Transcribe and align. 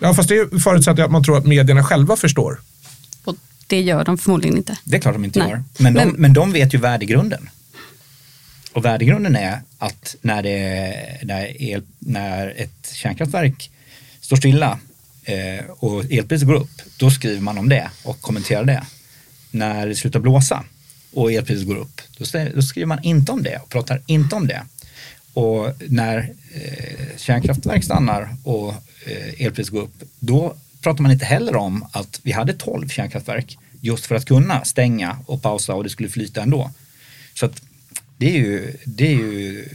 Ja, 0.00 0.14
fast 0.14 0.28
det 0.28 0.62
förutsätter 0.62 1.02
att 1.02 1.10
man 1.10 1.24
tror 1.24 1.38
att 1.38 1.46
medierna 1.46 1.84
själva 1.84 2.16
förstår. 2.16 2.60
Och 3.24 3.36
det 3.66 3.80
gör 3.80 4.04
de 4.04 4.18
förmodligen 4.18 4.56
inte. 4.56 4.78
Det 4.84 4.96
är 4.96 5.00
klart 5.00 5.14
de 5.14 5.24
inte 5.24 5.38
Nej. 5.38 5.48
gör. 5.50 5.62
Men 5.78 5.94
de, 5.94 6.04
Men- 6.04 6.14
men 6.18 6.32
de 6.32 6.52
vet 6.52 6.74
ju 6.74 6.78
värdegrunden. 6.78 7.50
Och 8.72 8.84
värdegrunden 8.84 9.36
är 9.36 9.60
att 9.78 10.16
när, 10.22 10.42
det, 10.42 10.94
när, 11.22 11.62
el, 11.62 11.82
när 11.98 12.54
ett 12.56 12.90
kärnkraftverk 12.94 13.70
står 14.20 14.36
stilla 14.36 14.78
eh, 15.24 15.64
och 15.70 16.04
elpriset 16.12 16.48
går 16.48 16.54
upp, 16.54 16.70
då 16.96 17.10
skriver 17.10 17.40
man 17.40 17.58
om 17.58 17.68
det 17.68 17.90
och 18.02 18.20
kommenterar 18.20 18.64
det. 18.64 18.82
När 19.50 19.86
det 19.86 19.94
slutar 19.94 20.20
blåsa 20.20 20.64
och 21.14 21.32
elpriset 21.32 21.66
går 21.66 21.76
upp, 21.76 22.00
då, 22.18 22.24
då 22.54 22.62
skriver 22.62 22.86
man 22.86 23.02
inte 23.02 23.32
om 23.32 23.42
det 23.42 23.56
och 23.58 23.68
pratar 23.68 24.02
inte 24.06 24.36
om 24.36 24.46
det. 24.46 24.62
Och 25.34 25.72
när 25.88 26.18
eh, 26.54 27.16
kärnkraftverk 27.16 27.84
stannar 27.84 28.36
och 28.44 28.74
eh, 29.06 29.46
elpriset 29.46 29.72
går 29.72 29.82
upp, 29.82 30.02
då 30.18 30.56
pratar 30.80 31.02
man 31.02 31.12
inte 31.12 31.24
heller 31.24 31.56
om 31.56 31.86
att 31.92 32.20
vi 32.22 32.32
hade 32.32 32.52
12 32.52 32.88
kärnkraftverk 32.88 33.58
just 33.80 34.06
för 34.06 34.14
att 34.14 34.24
kunna 34.24 34.64
stänga 34.64 35.18
och 35.26 35.42
pausa 35.42 35.74
och 35.74 35.84
det 35.84 35.90
skulle 35.90 36.08
flyta 36.08 36.42
ändå. 36.42 36.70
Så 37.34 37.46
att 37.46 37.62
det 38.16 38.26
är 38.26 38.38
ju, 38.38 38.76
det 38.84 39.06
är 39.06 39.16
ju 39.16 39.68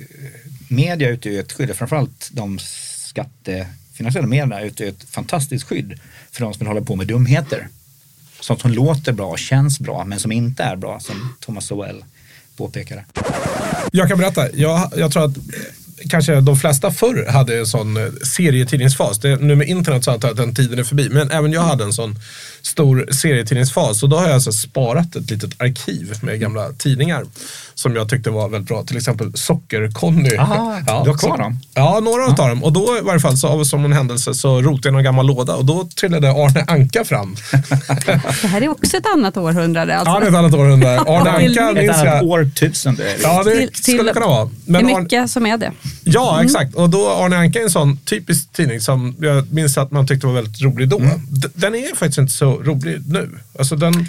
media 0.67 1.09
utgör 1.09 1.31
ju 1.33 1.39
ett 1.39 1.51
skydd, 1.51 1.75
framförallt 1.75 2.29
de 2.31 2.59
skattefinansierade 2.59 4.27
medierna 4.27 4.61
utgör 4.61 4.87
ett 4.87 5.03
fantastiskt 5.03 5.65
skydd 5.65 5.99
för 6.31 6.41
de 6.41 6.53
som 6.53 6.59
vill 6.59 6.67
hålla 6.67 6.81
på 6.81 6.95
med 6.95 7.07
dumheter. 7.07 7.67
Sånt 8.39 8.61
som 8.61 8.71
låter 8.71 9.13
bra 9.13 9.27
och 9.27 9.39
känns 9.39 9.79
bra 9.79 10.05
men 10.05 10.19
som 10.19 10.31
inte 10.31 10.63
är 10.63 10.75
bra, 10.75 10.99
som 10.99 11.35
Thomas 11.39 11.65
Sowell 11.65 12.03
påpekade. 12.55 13.05
Jag 13.91 14.07
kan 14.07 14.17
berätta, 14.17 14.51
jag, 14.53 14.91
jag 14.95 15.11
tror 15.11 15.25
att 15.25 15.37
eh, 15.37 15.43
kanske 16.09 16.41
de 16.41 16.57
flesta 16.57 16.91
förr 16.91 17.25
hade 17.29 17.59
en 17.59 17.65
sån 17.65 17.97
eh, 17.97 18.03
serietidningsfas. 18.35 19.19
Det, 19.19 19.35
nu 19.35 19.55
med 19.55 19.67
internet 19.67 20.03
så 20.03 20.11
antar 20.11 20.27
jag 20.27 20.33
att 20.33 20.37
den 20.37 20.55
tiden 20.55 20.79
är 20.79 20.83
förbi. 20.83 21.09
Men 21.09 21.31
även 21.31 21.51
jag 21.51 21.61
hade 21.61 21.83
en 21.83 21.93
sån 21.93 22.15
stor 22.65 23.07
serietidningsfas. 23.11 24.03
Och 24.03 24.09
då 24.09 24.17
har 24.17 24.23
jag 24.25 24.33
alltså 24.33 24.51
sparat 24.51 25.15
ett 25.15 25.31
litet 25.31 25.61
arkiv 25.61 26.13
med 26.21 26.39
gamla 26.39 26.69
tidningar. 26.77 27.23
Som 27.77 27.95
jag 27.95 28.09
tyckte 28.09 28.29
var 28.29 28.49
väldigt 28.49 28.67
bra. 28.67 28.83
Till 28.83 28.97
exempel 28.97 29.31
Socker-Conny. 29.35 30.37
Aha, 30.39 30.79
du 31.03 31.09
har 31.09 31.17
kvar 31.17 31.37
dem? 31.37 31.59
Ja, 31.73 31.99
några 31.99 32.25
av 32.25 32.35
dem. 32.49 32.63
Och 32.63 32.73
då 32.73 32.97
i 32.97 33.01
varje 33.01 33.19
fall, 33.19 33.37
så, 33.37 33.47
av 33.47 33.63
som 33.63 33.85
en 33.85 33.93
händelse, 33.93 34.33
så 34.33 34.61
rotade 34.61 34.87
jag 34.87 34.93
någon 34.93 35.03
gammal 35.03 35.27
låda. 35.27 35.55
Och 35.55 35.65
då 35.65 35.89
trillade 35.95 36.29
Arne 36.31 36.63
Anka 36.67 37.05
fram. 37.05 37.35
Det 38.41 38.47
här 38.47 38.61
är 38.61 38.69
också 38.69 38.97
ett 38.97 39.05
annat 39.13 39.37
århundrade. 39.37 39.97
Alltså. 39.97 40.13
ja, 40.13 40.19
det 40.19 40.25
är 40.25 40.29
ett 40.29 40.35
annat 40.35 40.53
århundrade. 40.53 40.99
Arne 41.07 41.39
Till- 41.39 41.59
Anka 41.59 41.69
Ett 41.69 41.77
minns 41.87 41.97
annat 41.97 42.05
jag. 42.13 42.23
årtusende. 42.23 43.15
Ja, 43.23 43.43
det 43.43 43.51
Till- 43.57 43.67
till- 43.83 43.93
skulle 43.97 44.13
kunna 44.13 44.27
vara. 44.27 44.49
det 44.65 44.77
är 44.77 44.83
Arne- 44.83 45.01
mycket 45.01 45.31
som 45.31 45.45
är 45.45 45.57
det. 45.57 45.71
Ja, 46.03 46.43
exakt. 46.43 46.75
Och 46.75 46.89
då 46.89 47.09
Arne 47.09 47.37
Anka 47.37 47.59
är 47.59 47.63
en 47.63 47.69
sån 47.69 47.97
typisk 47.97 48.53
tidning 48.53 48.79
som 48.81 49.15
jag 49.19 49.53
minns 49.53 49.77
att 49.77 49.91
man 49.91 50.07
tyckte 50.07 50.27
var 50.27 50.33
väldigt 50.33 50.61
rolig 50.61 50.89
då. 50.89 50.97
D- 51.29 51.47
Den 51.53 51.75
är 51.75 51.95
faktiskt 51.95 52.17
inte 52.17 52.33
så 52.33 52.54
rolig 52.63 53.01
nu. 53.07 53.29
Alltså 53.59 53.75
den, 53.75 54.07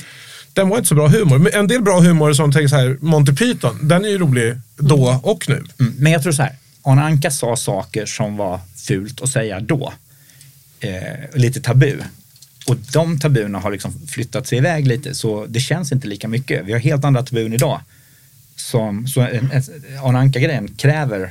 den 0.53 0.69
var 0.69 0.77
inte 0.77 0.89
så 0.89 0.95
bra 0.95 1.09
humor. 1.09 1.39
Men 1.39 1.53
en 1.53 1.69
del 1.69 1.83
bra 1.83 2.01
humor 2.01 2.33
som 2.33 2.53
tänker 2.53 2.69
så 2.69 2.77
här, 2.77 2.99
Monty 3.01 3.33
Python, 3.33 3.79
den 3.83 4.05
är 4.05 4.09
ju 4.09 4.19
rolig 4.19 4.61
då 4.77 5.21
och 5.23 5.49
nu. 5.49 5.65
Mm, 5.81 5.95
Men 5.99 6.13
jag 6.13 6.23
tror 6.23 6.33
så 6.33 6.43
här, 6.43 6.57
Arne 6.83 7.03
Anka 7.03 7.31
sa 7.31 7.57
saker 7.57 8.07
som 8.07 8.37
var 8.37 8.61
fult 8.77 9.23
att 9.23 9.29
säga 9.29 9.61
då. 9.61 9.93
Eh, 10.81 10.91
lite 11.35 11.61
tabu. 11.61 11.99
Och 12.67 12.77
de 12.93 13.19
tabuna 13.19 13.59
har 13.59 13.71
liksom 13.71 14.07
flyttat 14.09 14.47
sig 14.47 14.59
iväg 14.59 14.87
lite 14.87 15.15
så 15.15 15.47
det 15.47 15.61
känns 15.61 15.93
inte 15.93 16.07
lika 16.07 16.29
mycket. 16.29 16.65
Vi 16.65 16.73
har 16.73 16.81
helt 16.81 17.05
andra 17.05 17.23
tabun 17.23 17.53
idag. 17.53 17.81
Som, 18.57 19.09
så 19.09 19.21
en, 19.21 19.51
en, 19.53 19.63
Arne 20.03 20.19
Anka-grejen 20.19 20.69
kräver 20.69 21.23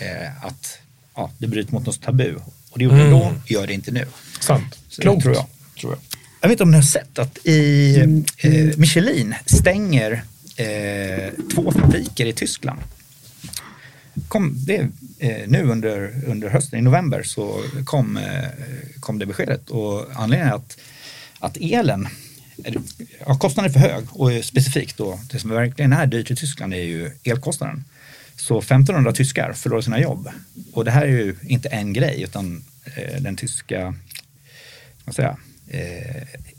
eh, 0.00 0.46
att 0.46 0.78
ja, 1.16 1.30
det 1.38 1.46
bryter 1.46 1.72
mot 1.72 1.86
något 1.86 2.02
tabu. 2.02 2.34
Och 2.70 2.78
det 2.78 2.84
gjorde 2.84 3.04
det 3.04 3.10
då, 3.10 3.32
gör 3.46 3.66
det 3.66 3.72
inte 3.72 3.90
nu. 3.90 4.06
Sant. 4.40 4.78
Klokt. 4.98 5.22
Tror 5.22 5.34
jag, 5.34 5.46
tror 5.80 5.92
jag. 5.92 6.13
Jag 6.44 6.48
vet 6.48 6.54
inte 6.54 6.62
om 6.62 6.70
ni 6.70 6.76
har 6.76 6.82
sett 6.82 7.18
att 7.18 7.38
i 7.46 7.96
eh, 8.38 8.76
Michelin 8.76 9.34
stänger 9.46 10.22
eh, 10.56 11.32
två 11.54 11.72
fabriker 11.72 12.26
i 12.26 12.32
Tyskland. 12.32 12.80
Kom, 14.28 14.54
det, 14.56 14.88
eh, 15.18 15.48
nu 15.48 15.62
under, 15.62 16.22
under 16.26 16.48
hösten, 16.48 16.78
i 16.78 16.82
november, 16.82 17.22
så 17.22 17.62
kom, 17.84 18.16
eh, 18.16 18.44
kom 19.00 19.18
det 19.18 19.26
beskedet. 19.26 19.70
Och 19.70 20.06
anledningen 20.14 20.52
är 20.52 20.56
att, 20.56 20.78
att 21.38 21.56
elen, 21.60 22.08
ja, 23.26 23.38
kostnaden 23.38 23.70
är 23.70 23.72
för 23.72 23.88
hög 23.88 24.04
och 24.10 24.44
specifikt 24.44 24.96
då, 24.96 25.20
det 25.30 25.38
som 25.38 25.50
verkligen 25.50 25.92
är 25.92 26.06
dyrt 26.06 26.30
i 26.30 26.36
Tyskland 26.36 26.74
är 26.74 26.78
ju 26.82 27.10
elkostnaden. 27.24 27.84
Så 28.36 28.58
1500 28.58 29.12
tyskar 29.12 29.52
förlorar 29.52 29.80
sina 29.82 30.00
jobb. 30.00 30.28
Och 30.72 30.84
det 30.84 30.90
här 30.90 31.02
är 31.02 31.08
ju 31.08 31.36
inte 31.42 31.68
en 31.68 31.92
grej 31.92 32.22
utan 32.22 32.64
eh, 32.84 33.20
den 33.20 33.36
tyska 33.36 33.94
vad 35.04 35.14
säger 35.14 35.36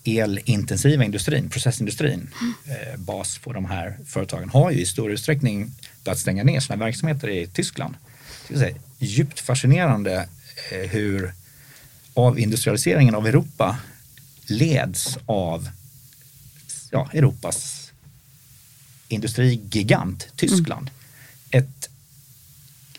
elintensiva 0.03 1.03
industrin, 1.03 1.49
processindustrin, 1.49 2.29
eh, 2.65 2.99
bas 2.99 3.37
på 3.37 3.53
de 3.53 3.65
här 3.65 3.97
företagen, 4.05 4.49
har 4.49 4.71
ju 4.71 4.81
i 4.81 4.85
stor 4.85 5.11
utsträckning 5.11 5.71
börjat 6.03 6.19
stänga 6.19 6.43
ner 6.43 6.59
sina 6.59 6.75
verksamheter 6.75 7.29
i 7.29 7.47
Tyskland. 7.47 7.95
Jag 8.49 8.59
säga, 8.59 8.75
djupt 8.99 9.39
fascinerande 9.39 10.27
eh, 10.71 10.89
hur 10.89 11.33
avindustrialiseringen 12.13 13.15
av 13.15 13.27
Europa 13.27 13.77
leds 14.45 15.17
av 15.25 15.69
ja, 16.91 17.09
Europas 17.13 17.91
industrigigant 19.07 20.27
Tyskland. 20.35 20.89
Ett 21.51 21.89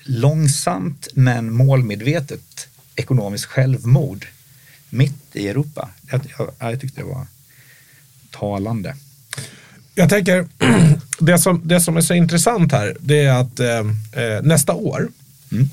långsamt 0.02 1.08
men 1.14 1.52
målmedvetet 1.52 2.68
ekonomiskt 2.96 3.44
självmord 3.44 4.26
mitt 4.96 5.36
i 5.36 5.48
Europa. 5.48 5.88
Jag, 6.10 6.20
jag, 6.38 6.50
jag 6.58 6.80
tyckte 6.80 7.00
det 7.00 7.06
var 7.06 7.26
talande. 8.30 8.94
Jag 9.94 10.08
tänker, 10.08 10.46
det 11.18 11.38
som, 11.38 11.60
det 11.64 11.80
som 11.80 11.96
är 11.96 12.00
så 12.00 12.14
intressant 12.14 12.72
här, 12.72 12.96
det 13.00 13.24
är 13.24 13.32
att 13.40 13.60
eh, 13.60 13.78
eh, 14.22 14.42
nästa 14.42 14.72
år, 14.74 15.08
Mm. 15.52 15.68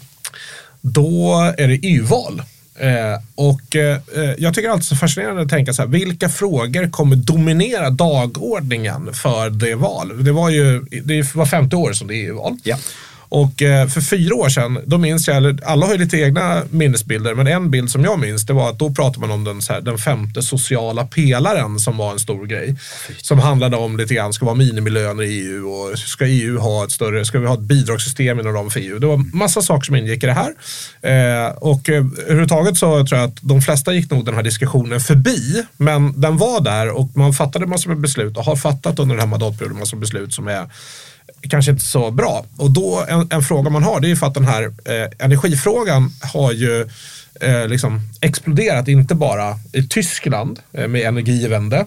då 0.81 1.33
är 1.57 1.67
det 1.67 1.75
EU-val. 1.75 2.41
Eh, 2.75 3.21
och 3.35 3.75
eh, 3.75 3.99
jag 4.37 4.53
tycker 4.53 4.69
alltid 4.69 4.85
så 4.85 4.95
fascinerande 4.95 5.41
att 5.41 5.49
tänka 5.49 5.73
så 5.73 5.81
här, 5.81 5.89
vilka 5.89 6.29
frågor 6.29 6.89
kommer 6.89 7.15
dominera 7.15 7.89
dagordningen 7.89 9.13
för 9.13 9.49
det 9.49 9.75
val? 9.75 10.23
Det 10.23 10.31
var 10.31 10.49
ju, 10.49 10.81
det 11.03 11.35
var 11.35 11.45
50 11.45 11.75
år 11.75 11.93
som 11.93 12.07
det 12.07 12.15
är 12.15 12.25
EU-val. 12.27 12.57
Ja. 12.63 12.77
Och 13.33 13.61
eh, 13.61 13.87
för 13.87 14.01
fyra 14.01 14.35
år 14.35 14.49
sedan, 14.49 14.79
då 14.85 14.97
minns 14.97 15.27
jag, 15.27 15.37
eller 15.37 15.59
alla 15.65 15.85
har 15.85 15.93
ju 15.93 15.99
lite 15.99 16.17
egna 16.17 16.63
minnesbilder, 16.69 17.35
men 17.35 17.47
en 17.47 17.71
bild 17.71 17.89
som 17.89 18.03
jag 18.03 18.19
minns 18.19 18.45
det 18.45 18.53
var 18.53 18.69
att 18.69 18.79
då 18.79 18.93
pratade 18.93 19.19
man 19.19 19.31
om 19.31 19.43
den, 19.43 19.61
så 19.61 19.73
här, 19.73 19.81
den 19.81 19.97
femte 19.97 20.41
sociala 20.41 21.05
pelaren 21.05 21.79
som 21.79 21.97
var 21.97 22.11
en 22.11 22.19
stor 22.19 22.45
grej. 22.45 22.75
Som 23.17 23.39
handlade 23.39 23.77
om 23.77 23.97
lite 23.97 24.13
grann, 24.13 24.33
ska 24.33 24.45
vara 24.45 24.55
minimilöner 24.55 25.23
i 25.23 25.39
EU 25.39 25.69
och 25.69 25.99
ska 25.99 26.25
EU 26.25 26.59
ha 26.59 26.83
ett 26.83 26.91
större, 26.91 27.25
ska 27.25 27.39
vi 27.39 27.47
ha 27.47 27.53
ett 27.53 27.59
bidragssystem 27.59 28.39
inom 28.39 28.53
ramen 28.53 28.71
för 28.71 28.79
EU? 28.79 28.99
Det 28.99 29.07
var 29.07 29.37
massa 29.37 29.61
saker 29.61 29.85
som 29.85 29.95
ingick 29.95 30.23
i 30.23 30.27
det 30.27 30.33
här. 30.33 30.53
Eh, 31.01 31.51
och 31.51 31.89
eh, 31.89 32.05
överhuvudtaget 32.25 32.77
så 32.77 33.05
tror 33.05 33.21
jag 33.21 33.29
att 33.29 33.37
de 33.41 33.61
flesta 33.61 33.93
gick 33.93 34.11
nog 34.11 34.25
den 34.25 34.35
här 34.35 34.43
diskussionen 34.43 34.99
förbi, 34.99 35.63
men 35.77 36.21
den 36.21 36.37
var 36.37 36.61
där 36.61 36.89
och 36.89 37.09
man 37.15 37.33
fattade 37.33 37.65
massor 37.65 37.89
med 37.89 37.99
beslut 37.99 38.37
och 38.37 38.43
har 38.43 38.55
fattat 38.55 38.99
under 38.99 39.15
den 39.15 39.21
här 39.21 39.29
mandatperioden 39.29 39.79
massor 39.79 39.97
med 39.97 40.01
beslut 40.01 40.33
som 40.33 40.47
är 40.47 40.69
kanske 41.49 41.71
inte 41.71 41.83
så 41.83 42.11
bra. 42.11 42.45
Och 42.57 42.71
då 42.71 43.05
en, 43.07 43.27
en 43.31 43.43
fråga 43.43 43.69
man 43.69 43.83
har 43.83 43.99
det 43.99 44.07
är 44.07 44.09
ju 44.09 44.15
för 44.15 44.27
att 44.27 44.33
den 44.33 44.45
här 44.45 44.63
eh, 44.63 45.25
energifrågan 45.25 46.11
har 46.33 46.51
ju 46.51 46.87
eh, 47.41 47.67
liksom 47.67 48.01
exploderat, 48.21 48.87
inte 48.87 49.15
bara 49.15 49.59
i 49.73 49.83
Tyskland 49.83 50.59
eh, 50.73 50.87
med 50.87 51.01
energivände. 51.01 51.85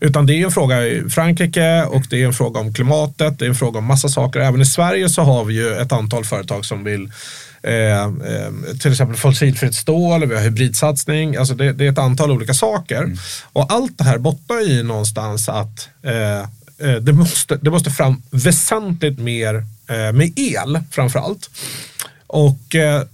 Utan 0.00 0.26
det 0.26 0.34
är 0.34 0.44
en 0.44 0.52
fråga 0.52 0.86
i 0.86 1.10
Frankrike 1.10 1.84
och 1.84 2.02
det 2.10 2.22
är 2.22 2.26
en 2.26 2.32
fråga 2.32 2.60
om 2.60 2.74
klimatet, 2.74 3.38
det 3.38 3.44
är 3.44 3.48
en 3.48 3.54
fråga 3.54 3.78
om 3.78 3.84
massa 3.84 4.08
saker. 4.08 4.40
Även 4.40 4.60
i 4.60 4.66
Sverige 4.66 5.08
så 5.08 5.22
har 5.22 5.44
vi 5.44 5.54
ju 5.54 5.76
ett 5.76 5.92
antal 5.92 6.24
företag 6.24 6.64
som 6.64 6.84
vill 6.84 7.12
eh, 7.62 8.02
eh, 8.02 8.50
till 8.80 8.90
exempel 8.90 9.16
fossilfritt 9.16 9.74
stål, 9.74 10.26
vi 10.26 10.34
har 10.34 10.42
hybridsatsning, 10.42 11.36
alltså 11.36 11.54
det, 11.54 11.72
det 11.72 11.86
är 11.86 11.92
ett 11.92 11.98
antal 11.98 12.30
olika 12.30 12.54
saker. 12.54 13.12
Och 13.52 13.72
allt 13.72 13.98
det 13.98 14.04
här 14.04 14.18
bottnar 14.18 14.70
i 14.70 14.82
någonstans 14.82 15.48
att 15.48 15.88
eh, 16.02 16.48
Eh, 16.82 16.94
det, 16.94 17.12
måste, 17.12 17.56
det 17.56 17.70
måste 17.70 17.90
fram 17.90 18.22
väsentligt 18.30 19.18
mer 19.18 19.54
eh, 19.88 20.12
med 20.12 20.32
el 20.38 20.80
framför 20.90 21.18
allt. 21.18 21.50
Och 22.32 22.74
eh, 22.74 22.96
eh, 22.96 23.04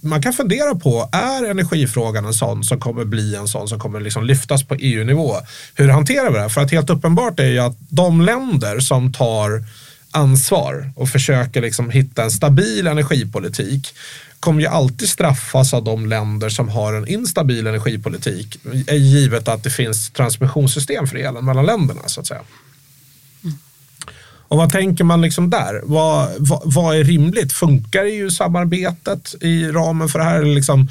man 0.00 0.22
kan 0.22 0.32
fundera 0.32 0.74
på, 0.74 1.08
är 1.12 1.50
energifrågan 1.50 2.24
en 2.24 2.34
sån 2.34 2.64
som 2.64 2.80
kommer 2.80 3.04
bli 3.04 3.34
en 3.34 3.48
sån 3.48 3.68
som 3.68 3.78
kommer 3.78 4.00
liksom 4.00 4.24
lyftas 4.24 4.64
på 4.64 4.74
EU-nivå? 4.74 5.36
Hur 5.74 5.88
hanterar 5.88 6.30
vi 6.30 6.38
det? 6.38 6.50
För 6.50 6.60
att 6.60 6.70
helt 6.70 6.90
uppenbart 6.90 7.40
är 7.40 7.46
ju 7.46 7.58
att 7.58 7.76
de 7.88 8.20
länder 8.20 8.80
som 8.80 9.12
tar 9.12 9.64
ansvar 10.10 10.92
och 10.96 11.08
försöker 11.08 11.62
liksom 11.62 11.90
hitta 11.90 12.22
en 12.22 12.30
stabil 12.30 12.86
energipolitik 12.86 13.94
kommer 14.40 14.60
ju 14.60 14.66
alltid 14.66 15.08
straffas 15.08 15.74
av 15.74 15.84
de 15.84 16.06
länder 16.06 16.48
som 16.48 16.68
har 16.68 16.92
en 16.92 17.08
instabil 17.08 17.66
energipolitik. 17.66 18.58
Givet 18.90 19.48
att 19.48 19.64
det 19.64 19.70
finns 19.70 20.10
transmissionssystem 20.10 21.06
för 21.06 21.16
elen 21.16 21.44
mellan 21.44 21.66
länderna 21.66 22.00
så 22.06 22.20
att 22.20 22.26
säga. 22.26 22.42
Och 24.52 24.58
vad 24.58 24.72
tänker 24.72 25.04
man 25.04 25.20
liksom 25.20 25.50
där? 25.50 25.80
Vad, 25.84 26.30
vad, 26.38 26.62
vad 26.64 26.96
är 26.96 27.04
rimligt? 27.04 27.52
Funkar 27.52 28.04
EU-samarbetet 28.04 29.34
i 29.40 29.64
ramen 29.68 30.08
för 30.08 30.18
det 30.18 30.24
här? 30.24 30.42
Liksom, 30.42 30.88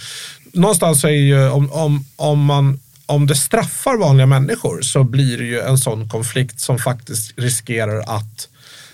någonstans 0.54 1.04
är 1.04 1.10
ju 1.10 1.50
om, 1.50 1.72
om, 1.72 2.06
om 2.16 2.46
man 2.46 2.80
om 3.06 3.28
det 3.28 3.36
straffar 3.36 3.98
vanliga 3.98 4.26
människor 4.26 4.82
så 4.82 5.04
blir 5.04 5.38
det 5.38 5.44
ju 5.44 5.60
en 5.60 5.78
sån 5.78 6.10
konflikt 6.10 6.60
som 6.60 6.80
faktiskt 6.80 7.40
riskerar 7.40 8.00
att 8.18 8.48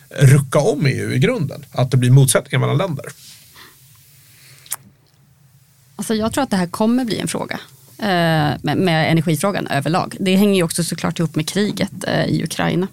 rucka 0.09 0.59
om 0.59 0.85
EU 0.85 1.11
i 1.11 1.19
grunden. 1.19 1.65
Att 1.71 1.91
det 1.91 1.97
blir 1.97 2.11
motsättningar 2.11 2.59
mellan 2.59 2.77
länder. 2.77 3.05
Alltså 5.95 6.15
jag 6.15 6.33
tror 6.33 6.43
att 6.43 6.49
det 6.49 6.57
här 6.57 6.67
kommer 6.67 7.05
bli 7.05 7.19
en 7.19 7.27
fråga. 7.27 7.59
Eh, 7.99 8.75
med, 8.75 9.11
energifrågan 9.11 9.67
överlag. 9.67 10.15
Det 10.19 10.35
hänger 10.35 10.55
ju 10.55 10.63
också 10.63 10.83
såklart 10.83 11.19
ihop 11.19 11.35
med 11.35 11.47
kriget 11.47 11.91
eh, 12.07 12.25
i 12.25 12.43
Ukraina. 12.43 12.87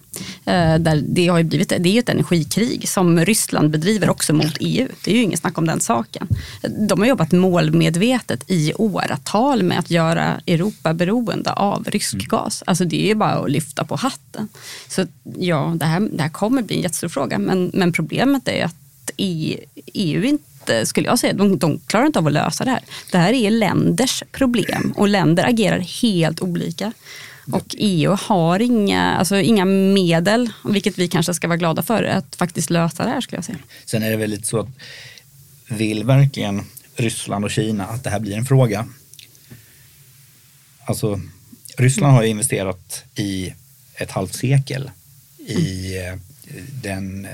Eh, 0.45 0.75
där 0.75 1.03
det, 1.07 1.27
har 1.27 1.43
blivit, 1.43 1.69
det 1.69 1.89
är 1.89 1.93
ju 1.93 1.99
ett 1.99 2.09
energikrig 2.09 2.89
som 2.89 3.19
Ryssland 3.19 3.69
bedriver 3.69 4.09
också 4.09 4.33
mot 4.33 4.57
EU. 4.59 4.87
Det 5.03 5.11
är 5.11 5.15
ju 5.15 5.21
inget 5.21 5.39
snack 5.39 5.57
om 5.57 5.67
den 5.67 5.79
saken. 5.79 6.27
De 6.87 6.99
har 6.99 7.07
jobbat 7.07 7.31
målmedvetet 7.31 8.43
i 8.47 8.73
åratal 8.73 9.63
med 9.63 9.79
att 9.79 9.91
göra 9.91 10.41
Europa 10.47 10.93
beroende 10.93 11.51
av 11.51 11.83
rysk 11.83 12.13
mm. 12.13 12.25
gas. 12.27 12.63
Alltså 12.67 12.85
det 12.85 13.03
är 13.03 13.07
ju 13.07 13.15
bara 13.15 13.33
att 13.33 13.51
lyfta 13.51 13.83
på 13.83 13.95
hatten. 13.95 14.47
Så 14.87 15.05
ja, 15.37 15.73
det 15.75 15.85
här, 15.85 15.99
det 15.99 16.21
här 16.21 16.29
kommer 16.29 16.61
bli 16.61 16.75
en 16.75 16.81
jättestor 16.81 17.09
fråga. 17.09 17.39
Men, 17.39 17.71
men 17.73 17.93
problemet 17.93 18.47
är 18.47 18.65
att 18.65 18.75
EU 19.17 20.23
inte 20.23 20.54
Eh, 20.54 20.54
Eh, 20.69 20.83
skulle 20.83 21.07
jag 21.07 21.19
säga, 21.19 21.33
de, 21.33 21.57
de 21.57 21.79
klarar 21.87 22.05
inte 22.05 22.19
av 22.19 22.27
att 22.27 22.33
lösa 22.33 22.63
det 22.65 22.71
här. 22.71 22.83
Det 23.11 23.17
här 23.17 23.33
är 23.33 23.51
länders 23.51 24.23
problem 24.31 24.93
och 24.97 25.07
länder 25.07 25.43
agerar 25.43 25.79
helt 25.79 26.41
olika. 26.41 26.93
Och 27.51 27.75
EU 27.77 28.11
har 28.11 28.59
inga, 28.59 29.15
alltså 29.15 29.35
inga 29.35 29.65
medel, 29.65 30.51
vilket 30.63 30.97
vi 30.97 31.07
kanske 31.07 31.33
ska 31.33 31.47
vara 31.47 31.57
glada 31.57 31.83
för, 31.83 32.03
att 32.03 32.35
faktiskt 32.35 32.69
lösa 32.69 33.03
det 33.03 33.09
här 33.09 33.21
skulle 33.21 33.37
jag 33.37 33.45
säga. 33.45 33.57
Sen 33.85 34.03
är 34.03 34.11
det 34.11 34.17
väl 34.17 34.29
lite 34.29 34.47
så 34.47 34.59
att 34.59 34.67
vill 35.67 36.03
verkligen 36.03 36.63
Ryssland 36.95 37.45
och 37.45 37.51
Kina 37.51 37.85
att 37.85 38.03
det 38.03 38.09
här 38.09 38.19
blir 38.19 38.37
en 38.37 38.45
fråga? 38.45 38.87
Alltså, 40.85 41.21
Ryssland 41.77 42.13
har 42.13 42.23
ju 42.23 42.29
investerat 42.29 43.03
i 43.15 43.53
ett 43.95 44.11
halvt 44.11 44.35
sekel 44.35 44.91
i 45.37 45.97
eh, 45.97 46.15
den 46.83 47.25
eh, 47.25 47.31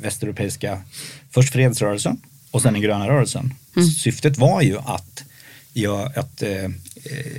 västeuropeiska, 0.00 0.82
först 1.30 1.52
fredsrörelsen 1.52 2.20
och 2.56 2.62
sen 2.62 2.72
den 2.72 2.82
gröna 2.82 3.08
rörelsen. 3.08 3.54
Mm. 3.76 3.88
Syftet 3.88 4.38
var 4.38 4.62
ju 4.62 4.78
att, 4.78 5.24
gör, 5.72 6.18
att 6.18 6.42
eh, 6.42 6.70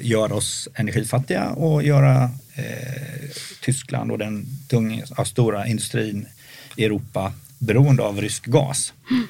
göra 0.02 0.34
oss 0.34 0.68
energifattiga 0.74 1.50
och 1.50 1.84
göra 1.84 2.24
eh, 2.56 3.30
Tyskland 3.62 4.12
och 4.12 4.18
den 4.18 4.46
tunga, 4.68 5.06
stora 5.26 5.68
industrin 5.68 6.28
i 6.76 6.86
Europa 6.86 7.34
beroende 7.58 8.04
av 8.04 8.22
rysk 8.22 8.46
gas. 8.46 8.94
Mm. 9.12 9.28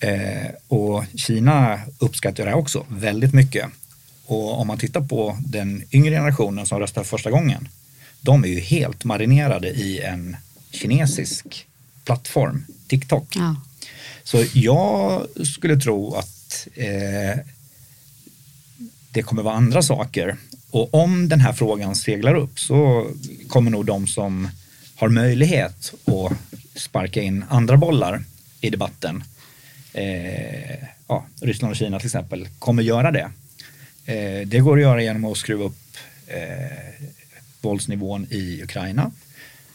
Eh, 0.00 0.50
och 0.68 1.04
Kina 1.14 1.80
uppskattar 1.98 2.46
det 2.46 2.54
också 2.54 2.86
väldigt 2.88 3.34
mycket. 3.34 3.66
Och 4.26 4.60
om 4.60 4.66
man 4.66 4.78
tittar 4.78 5.00
på 5.00 5.38
den 5.46 5.84
yngre 5.92 6.10
generationen 6.10 6.66
som 6.66 6.78
röstar 6.78 7.04
första 7.04 7.30
gången, 7.30 7.68
de 8.20 8.44
är 8.44 8.48
ju 8.48 8.60
helt 8.60 9.04
marinerade 9.04 9.68
i 9.68 10.00
en 10.00 10.36
kinesisk 10.70 11.66
plattform, 12.04 12.64
TikTok. 12.88 13.36
Ja. 13.36 13.56
Så 14.24 14.44
jag 14.52 15.26
skulle 15.46 15.76
tro 15.76 16.14
att 16.14 16.68
eh, 16.74 17.38
det 19.10 19.22
kommer 19.22 19.42
vara 19.42 19.54
andra 19.54 19.82
saker. 19.82 20.36
Och 20.70 20.94
om 20.94 21.28
den 21.28 21.40
här 21.40 21.52
frågan 21.52 21.94
seglar 21.94 22.34
upp 22.34 22.60
så 22.60 23.10
kommer 23.48 23.70
nog 23.70 23.86
de 23.86 24.06
som 24.06 24.48
har 24.96 25.08
möjlighet 25.08 25.94
att 26.04 26.32
sparka 26.74 27.22
in 27.22 27.44
andra 27.48 27.76
bollar 27.76 28.24
i 28.60 28.70
debatten, 28.70 29.24
eh, 29.92 30.78
ja, 31.08 31.26
Ryssland 31.40 31.70
och 31.70 31.76
Kina 31.76 31.98
till 31.98 32.06
exempel, 32.06 32.48
kommer 32.58 32.82
göra 32.82 33.10
det. 33.10 33.30
Eh, 34.06 34.46
det 34.46 34.58
går 34.58 34.76
att 34.76 34.82
göra 34.82 35.02
genom 35.02 35.24
att 35.24 35.38
skruva 35.38 35.64
upp 35.64 35.96
eh, 36.26 37.04
våldsnivån 37.60 38.26
i 38.30 38.62
Ukraina. 38.62 39.10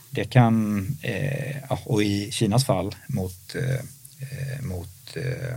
Det 0.09 0.25
kan, 0.25 0.87
eh, 1.01 1.73
och 1.83 2.03
i 2.03 2.31
Kinas 2.31 2.65
fall 2.65 2.95
mot 3.07 3.55
eh, 3.55 3.85
Eh, 4.19 4.65
mot 4.65 5.15
eh, 5.15 5.53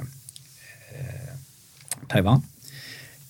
eh 0.91 1.35
Taiwan. 2.09 2.43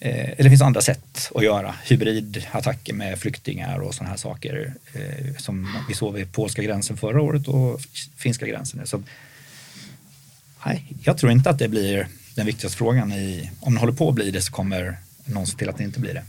Eh, 0.00 0.30
eller 0.30 0.42
det 0.42 0.48
finns 0.50 0.62
andra 0.62 0.80
sätt 0.80 1.30
att 1.34 1.44
göra 1.44 1.74
hybridattacker 1.84 2.92
med 2.92 3.18
flyktingar 3.18 3.78
och 3.78 3.94
sådana 3.94 4.10
här 4.10 4.16
saker 4.16 4.74
som 5.38 5.68
vi 5.88 5.94
såg 5.94 6.14
vid 6.14 6.32
polska 6.32 6.62
gränsen 6.62 6.96
förra 6.96 7.22
året 7.22 7.48
och 7.48 7.80
finska 8.16 8.46
gränsen 8.46 8.80
nu. 8.80 8.86
Så, 8.86 9.02
nej, 10.66 10.84
jag 11.02 11.18
tror 11.18 11.32
inte 11.32 11.50
att 11.50 11.58
det 11.58 11.68
blir 11.68 12.08
den 12.34 12.46
viktigaste 12.46 12.78
frågan. 12.78 13.12
I, 13.12 13.50
om 13.60 13.72
den 13.72 13.80
håller 13.80 13.92
på 13.92 14.08
att 14.08 14.14
bli 14.14 14.30
det 14.30 14.42
så 14.42 14.52
kommer 14.52 14.96
någon 15.24 15.46
se 15.46 15.56
till 15.56 15.68
att 15.68 15.76
det 15.76 15.84
inte 15.84 16.00
blir 16.00 16.14
det. 16.14 16.24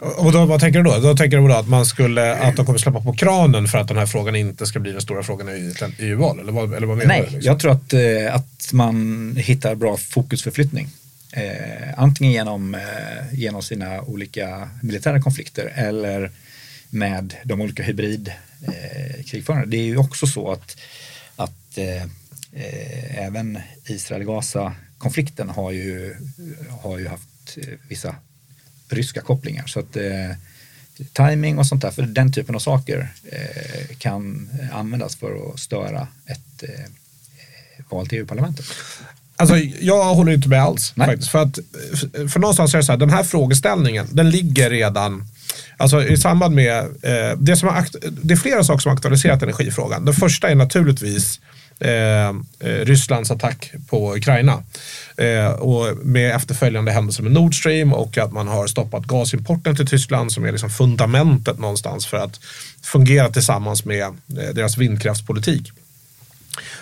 Och 0.00 0.32
då, 0.32 0.44
vad 0.44 0.60
tänker 0.60 0.78
du 0.82 0.90
då? 0.90 0.98
Då 0.98 1.16
tänker 1.16 1.36
du 1.36 1.48
då 1.48 1.54
att 1.54 1.68
man 1.68 1.86
skulle, 1.86 2.34
att 2.36 2.56
de 2.56 2.66
kommer 2.66 2.78
släppa 2.78 3.00
på 3.00 3.12
kranen 3.12 3.68
för 3.68 3.78
att 3.78 3.88
den 3.88 3.96
här 3.96 4.06
frågan 4.06 4.36
inte 4.36 4.66
ska 4.66 4.78
bli 4.78 4.92
den 4.92 5.00
stora 5.00 5.22
frågan 5.22 5.48
i 5.48 5.74
EU-val? 5.98 6.40
Eller 6.40 6.52
vad, 6.52 6.74
eller 6.74 6.86
vad 6.86 6.96
menar 6.96 7.08
Nej, 7.08 7.20
du? 7.20 7.24
Liksom? 7.24 7.52
jag 7.52 7.60
tror 7.60 7.72
att, 7.72 7.92
eh, 7.92 8.34
att 8.34 8.70
man 8.72 9.36
hittar 9.38 9.74
bra 9.74 9.96
fokusförflyttning. 9.96 10.88
Eh, 11.32 11.94
antingen 11.96 12.32
genom, 12.32 12.74
eh, 12.74 12.80
genom 13.32 13.62
sina 13.62 14.02
olika 14.02 14.68
militära 14.82 15.20
konflikter 15.20 15.72
eller 15.74 16.30
med 16.90 17.34
de 17.44 17.60
olika 17.60 17.82
hybridkrigförarna. 17.82 19.62
Eh, 19.62 19.68
det 19.68 19.76
är 19.76 19.84
ju 19.84 19.96
också 19.96 20.26
så 20.26 20.52
att, 20.52 20.76
att 21.36 21.78
eh, 21.78 22.02
eh 22.52 23.26
även 23.26 23.58
Israel-Gaza-konflikten 23.86 25.48
har 25.48 25.72
ju, 25.72 26.16
har 26.82 26.98
ju 26.98 27.08
haft 27.08 27.58
vissa 27.88 28.14
ryska 28.88 29.20
kopplingar. 29.20 29.66
Så 29.66 29.80
att 29.80 29.96
eh, 29.96 30.36
timing 31.12 31.58
och 31.58 31.66
sånt 31.66 31.82
där, 31.82 31.90
för 31.90 32.02
den 32.02 32.32
typen 32.32 32.54
av 32.54 32.58
saker 32.58 33.08
eh, 33.32 33.96
kan 33.98 34.50
användas 34.72 35.16
för 35.16 35.50
att 35.52 35.60
störa 35.60 36.08
ett 36.26 36.62
eh, 36.62 36.84
val 37.90 38.06
till 38.06 38.18
EU-parlamentet. 38.18 38.66
Alltså, 39.36 39.56
jag 39.80 40.14
håller 40.14 40.32
inte 40.32 40.48
med 40.48 40.62
alls. 40.62 40.92
Faktiskt. 40.96 41.30
För, 41.30 41.42
att, 41.42 41.58
för 42.32 42.38
någonstans 42.38 42.74
är 42.74 42.78
det 42.78 42.84
så 42.84 42.92
här, 42.92 42.98
den 42.98 43.10
här 43.10 43.24
frågeställningen, 43.24 44.06
den 44.12 44.30
ligger 44.30 44.70
redan 44.70 45.24
Alltså 45.76 46.04
i 46.04 46.16
samband 46.16 46.54
med, 46.54 46.78
eh, 46.78 47.38
det, 47.38 47.56
som 47.56 47.68
har, 47.68 47.86
det 48.22 48.34
är 48.34 48.38
flera 48.38 48.64
saker 48.64 48.78
som 48.78 48.88
har 48.88 48.96
aktualiserat 48.96 49.42
energifrågan. 49.42 50.04
Den 50.04 50.14
första 50.14 50.48
är 50.48 50.54
naturligtvis 50.54 51.40
eh, 51.80 52.28
eh, 52.28 52.34
Rysslands 52.60 53.30
attack 53.30 53.72
på 53.88 54.16
Ukraina. 54.16 54.62
Eh, 55.16 55.46
och 55.46 55.96
med 55.96 56.36
efterföljande 56.36 56.92
händelser 56.92 57.22
med 57.22 57.32
Nord 57.32 57.58
Stream 57.58 57.92
och 57.92 58.18
att 58.18 58.32
man 58.32 58.48
har 58.48 58.66
stoppat 58.66 59.04
gasimporten 59.04 59.76
till 59.76 59.86
Tyskland 59.86 60.32
som 60.32 60.44
är 60.44 60.52
liksom 60.52 60.70
fundamentet 60.70 61.58
någonstans 61.58 62.06
för 62.06 62.16
att 62.16 62.40
fungera 62.82 63.28
tillsammans 63.28 63.84
med 63.84 64.02
eh, 64.02 64.54
deras 64.54 64.78
vindkraftspolitik. 64.78 65.72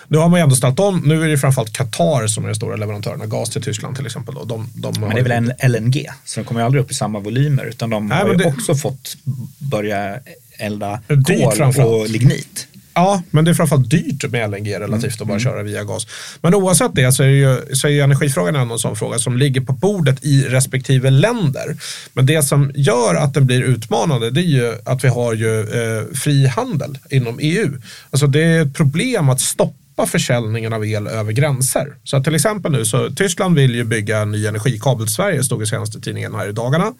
Nu 0.09 0.19
har 0.19 0.28
man 0.28 0.40
ju 0.40 0.42
ändå 0.42 0.57
ställt 0.57 0.80
om. 0.80 1.02
Nu 1.04 1.25
är 1.25 1.28
det 1.28 1.38
framförallt 1.38 1.73
Qatar 1.73 2.26
som 2.26 2.45
är 2.45 2.49
den 2.49 2.54
stora 2.54 2.76
leverantören 2.76 3.21
av 3.21 3.26
gas 3.26 3.50
till 3.50 3.62
Tyskland 3.62 3.97
till 3.97 4.07
exempel. 4.07 4.35
De, 4.35 4.69
de 4.75 5.00
Men 5.00 5.11
det 5.11 5.21
är 5.21 5.23
väl 5.23 5.33
en 5.33 5.73
LNG, 5.73 6.07
så 6.25 6.40
de 6.40 6.47
kommer 6.47 6.62
aldrig 6.62 6.85
upp 6.85 6.90
i 6.90 6.95
samma 6.95 7.19
volymer 7.19 7.64
utan 7.64 7.90
de 7.90 8.07
Nej, 8.07 8.19
har 8.19 8.28
ju 8.28 8.35
det... 8.35 8.45
också 8.45 8.75
fått 8.75 9.16
börja 9.59 10.19
elda 10.59 11.00
kol 11.26 11.85
och 11.85 12.11
lignit. 12.11 12.66
Ja, 12.95 13.23
men 13.31 13.45
det 13.45 13.51
är 13.51 13.55
framförallt 13.55 13.91
dyrt 13.91 14.31
med 14.31 14.51
LNG 14.51 14.75
relativt 14.79 15.21
att 15.21 15.27
bara 15.27 15.33
mm. 15.33 15.41
köra 15.41 15.63
via 15.63 15.85
gas. 15.85 16.07
Men 16.41 16.55
oavsett 16.55 16.95
det 16.95 17.13
så 17.13 17.23
är, 17.23 17.29
ju, 17.29 17.75
så 17.75 17.89
är 17.89 18.03
energifrågan 18.03 18.57
en 18.57 18.79
sån 18.79 18.97
fråga 18.97 19.19
som 19.19 19.37
ligger 19.37 19.61
på 19.61 19.73
bordet 19.73 20.25
i 20.25 20.43
respektive 20.43 21.11
länder. 21.11 21.77
Men 22.13 22.27
det 22.27 22.43
som 22.43 22.73
gör 22.75 23.15
att 23.15 23.35
den 23.35 23.47
blir 23.47 23.63
utmanande 23.63 24.31
det 24.31 24.41
är 24.41 24.43
ju 24.43 24.75
att 24.85 25.05
vi 25.05 25.09
har 25.09 25.35
ju 25.35 25.61
eh, 25.61 26.15
fri 26.15 26.47
handel 26.47 26.99
inom 27.11 27.39
EU. 27.41 27.71
Alltså 28.11 28.27
det 28.27 28.43
är 28.43 28.63
ett 28.63 28.75
problem 28.75 29.29
att 29.29 29.41
stoppa 29.41 30.07
försäljningen 30.07 30.73
av 30.73 30.87
el 30.87 31.07
över 31.07 31.33
gränser. 31.33 31.95
Så 32.05 32.23
till 32.23 32.35
exempel 32.35 32.73
nu 32.73 32.85
så 32.85 33.11
Tyskland 33.11 33.57
vill 33.57 33.75
ju 33.75 33.85
bygga 33.85 34.19
en 34.19 34.31
ny 34.31 34.47
energikabel 34.47 35.07
till 35.07 35.15
Sverige, 35.15 35.45
stod 35.45 35.63
i 35.63 35.67
senaste 35.67 36.01
tidningen 36.01 36.35
här 36.35 36.49
i 36.49 36.53
dagarna. 36.53 36.93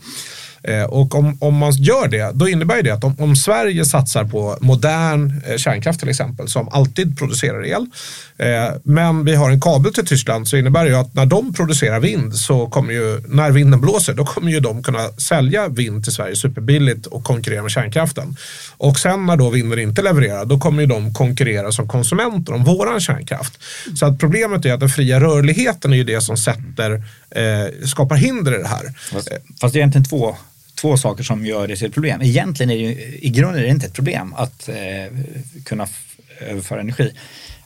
Eh, 0.69 0.85
och 0.85 1.15
om, 1.15 1.39
om 1.41 1.55
man 1.55 1.73
gör 1.73 2.09
det, 2.09 2.31
då 2.35 2.49
innebär 2.49 2.83
det 2.83 2.91
att 2.91 3.05
om, 3.05 3.17
om 3.19 3.37
Sverige 3.37 3.85
satsar 3.85 4.25
på 4.25 4.59
modern 4.61 5.43
eh, 5.47 5.57
kärnkraft 5.57 6.01
till 6.01 6.09
exempel, 6.09 6.49
som 6.49 6.69
alltid 6.69 7.19
producerar 7.19 7.67
el, 7.67 7.87
eh, 8.37 8.75
men 8.85 9.25
vi 9.25 9.35
har 9.35 9.51
en 9.51 9.61
kabel 9.61 9.95
till 9.95 10.07
Tyskland 10.07 10.49
så 10.49 10.57
innebär 10.57 10.85
det 10.85 11.01
att 11.01 11.15
när 11.15 11.27
de 11.27 11.55
producerar 11.55 12.01
vind 12.01 12.35
så 12.35 12.67
kommer 12.67 12.93
ju, 12.93 13.21
när 13.29 13.51
vinden 13.51 13.81
blåser, 13.81 14.15
då 14.15 14.25
kommer 14.25 14.51
ju 14.51 14.61
de 14.61 14.83
kunna 14.83 15.09
sälja 15.09 15.69
vind 15.69 16.05
till 16.05 16.13
Sverige 16.13 16.37
superbilligt 16.37 17.07
och 17.07 17.25
konkurrera 17.25 17.63
med 17.63 17.71
kärnkraften. 17.71 18.37
Och 18.77 18.99
sen 18.99 19.27
när 19.27 19.37
då 19.37 19.51
vinden 19.51 19.79
inte 19.79 20.03
levererar, 20.03 20.45
då 20.45 20.59
kommer 20.59 20.83
ju 20.83 20.87
de 20.87 21.15
konkurrera 21.15 21.73
som 21.73 21.89
konsumenter 21.89 22.53
om 22.53 22.65
våran 22.65 23.01
kärnkraft. 23.01 23.59
Så 23.97 24.07
att 24.07 24.19
problemet 24.19 24.65
är 24.65 24.73
att 24.73 24.81
den 24.81 24.89
fria 24.89 25.21
rörligheten 25.21 25.93
är 25.93 25.97
ju 25.97 26.05
det 26.05 26.21
som 26.21 26.37
sätter, 26.37 26.93
eh, 27.31 27.87
skapar 27.87 28.17
hinder 28.17 28.55
i 28.55 28.59
det 28.59 28.69
här. 28.69 28.93
Fast, 29.13 29.29
fast 29.61 29.75
det 29.75 29.79
är 29.79 29.81
egentligen 29.81 30.05
två 30.05 30.37
två 30.85 30.97
saker 30.97 31.25
som 31.25 31.47
gör 31.47 31.69
det 31.69 31.77
till 31.77 31.87
ett 31.87 31.95
problem. 31.95 32.23
Egentligen 32.23 32.71
är 32.71 32.75
det 32.75 32.83
ju, 32.83 33.19
i 33.19 33.29
grunden 33.29 33.59
är 33.59 33.63
det 33.63 33.71
inte 33.71 33.87
ett 33.87 33.93
problem 33.93 34.35
att 34.37 34.69
eh, 34.69 34.77
kunna 35.65 35.89
överföra 36.41 36.81
energi. 36.81 37.13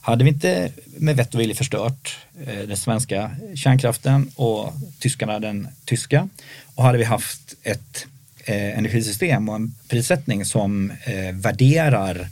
hade 0.00 0.24
vi 0.24 0.30
inte 0.30 0.70
med 0.96 1.16
vett 1.16 1.34
och 1.34 1.40
vilja 1.40 1.54
förstört 1.54 2.18
eh, 2.46 2.68
den 2.68 2.76
svenska 2.76 3.30
kärnkraften 3.54 4.30
och 4.34 4.72
tyskarna 4.98 5.38
den 5.38 5.68
tyska 5.84 6.28
och 6.74 6.84
hade 6.84 6.98
vi 6.98 7.04
haft 7.04 7.54
ett 7.62 8.06
eh, 8.44 8.78
energisystem 8.78 9.48
och 9.48 9.54
en 9.54 9.74
prissättning 9.88 10.44
som 10.44 10.90
eh, 10.90 11.34
värderar 11.34 12.28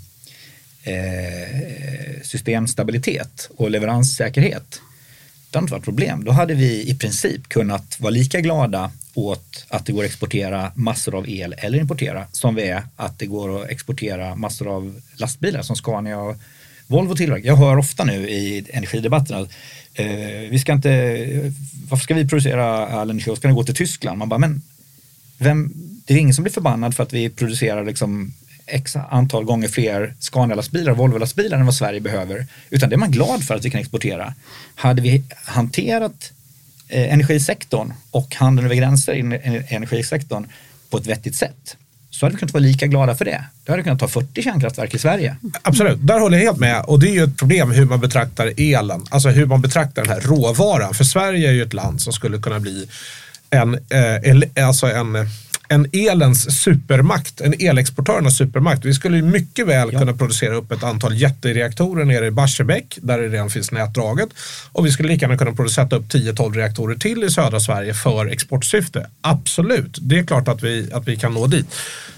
eh, 0.83 2.23
systemstabilitet 2.23 3.51
och 3.57 3.71
leveranssäkerhet. 3.71 4.81
Hade 5.57 5.65
inte 5.65 5.73
varit 5.73 5.85
problem. 5.85 6.25
Då 6.25 6.33
hade 6.33 6.55
vi 6.55 6.91
i 6.91 6.95
princip 6.95 7.49
kunnat 7.49 8.01
vara 8.01 8.11
lika 8.11 8.41
glada 8.41 8.91
åt 9.15 9.67
att 9.69 9.87
det 9.87 9.93
går 9.93 10.05
att 10.05 10.11
exportera 10.11 10.73
massor 10.75 11.15
av 11.15 11.29
el 11.29 11.55
eller 11.59 11.79
importera 11.79 12.27
som 12.33 12.55
vi 12.55 12.63
är 12.63 12.83
att 12.97 13.19
det 13.19 13.27
går 13.27 13.63
att 13.63 13.71
exportera 13.71 14.35
massor 14.35 14.77
av 14.77 15.01
lastbilar 15.17 15.63
som 15.63 15.77
Scania 15.77 16.19
och 16.19 16.37
Volvo 16.87 17.15
tillverkar. 17.15 17.47
Jag 17.47 17.57
hör 17.57 17.77
ofta 17.77 18.05
nu 18.05 18.29
i 18.29 18.67
energidebatten 18.71 19.37
att 19.37 19.51
eh, 19.95 20.07
vi 20.51 20.59
ska 20.59 20.73
inte, 20.73 21.53
varför 21.89 22.03
ska 22.03 22.15
vi 22.15 22.29
producera 22.29 22.87
all 22.87 23.11
energi 23.11 23.37
ska 23.37 23.49
den 23.49 23.57
gå 23.57 23.65
till 23.65 23.75
Tyskland? 23.75 24.19
Man 24.19 24.29
bara, 24.29 24.39
men 24.39 24.63
vem, 25.39 25.73
det 26.07 26.15
är 26.15 26.19
ingen 26.19 26.35
som 26.35 26.45
blir 26.45 26.53
förbannad 26.53 26.95
för 26.95 27.03
att 27.03 27.13
vi 27.13 27.31
producerar 27.31 27.85
liksom 27.85 28.33
x 28.67 28.97
antal 29.11 29.45
gånger 29.45 29.69
fler 29.69 30.15
Scania-lastbilar 30.21 30.93
och 30.93 30.99
Volvo-lastbilar 30.99 31.59
än 31.59 31.65
vad 31.65 31.75
Sverige 31.75 32.01
behöver. 32.01 32.47
Utan 32.71 32.89
det 32.89 32.95
är 32.95 32.99
man 32.99 33.11
glad 33.11 33.45
för 33.45 33.55
att 33.55 33.65
vi 33.65 33.71
kan 33.71 33.81
exportera. 33.81 34.35
Hade 34.75 35.03
vi 35.03 35.25
hanterat 35.45 36.33
eh, 36.89 37.13
energisektorn 37.13 37.93
och 38.11 38.35
handeln 38.35 38.67
över 38.67 38.77
gränser 38.77 39.15
i 39.15 39.21
energisektorn 39.69 40.47
på 40.91 40.97
ett 40.97 41.07
vettigt 41.07 41.37
sätt 41.37 41.77
så 42.11 42.27
hade 42.27 42.35
vi 42.35 42.39
kunnat 42.39 42.55
vara 42.55 42.63
lika 42.63 42.87
glada 42.87 43.15
för 43.15 43.25
det. 43.25 43.45
Då 43.65 43.73
hade 43.73 43.83
vi 43.83 43.85
kunnat 43.85 43.99
ta 43.99 44.09
40 44.09 44.43
kärnkraftverk 44.43 44.95
i 44.95 44.99
Sverige. 44.99 45.37
Absolut, 45.63 45.99
där 46.01 46.21
håller 46.21 46.39
jag 46.39 46.45
helt 46.45 46.59
med. 46.59 46.85
Och 46.85 47.01
det 47.01 47.09
är 47.09 47.13
ju 47.13 47.25
ett 47.25 47.39
problem 47.39 47.71
hur 47.71 47.85
man 47.85 48.01
betraktar 48.01 48.53
elen. 48.57 49.05
Alltså 49.11 49.29
hur 49.29 49.47
man 49.47 49.61
betraktar 49.61 50.03
den 50.03 50.13
här 50.13 50.21
råvaran. 50.21 50.95
För 50.95 51.05
Sverige 51.05 51.49
är 51.49 51.53
ju 51.53 51.63
ett 51.63 51.73
land 51.73 52.03
som 52.03 52.13
skulle 52.13 52.39
kunna 52.39 52.61
bli 52.61 52.89
en, 53.51 53.75
eh, 53.75 54.69
alltså 54.69 54.87
en 54.87 55.17
en 55.69 55.87
elens 55.93 56.63
supermakt, 56.63 57.41
en 57.41 57.55
elexportörernas 57.59 58.37
supermakt. 58.37 58.85
Vi 58.85 58.95
skulle 58.95 59.23
mycket 59.23 59.67
väl 59.67 59.89
ja. 59.93 59.99
kunna 59.99 60.13
producera 60.13 60.55
upp 60.55 60.73
ett 60.73 60.83
antal 60.83 61.17
jättereaktorer 61.17 62.05
nere 62.05 62.27
i 62.27 62.31
Barsebäck 62.31 62.99
där 63.03 63.19
det 63.19 63.29
redan 63.29 63.51
finns 63.51 63.73
nätdraget. 63.73 64.29
Och 64.73 64.87
vi 64.87 64.91
skulle 64.91 65.09
lika 65.09 65.25
gärna 65.25 65.39
kunna 65.39 65.53
producera 65.53 65.85
upp 65.85 66.13
10-12 66.13 66.55
reaktorer 66.55 66.97
till 66.97 67.25
i 67.25 67.31
södra 67.31 67.61
Sverige 67.61 67.95
för 67.95 68.27
exportsyfte. 68.27 69.07
Absolut, 69.21 69.99
det 70.01 70.19
är 70.19 70.25
klart 70.25 70.49
att 70.49 70.63
vi, 70.63 70.93
att 70.93 71.09
vi 71.09 71.17
kan 71.17 71.35
nå 71.35 71.47
dit. 71.47 71.67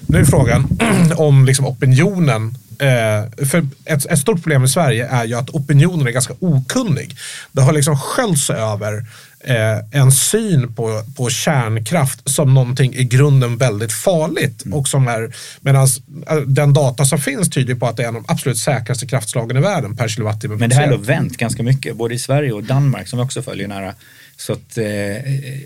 Nu 0.00 0.18
är 0.18 0.24
frågan 0.24 0.78
om 1.16 1.44
liksom 1.44 1.66
opinionen 1.66 2.54
Eh, 2.80 3.46
för 3.46 3.66
ett, 3.84 4.06
ett, 4.06 4.18
stort 4.18 4.42
problem 4.42 4.64
i 4.64 4.68
Sverige 4.68 5.08
är 5.08 5.24
ju 5.24 5.34
att 5.34 5.50
opinionen 5.50 6.06
är 6.06 6.10
ganska 6.10 6.34
okunnig. 6.40 7.16
Det 7.52 7.62
har 7.62 7.72
liksom 7.72 7.98
sköljts 7.98 8.50
över 8.50 9.04
eh, 9.40 10.00
en 10.00 10.12
syn 10.12 10.74
på, 10.74 11.02
på 11.16 11.30
kärnkraft 11.30 12.30
som 12.30 12.54
någonting 12.54 12.94
i 12.94 13.04
grunden 13.04 13.56
väldigt 13.56 13.92
farligt. 13.92 14.64
Mm. 14.64 14.78
Och 14.78 14.88
som 14.88 15.08
är, 15.08 15.34
medan 15.60 15.86
eh, 16.30 16.36
den 16.36 16.72
data 16.72 17.04
som 17.04 17.18
finns 17.18 17.50
tyder 17.50 17.74
på 17.74 17.86
att 17.86 17.96
det 17.96 18.02
är 18.02 18.08
en 18.08 18.16
av 18.16 18.22
de 18.22 18.32
absolut 18.32 18.58
säkraste 18.58 19.06
kraftslagen 19.06 19.56
i 19.56 19.60
världen 19.60 19.96
per 19.96 20.08
kilowattimme. 20.08 20.56
Men 20.56 20.70
det 20.70 20.76
här 20.76 20.88
har 20.88 20.98
vänt 20.98 21.36
ganska 21.36 21.62
mycket, 21.62 21.96
både 21.96 22.14
i 22.14 22.18
Sverige 22.18 22.52
och 22.52 22.64
Danmark 22.64 23.08
som 23.08 23.18
vi 23.18 23.24
också 23.24 23.42
följer 23.42 23.68
nära. 23.68 23.94
Så 24.36 24.52
att, 24.52 24.78
eh, 24.78 24.86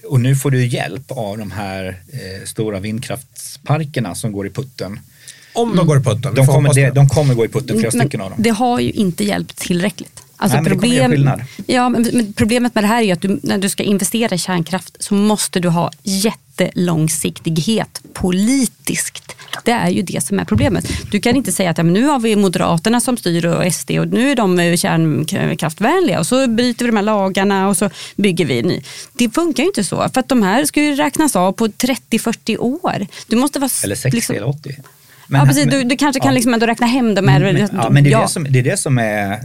och 0.05 0.21
nu 0.21 0.37
får 0.37 0.51
du 0.51 0.67
hjälp 0.67 1.11
av 1.11 1.39
de 1.39 1.51
här 1.51 2.01
eh, 2.13 2.45
stora 2.45 2.81
vindkraftsparkerna 2.81 4.15
som 4.15 4.33
går 4.33 4.47
i 4.47 4.51
putten. 4.51 5.01
Om 5.55 5.77
de 5.77 5.87
går 5.87 5.99
i 5.99 6.03
putten. 6.03 6.35
De 6.35 6.47
kommer, 6.47 6.75
det, 6.75 6.91
de 6.91 7.09
kommer 7.09 7.35
gå 7.35 7.45
i 7.45 7.49
putten, 7.49 7.79
flera 7.79 7.91
stycken 7.91 8.21
av 8.21 8.31
dem. 8.31 8.43
Det 8.43 8.51
har 8.51 8.81
ju 8.81 8.91
inte 8.91 9.25
hjälpt 9.25 9.57
tillräckligt. 9.57 10.22
Alltså 10.43 10.61
Nej, 10.61 10.71
problem, 10.71 11.31
ja, 11.67 11.89
men 11.89 12.33
problemet 12.33 12.75
med 12.75 12.85
det 12.85 12.89
här 12.89 13.03
är 13.03 13.13
att 13.13 13.23
du, 13.23 13.41
när 13.43 13.59
du 13.59 13.69
ska 13.69 13.83
investera 13.83 14.35
i 14.35 14.39
kärnkraft 14.39 15.03
så 15.03 15.15
måste 15.15 15.61
du 15.61 15.69
ha 15.69 15.91
jättelångsiktighet 16.03 18.01
politiskt. 18.13 19.37
Det 19.65 19.71
är 19.71 19.89
ju 19.89 20.03
det 20.03 20.25
som 20.25 20.39
är 20.39 20.45
problemet. 20.45 20.89
Du 21.11 21.21
kan 21.21 21.37
inte 21.37 21.53
säga 21.53 21.71
att 21.71 21.79
ja, 21.79 21.85
men 21.85 21.95
nu 21.95 22.05
har 22.05 22.19
vi 22.19 22.37
Moderaterna 22.37 23.01
som 23.01 23.17
styr 23.17 23.47
och 23.47 23.73
SD 23.73 23.91
och 23.91 24.09
nu 24.09 24.31
är 24.31 24.37
de 24.37 24.77
kärnkraftvänliga 24.77 26.19
och 26.19 26.27
så 26.27 26.47
bryter 26.47 26.85
vi 26.85 26.91
de 26.91 26.97
här 26.97 27.05
lagarna 27.05 27.69
och 27.69 27.77
så 27.77 27.91
bygger 28.17 28.45
vi 28.45 28.63
ny. 28.63 28.83
Det 29.13 29.31
funkar 29.31 29.63
ju 29.63 29.67
inte 29.67 29.85
så 29.85 30.09
för 30.15 30.21
att 30.21 30.29
de 30.29 30.43
här 30.43 30.65
ska 30.65 30.83
ju 30.83 30.95
räknas 30.95 31.37
av 31.37 31.53
på 31.53 31.67
30-40 31.67 32.59
år. 32.59 33.07
Du 33.27 33.37
måste 33.37 33.59
vara, 33.59 33.71
eller 33.85 33.97
60 33.97 34.17
liksom, 34.17 34.37
eller 34.37 34.49
80. 34.49 34.77
Men, 35.33 35.41
ja, 35.41 35.47
precis. 35.47 35.67
Du, 35.71 35.85
du 35.85 35.97
kanske 35.97 36.21
kan 36.21 36.29
ja. 36.29 36.35
liksom 36.35 36.55
ändå 36.55 36.67
räkna 36.67 36.87
hem 36.87 37.15
dem. 37.15 37.25
Men, 37.25 37.69
ja, 37.73 37.91
men 37.91 38.05
det 38.05 38.11
är, 38.11 38.13
ja. 38.13 38.23
det, 38.23 38.29
som, 38.29 38.47
det, 38.51 38.59
är 38.59 38.63
det, 38.63 38.77
som 38.77 38.99
är, 38.99 39.33
eh, 39.33 39.39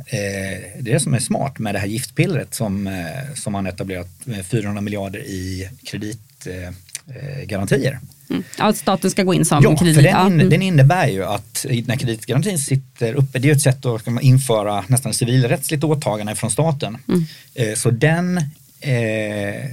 det 0.79 0.89
är 0.89 0.93
det 0.93 0.99
som 0.99 1.13
är 1.13 1.19
smart 1.19 1.59
med 1.59 1.75
det 1.75 1.79
här 1.79 1.87
giftpillret 1.87 2.55
som, 2.55 2.87
eh, 2.87 2.93
som 3.35 3.53
man 3.53 3.67
etablerat 3.67 4.07
med 4.23 4.45
400 4.45 4.81
miljarder 4.81 5.19
i 5.19 5.69
kreditgarantier. 5.83 7.91
Eh, 7.91 7.97
Mm. 8.29 8.43
Ja, 8.57 8.65
att 8.65 8.77
staten 8.77 9.11
ska 9.11 9.23
gå 9.23 9.33
in 9.33 9.45
som 9.45 9.63
ja, 9.63 9.77
kredit. 9.77 9.95
För 9.95 10.03
den, 10.03 10.27
in, 10.27 10.33
mm. 10.33 10.49
den 10.49 10.61
innebär 10.61 11.07
ju 11.07 11.25
att 11.25 11.65
när 11.85 11.95
kreditgarantin 11.95 12.59
sitter 12.59 13.13
uppe, 13.13 13.39
det 13.39 13.49
är 13.49 13.53
ett 13.53 13.61
sätt 13.61 13.85
att 13.85 14.07
införa 14.21 14.83
nästan 14.87 15.13
civilrättsligt 15.13 15.83
åtagande 15.83 16.35
från 16.35 16.51
staten. 16.51 16.97
Mm. 17.07 17.25
Eh, 17.55 17.73
så 17.75 17.89
den 17.89 18.37
eh, 18.79 19.65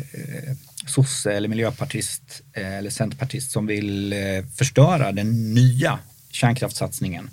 sosse 0.87 1.33
eller 1.33 1.49
miljöpartist 1.49 2.43
eh, 2.53 2.75
eller 2.79 2.91
centerpartist 2.91 3.50
som 3.50 3.67
vill 3.67 4.12
eh, 4.12 4.19
förstöra 4.57 5.12
den 5.12 5.55
nya 5.55 5.99
kärnkraftssatsningen 6.31 7.31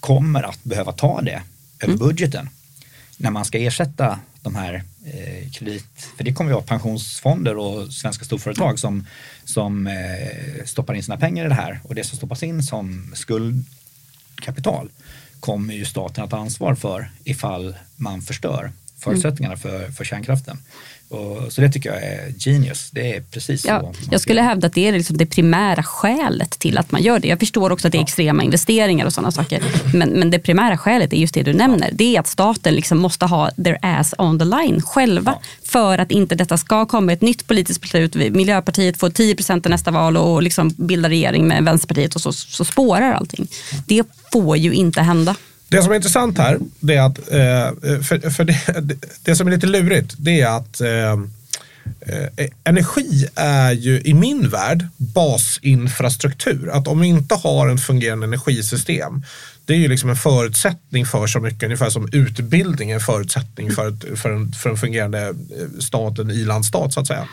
kommer 0.00 0.42
att 0.42 0.64
behöva 0.64 0.92
ta 0.92 1.20
det 1.20 1.42
över 1.80 1.94
mm. 1.94 1.98
budgeten 1.98 2.48
när 3.16 3.30
man 3.30 3.44
ska 3.44 3.58
ersätta 3.58 4.18
de 4.42 4.54
här 4.54 4.82
eh, 5.04 5.50
kredit... 5.50 6.08
För 6.16 6.24
det 6.24 6.32
kommer 6.32 6.50
ju 6.50 6.54
vara 6.54 6.64
pensionsfonder 6.64 7.56
och 7.56 7.92
svenska 7.92 8.24
storföretag 8.24 8.78
som, 8.78 9.06
som 9.44 9.86
eh, 9.86 10.64
stoppar 10.64 10.94
in 10.94 11.02
sina 11.02 11.16
pengar 11.16 11.46
i 11.46 11.48
det 11.48 11.54
här 11.54 11.80
och 11.84 11.94
det 11.94 12.04
som 12.04 12.16
stoppas 12.16 12.42
in 12.42 12.62
som 12.62 13.12
skuldkapital 13.14 14.90
kommer 15.40 15.74
ju 15.74 15.84
staten 15.84 16.24
att 16.24 16.30
ta 16.30 16.36
ansvar 16.36 16.74
för 16.74 17.10
ifall 17.24 17.74
man 17.96 18.22
förstör 18.22 18.72
förutsättningarna 18.98 19.56
för, 19.56 19.90
för 19.90 20.04
kärnkraften. 20.04 20.58
Och, 21.10 21.52
så 21.52 21.60
det 21.60 21.68
tycker 21.68 21.90
jag 21.90 22.02
är 22.02 22.34
genius. 22.38 22.90
Det 22.90 23.16
är 23.16 23.20
precis 23.20 23.64
ja, 23.64 23.80
så. 23.80 23.94
Jag 24.10 24.20
skulle 24.20 24.42
hävda 24.42 24.66
att 24.66 24.74
det 24.74 24.88
är 24.88 24.92
liksom 24.92 25.16
det 25.16 25.26
primära 25.26 25.82
skälet 25.82 26.50
till 26.50 26.78
att 26.78 26.92
man 26.92 27.02
gör 27.02 27.18
det. 27.18 27.28
Jag 27.28 27.38
förstår 27.38 27.72
också 27.72 27.88
att 27.88 27.92
det 27.92 27.98
är 27.98 28.02
extrema 28.02 28.42
investeringar 28.42 29.06
och 29.06 29.12
sådana 29.12 29.32
saker. 29.32 29.62
Men, 29.94 30.08
men 30.08 30.30
det 30.30 30.38
primära 30.38 30.78
skälet 30.78 31.12
är 31.12 31.16
just 31.16 31.34
det 31.34 31.42
du 31.42 31.52
nämner. 31.52 31.90
Det 31.92 32.16
är 32.16 32.20
att 32.20 32.26
staten 32.26 32.74
liksom 32.74 32.98
måste 32.98 33.26
ha 33.26 33.50
their 33.50 33.78
ass 33.82 34.14
on 34.18 34.38
the 34.38 34.44
line 34.44 34.82
själva. 34.82 35.32
Ja. 35.36 35.42
För 35.64 35.98
att 35.98 36.10
inte 36.10 36.34
detta 36.34 36.58
ska 36.58 36.86
komma 36.86 37.12
ett 37.12 37.22
nytt 37.22 37.46
politiskt 37.46 37.80
beslut. 37.80 38.14
Miljöpartiet 38.14 38.96
får 38.96 39.10
10 39.10 39.34
procent 39.34 39.66
i 39.66 39.68
nästa 39.68 39.90
val 39.90 40.16
och 40.16 40.42
liksom 40.42 40.68
bildar 40.76 41.08
regering 41.08 41.48
med 41.48 41.64
Vänsterpartiet 41.64 42.14
och 42.14 42.20
så, 42.20 42.32
så 42.32 42.64
spårar 42.64 43.12
allting. 43.12 43.48
Det 43.86 44.02
får 44.32 44.56
ju 44.56 44.72
inte 44.72 45.00
hända. 45.00 45.36
Det 45.70 45.82
som 45.82 45.92
är 45.92 45.96
intressant 45.96 46.38
här, 46.38 46.58
det 46.80 46.94
är 46.94 47.02
att, 47.02 47.18
eh, 47.18 48.00
för, 48.02 48.30
för 48.30 48.44
det, 48.44 48.58
det, 49.22 49.36
som 49.36 49.46
är 49.46 49.50
lite 49.50 49.66
lurigt, 49.66 50.14
det 50.18 50.40
är 50.40 50.56
att 50.56 50.80
eh, 50.80 51.12
eh, 52.00 52.48
energi 52.64 53.26
är 53.34 53.72
ju 53.72 54.00
i 54.00 54.14
min 54.14 54.48
värld 54.48 54.86
basinfrastruktur. 54.96 56.70
Att 56.70 56.88
om 56.88 57.00
vi 57.00 57.06
inte 57.06 57.34
har 57.34 57.68
en 57.68 57.78
fungerande 57.78 58.26
energisystem, 58.26 59.22
det 59.70 59.74
är 59.74 59.78
ju 59.78 59.88
liksom 59.88 60.10
en 60.10 60.16
förutsättning 60.16 61.06
för 61.06 61.26
så 61.26 61.40
mycket, 61.40 61.62
ungefär 61.62 61.90
som 61.90 62.08
utbildning 62.12 62.90
är 62.90 62.94
en 62.94 63.00
förutsättning 63.00 63.70
för, 63.70 64.16
för, 64.16 64.30
en, 64.30 64.52
för 64.52 64.70
en 64.70 64.76
fungerande 64.76 65.34
stat, 65.78 66.18
en 66.18 66.30
i-landsstat 66.30 66.92
så 66.92 67.00
att 67.00 67.06
säga. 67.06 67.28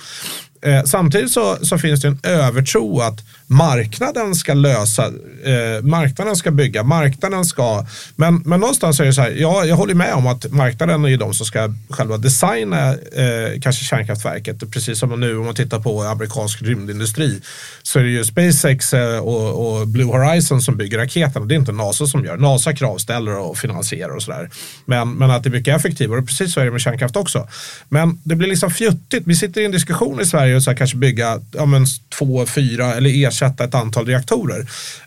Eh, 0.62 0.84
samtidigt 0.84 1.32
så, 1.32 1.58
så, 1.62 1.77
finns 1.77 2.01
det 2.01 2.08
en 2.08 2.20
övertro 2.24 3.00
att 3.00 3.20
marknaden 3.48 4.36
ska 4.36 4.53
lösa, 4.53 5.06
eh, 5.44 5.82
marknaden 5.84 6.36
ska 6.36 6.51
bygga, 6.51 6.84
marknaden 6.84 7.46
ska, 7.46 7.86
men, 8.15 8.41
men 8.46 8.60
någonstans 8.60 9.00
är 9.00 9.06
det 9.06 9.13
så 9.13 9.22
här, 9.22 9.29
ja, 9.29 9.65
jag 9.65 9.75
håller 9.75 9.94
med 9.94 10.13
om 10.13 10.27
att 10.27 10.51
marknaden 10.51 11.06
är 11.06 11.10
ju 11.10 11.17
de 11.17 11.34
som 11.34 11.46
ska 11.46 11.74
själva 11.89 12.17
designa 12.17 12.89
eh, 12.89 13.60
kanske 13.62 13.86
kärnkraftverket, 13.86 14.72
precis 14.72 15.00
som 15.00 15.20
nu 15.20 15.38
om 15.38 15.46
man 15.46 15.56
tittar 15.56 15.79
på 15.79 16.01
amerikansk 16.01 16.62
rymdindustri 16.62 17.41
så 17.84 18.00
är 18.00 18.03
det 18.03 18.10
ju 18.10 18.24
SpaceX 18.24 18.94
eh, 18.94 19.20
och, 19.20 19.79
och, 19.79 19.88
Blue 19.88 20.06
Horizon 20.06 20.62
som 20.62 20.77
bygger 20.77 20.98
raketerna, 20.98 21.46
det 21.46 21.56
är 21.56 21.60
inte 21.60 21.72
NASA 21.72 22.08
som 22.08 22.25
gör, 22.27 22.38
NASA 22.38 22.74
kravställer 22.74 23.38
och 23.38 23.57
finansierar 23.57 24.15
och 24.15 24.24
sådär. 24.24 24.50
Men, 24.86 25.13
men 25.13 25.31
att 25.31 25.43
det 25.43 25.50
är 25.50 25.51
mycket 25.51 25.75
effektivare 25.75 26.19
och 26.19 26.27
precis 26.27 26.53
så 26.53 26.60
är 26.60 26.65
det 26.65 26.72
med 26.72 26.81
kärnkraft 26.81 27.15
också. 27.15 27.48
Men 27.89 28.19
det 28.24 28.36
blir 28.36 28.48
liksom 28.48 28.72
fjuttigt, 28.72 29.27
vi 29.27 29.36
sitter 29.36 29.62
i 29.62 29.65
en 29.65 29.72
diskussion 29.72 30.22
i 30.22 30.25
Sverige 30.25 30.55
och 30.55 30.63
så 30.63 30.75
kanske 30.75 30.98
bygga 30.98 31.41
ja, 31.51 31.65
men, 31.65 31.86
två, 32.17 32.46
fyra 32.46 32.93
eller 32.93 33.27
ersätta 33.27 33.63
ett 33.63 33.75
antal 33.75 34.05
reaktorer. 34.05 34.60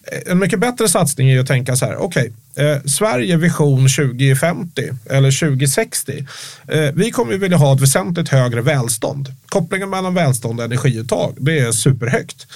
Eh, 0.02 0.32
en 0.32 0.38
mycket 0.38 0.58
bättre 0.58 0.88
satsning 0.88 1.30
är 1.30 1.40
att 1.40 1.46
tänka 1.46 1.76
så 1.76 1.86
här, 1.86 1.96
okej, 1.96 2.32
okay, 2.54 2.66
eh, 2.66 2.82
Sverige 2.82 3.36
vision 3.36 3.88
2050 3.88 4.82
eller 5.10 5.40
2060. 5.40 6.26
Eh, 6.68 6.80
vi 6.94 7.10
kommer 7.10 7.32
ju 7.32 7.38
vilja 7.38 7.56
ha 7.56 7.74
ett 7.74 7.80
väsentligt 7.80 8.28
högre 8.28 8.60
välstånd. 8.62 9.34
Kopplingen 9.46 9.90
mellan 9.90 10.14
välstånd 10.14 10.58
och 10.58 10.64
energiuttag, 10.64 11.36
det 11.38 11.58
är 11.58 11.72
superhögt. 11.72 12.46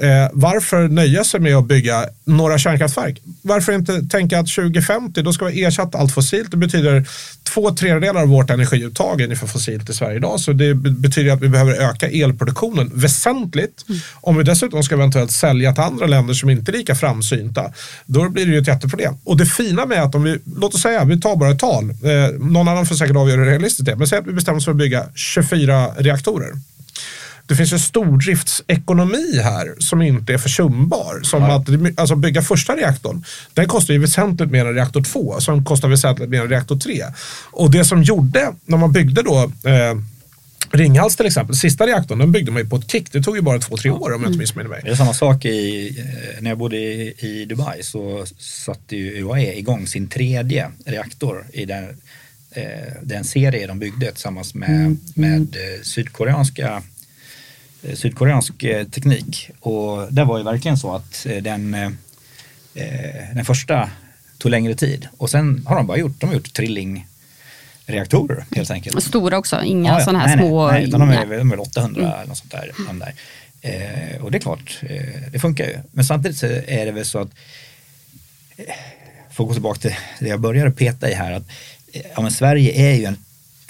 Eh, 0.00 0.28
varför 0.32 0.88
nöja 0.88 1.24
sig 1.24 1.40
med 1.40 1.56
att 1.56 1.64
bygga 1.64 2.04
några 2.24 2.58
kärnkraftverk? 2.58 3.22
Varför 3.42 3.72
inte 3.72 4.02
tänka 4.02 4.38
att 4.38 4.48
2050 4.48 5.22
då 5.22 5.32
ska 5.32 5.44
vi 5.44 5.64
ersätta 5.64 5.98
allt 5.98 6.12
fossilt? 6.12 6.50
Det 6.50 6.56
betyder 6.56 7.06
två 7.42 7.70
tredjedelar 7.70 8.22
av 8.22 8.28
vårt 8.28 8.50
energiuttag 8.50 9.20
är 9.20 9.24
ungefär 9.24 9.46
fossilt 9.46 9.90
i 9.90 9.94
Sverige 9.94 10.16
idag. 10.16 10.40
Så 10.40 10.52
det 10.52 10.74
betyder 10.74 11.32
att 11.32 11.42
vi 11.42 11.48
behöver 11.48 11.72
öka 11.72 12.08
elproduktionen 12.08 12.90
väsentligt. 12.94 13.84
Mm. 13.88 14.00
Om 14.14 14.36
vi 14.36 14.44
dessutom 14.44 14.82
ska 14.82 14.94
eventuellt 14.94 15.32
sälja 15.32 15.72
till 15.72 15.82
andra 15.82 16.06
länder 16.06 16.34
som 16.34 16.50
inte 16.50 16.70
är 16.70 16.76
lika 16.76 16.94
framsynta, 16.94 17.72
då 18.06 18.28
blir 18.28 18.46
det 18.46 18.52
ju 18.52 18.58
ett 18.58 18.68
jätteproblem. 18.68 19.14
Och 19.24 19.36
det 19.36 19.46
fina 19.46 19.86
med 19.86 20.02
att 20.02 20.14
om 20.14 20.22
vi, 20.22 20.38
låt 20.56 20.74
oss 20.74 20.82
säga, 20.82 21.04
vi 21.04 21.20
tar 21.20 21.36
bara 21.36 21.50
ett 21.50 21.58
tal, 21.58 21.90
eh, 21.90 22.40
någon 22.40 22.68
annan 22.68 22.86
får 22.86 22.94
säkert 22.94 23.16
avgöra 23.16 23.40
hur 23.40 23.46
realistiskt 23.46 23.84
det 23.84 23.92
är, 23.92 23.96
men 23.96 24.06
säg 24.06 24.18
att 24.18 24.26
vi 24.26 24.32
bestämmer 24.32 24.58
oss 24.58 24.64
för 24.64 24.72
att 24.72 24.78
bygga 24.78 25.06
24 25.14 25.88
reaktorer 25.96 26.52
det 27.46 27.56
finns 27.56 27.72
en 27.72 27.78
stordriftsekonomi 27.78 29.40
här 29.42 29.74
som 29.78 30.02
inte 30.02 30.34
är 30.34 30.38
försumbar. 30.38 31.20
Som 31.22 31.42
ja. 31.42 31.56
att 31.56 31.68
alltså 31.96 32.16
bygga 32.16 32.42
första 32.42 32.76
reaktorn, 32.76 33.24
den 33.54 33.68
kostar 33.68 33.94
ju 33.94 34.00
väsentligt 34.00 34.50
mer 34.50 34.66
än 34.66 34.74
reaktor 34.74 35.02
2 35.02 35.40
som 35.40 35.64
kostar 35.64 35.88
väsentligt 35.88 36.30
mer 36.30 36.40
än 36.40 36.48
reaktor 36.48 36.76
3. 36.76 37.04
Och 37.50 37.70
det 37.70 37.84
som 37.84 38.02
gjorde, 38.02 38.52
när 38.64 38.78
man 38.78 38.92
byggde 38.92 39.22
då 39.22 39.52
eh, 39.70 39.94
Ringhals 40.70 41.16
till 41.16 41.26
exempel, 41.26 41.56
sista 41.56 41.86
reaktorn, 41.86 42.18
den 42.18 42.32
byggde 42.32 42.50
man 42.50 42.62
ju 42.62 42.68
på 42.68 42.76
ett 42.76 42.90
kick. 42.90 43.12
Det 43.12 43.22
tog 43.22 43.36
ju 43.36 43.42
bara 43.42 43.58
två, 43.58 43.76
tre 43.76 43.90
år 43.90 44.14
om 44.14 44.22
jag 44.22 44.30
inte 44.30 44.38
missminner 44.38 44.70
mig. 44.70 44.80
Det 44.84 44.90
är 44.90 44.94
samma 44.94 45.14
sak 45.14 45.44
i, 45.44 45.88
eh, 45.98 46.42
när 46.42 46.50
jag 46.50 46.58
bodde 46.58 46.76
i, 46.76 47.14
i 47.18 47.44
Dubai 47.44 47.82
så 47.82 48.26
satte 48.38 48.96
ju 48.96 49.24
UAE 49.24 49.58
igång 49.58 49.86
sin 49.86 50.08
tredje 50.08 50.70
reaktor 50.84 51.46
i 51.52 51.64
den, 51.64 51.84
eh, 52.50 52.64
den 53.02 53.24
serie 53.24 53.66
de 53.66 53.78
byggde 53.78 54.12
tillsammans 54.12 54.54
med, 54.54 54.68
mm. 54.68 54.98
med 55.14 55.56
eh, 55.56 55.82
sydkoreanska 55.82 56.82
sydkoreansk 57.94 58.62
eh, 58.62 58.86
teknik. 58.86 59.50
Och 59.60 60.12
det 60.12 60.24
var 60.24 60.38
ju 60.38 60.44
verkligen 60.44 60.76
så 60.76 60.94
att 60.94 61.26
eh, 61.26 61.42
den, 61.42 61.76
den 63.34 63.44
första 63.44 63.90
tog 64.38 64.50
längre 64.50 64.74
tid 64.74 65.08
och 65.18 65.30
sen 65.30 65.64
har 65.66 65.76
de 65.76 65.86
bara 65.86 65.98
gjort, 65.98 66.20
de 66.20 66.26
har 66.26 66.34
gjort 66.34 66.52
trillingreaktorer 66.52 68.44
helt 68.56 68.70
enkelt. 68.70 69.02
Stora 69.02 69.38
också, 69.38 69.62
inga 69.62 69.90
ja, 69.90 69.98
ja. 69.98 70.04
sådana 70.04 70.18
här 70.18 70.36
nej, 70.36 70.46
små? 70.46 70.68
Nej, 70.68 70.84
utan 70.84 71.00
de 71.00 71.10
är, 71.10 71.38
de 71.38 71.52
är 71.52 71.60
800 71.60 72.00
mm. 72.00 72.12
eller 72.12 72.26
något 72.26 72.38
sånt 72.38 72.50
där. 72.50 72.70
De 72.86 72.98
där. 72.98 73.14
Eh, 73.64 74.22
och 74.22 74.30
det 74.30 74.38
är 74.38 74.40
klart, 74.40 74.80
eh, 74.82 75.02
det 75.32 75.38
funkar 75.38 75.64
ju. 75.64 75.76
Men 75.92 76.04
samtidigt 76.04 76.38
så 76.38 76.46
är 76.46 76.86
det 76.86 76.92
väl 76.92 77.04
så 77.04 77.18
att, 77.18 77.28
eh, 78.56 78.64
för 79.30 79.44
att 79.44 79.48
gå 79.48 79.52
tillbaka 79.52 79.80
till 79.80 79.94
det 80.20 80.28
jag 80.28 80.40
började 80.40 80.70
peta 80.70 81.10
i 81.10 81.14
här, 81.14 81.32
att 81.32 81.42
ja, 82.16 82.30
Sverige 82.30 82.72
är 82.72 82.94
ju 82.94 83.04
ett 83.04 83.18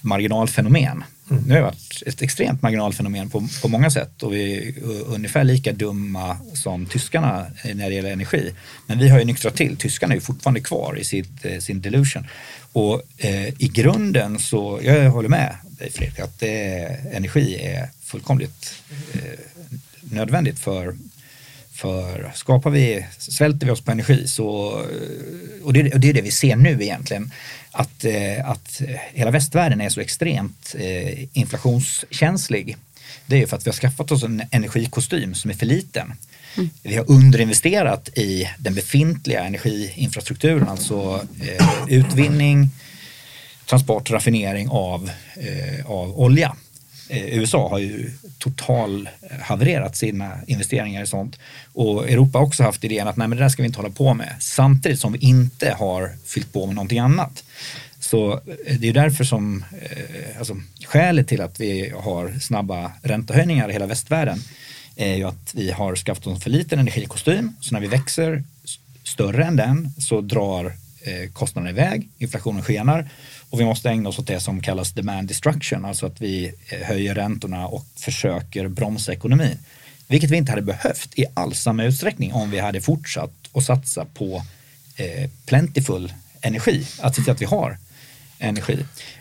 marginalfenomen. 0.00 1.04
Mm. 1.30 1.42
Nu 1.42 1.54
har 1.54 1.60
det 1.60 1.64
varit 1.64 2.02
ett 2.06 2.22
extremt 2.22 2.62
marginalfenomen 2.62 3.30
på, 3.30 3.48
på 3.62 3.68
många 3.68 3.90
sätt 3.90 4.22
och 4.22 4.32
vi 4.32 4.68
är 4.68 4.74
ungefär 5.06 5.44
lika 5.44 5.72
dumma 5.72 6.36
som 6.54 6.86
tyskarna 6.86 7.46
eh, 7.64 7.74
när 7.74 7.88
det 7.88 7.94
gäller 7.94 8.12
energi. 8.12 8.54
Men 8.86 8.98
vi 8.98 9.08
har 9.08 9.18
ju 9.18 9.24
nyktrat 9.24 9.56
till. 9.56 9.76
Tyskarna 9.76 10.12
är 10.12 10.16
ju 10.16 10.20
fortfarande 10.20 10.60
kvar 10.60 10.98
i 10.98 11.04
sitt, 11.04 11.44
eh, 11.44 11.58
sin 11.58 11.80
delusion. 11.80 12.26
Och 12.72 13.02
eh, 13.18 13.48
i 13.48 13.70
grunden 13.74 14.38
så, 14.38 14.80
jag 14.82 15.10
håller 15.10 15.28
med 15.28 15.56
dig 15.78 15.90
Fredrik, 15.90 16.18
att 16.18 16.42
eh, 16.42 17.16
energi 17.16 17.54
är 17.54 17.90
fullkomligt 18.02 18.74
eh, 19.12 19.38
nödvändigt 20.00 20.58
för 20.58 20.94
för 21.74 22.32
skapar 22.34 22.70
vi, 22.70 23.06
svälter 23.18 23.66
vi 23.66 23.72
oss 23.72 23.80
på 23.80 23.90
energi 23.90 24.28
så, 24.28 24.78
eh, 24.80 25.64
och 25.64 25.72
det, 25.72 25.94
och 25.94 26.00
det 26.00 26.08
är 26.08 26.14
det 26.14 26.22
vi 26.22 26.30
ser 26.30 26.56
nu 26.56 26.82
egentligen, 26.82 27.30
att, 27.74 28.04
eh, 28.04 28.50
att 28.50 28.82
hela 29.12 29.30
västvärlden 29.30 29.80
är 29.80 29.88
så 29.88 30.00
extremt 30.00 30.74
eh, 30.78 31.38
inflationskänslig. 31.38 32.76
Det 33.26 33.42
är 33.42 33.46
för 33.46 33.56
att 33.56 33.66
vi 33.66 33.70
har 33.70 33.76
skaffat 33.76 34.12
oss 34.12 34.22
en 34.22 34.42
energikostym 34.50 35.34
som 35.34 35.50
är 35.50 35.54
för 35.54 35.66
liten. 35.66 36.14
Mm. 36.56 36.70
Vi 36.82 36.96
har 36.96 37.10
underinvesterat 37.10 38.08
i 38.08 38.48
den 38.58 38.74
befintliga 38.74 39.44
energiinfrastrukturen, 39.44 40.68
alltså 40.68 41.26
eh, 41.40 41.66
utvinning, 41.88 42.70
transport, 43.66 44.10
raffinering 44.10 44.68
av, 44.68 45.10
av 45.86 46.20
olja. 46.20 46.56
Eh, 47.08 47.38
USA 47.38 47.68
har 47.68 47.78
ju 47.78 48.10
total 48.38 49.08
eh, 49.22 49.38
havererat 49.40 49.96
sina 49.96 50.38
investeringar 50.46 51.02
i 51.02 51.06
sånt. 51.06 51.38
Och 51.72 52.10
Europa 52.10 52.38
har 52.38 52.46
också 52.46 52.62
haft 52.62 52.84
idén 52.84 53.08
att 53.08 53.16
nej 53.16 53.28
men 53.28 53.38
det 53.38 53.44
där 53.44 53.48
ska 53.48 53.62
vi 53.62 53.66
inte 53.66 53.78
hålla 53.78 53.90
på 53.90 54.14
med. 54.14 54.36
Samtidigt 54.40 55.00
som 55.00 55.12
vi 55.12 55.18
inte 55.18 55.70
har 55.70 56.12
fyllt 56.26 56.52
på 56.52 56.66
med 56.66 56.74
någonting 56.74 56.98
annat. 56.98 57.44
Så 57.98 58.32
eh, 58.32 58.78
det 58.78 58.88
är 58.88 58.92
därför 58.92 59.24
som, 59.24 59.64
alltså, 60.38 60.56
skälet 60.86 61.28
till 61.28 61.40
att 61.40 61.60
vi 61.60 61.92
har 61.96 62.38
snabba 62.40 62.92
räntehöjningar 63.02 63.68
i 63.68 63.72
hela 63.72 63.86
västvärlden 63.86 64.38
är 64.96 65.14
ju 65.14 65.24
att 65.24 65.54
vi 65.54 65.70
har 65.70 65.96
skaffat 65.96 66.26
oss 66.26 66.42
för 66.42 66.50
liten 66.50 66.78
energikostym. 66.78 67.56
Så 67.60 67.74
när 67.74 67.80
vi 67.80 67.86
växer 67.86 68.44
större 69.04 69.44
än 69.44 69.56
den 69.56 69.92
så 69.98 70.20
drar 70.20 70.72
kostnaderna 71.32 71.70
iväg, 71.70 72.08
inflationen 72.18 72.62
skenar 72.62 73.08
och 73.54 73.60
vi 73.60 73.64
måste 73.64 73.90
ägna 73.90 74.08
oss 74.08 74.18
åt 74.18 74.26
det 74.26 74.40
som 74.40 74.60
kallas 74.60 74.92
demand 74.92 75.28
destruction, 75.28 75.84
alltså 75.84 76.06
att 76.06 76.20
vi 76.20 76.52
eh, 76.68 76.78
höjer 76.78 77.14
räntorna 77.14 77.66
och 77.66 77.86
försöker 77.96 78.68
bromsa 78.68 79.12
ekonomin. 79.12 79.58
Vilket 80.08 80.30
vi 80.30 80.36
inte 80.36 80.52
hade 80.52 80.62
behövt 80.62 81.18
i 81.18 81.24
alls 81.34 81.60
samma 81.60 81.84
utsträckning 81.84 82.32
om 82.32 82.50
vi 82.50 82.58
hade 82.58 82.80
fortsatt 82.80 83.32
att 83.52 83.64
satsa 83.64 84.04
på 84.04 84.42
eh, 84.96 85.30
plentiful 85.46 86.12
energi, 86.40 86.86
att 87.00 87.16
se 87.16 87.22
till 87.22 87.32
att 87.32 87.40
vi 87.40 87.44
har 87.46 87.78
energi. 88.38 88.78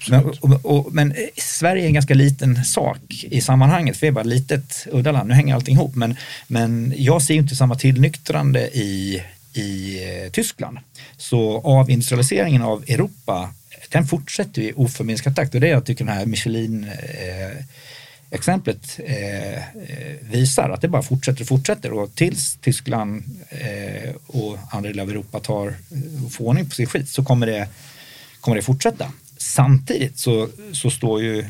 Men, 0.09 0.25
och, 0.25 0.65
och, 0.65 0.93
men, 0.93 1.15
Sverige 1.37 1.83
är 1.83 1.87
en 1.87 1.93
ganska 1.93 2.13
liten 2.13 2.65
sak 2.65 3.23
i 3.23 3.41
sammanhanget, 3.41 3.97
för 3.97 4.01
vi 4.01 4.07
är 4.07 4.11
bara 4.11 4.21
ett 4.21 4.27
litet 4.27 4.87
udda 4.91 5.11
land. 5.11 5.29
Nu 5.29 5.33
hänger 5.33 5.55
allting 5.55 5.75
ihop, 5.75 5.95
men, 5.95 6.15
men 6.47 6.93
jag 6.97 7.21
ser 7.21 7.33
inte 7.33 7.55
samma 7.55 7.75
tillnyktrande 7.75 8.77
i, 8.77 9.23
i 9.53 10.03
eh, 10.03 10.31
Tyskland. 10.31 10.77
Så 11.17 11.61
avindustrialiseringen 11.61 12.61
av 12.61 12.83
Europa 12.87 13.53
den 13.89 14.05
fortsätter 14.05 14.61
i 14.61 14.73
oförminskad 14.75 15.35
takt 15.35 15.55
och 15.55 15.61
det 15.61 15.67
jag 15.67 15.85
tycker 15.85 16.05
den 16.05 16.13
här 16.13 16.25
Michelin 16.25 16.83
eh, 16.83 17.63
exemplet 18.33 18.99
eh, 19.05 19.63
visar 20.21 20.69
att 20.69 20.81
det 20.81 20.87
bara 20.87 21.01
fortsätter 21.01 21.41
och 21.41 21.47
fortsätter 21.47 21.93
och 21.93 22.15
tills 22.15 22.57
Tyskland 22.61 23.23
eh, 23.49 24.15
och 24.27 24.57
andra 24.71 24.89
delar 24.89 25.03
av 25.03 25.09
Europa 25.09 25.39
tar 25.39 25.67
eh, 25.67 26.25
och 26.25 26.31
får 26.31 26.45
ordning 26.45 26.69
på 26.69 26.75
sin 26.75 26.87
skit 26.87 27.09
så 27.09 27.23
kommer 27.23 27.47
det, 27.47 27.67
kommer 28.41 28.55
det 28.55 28.63
fortsätta. 28.63 29.11
Samtidigt 29.43 30.19
så, 30.19 30.49
så 30.71 30.89
står 30.89 31.21
ju 31.21 31.45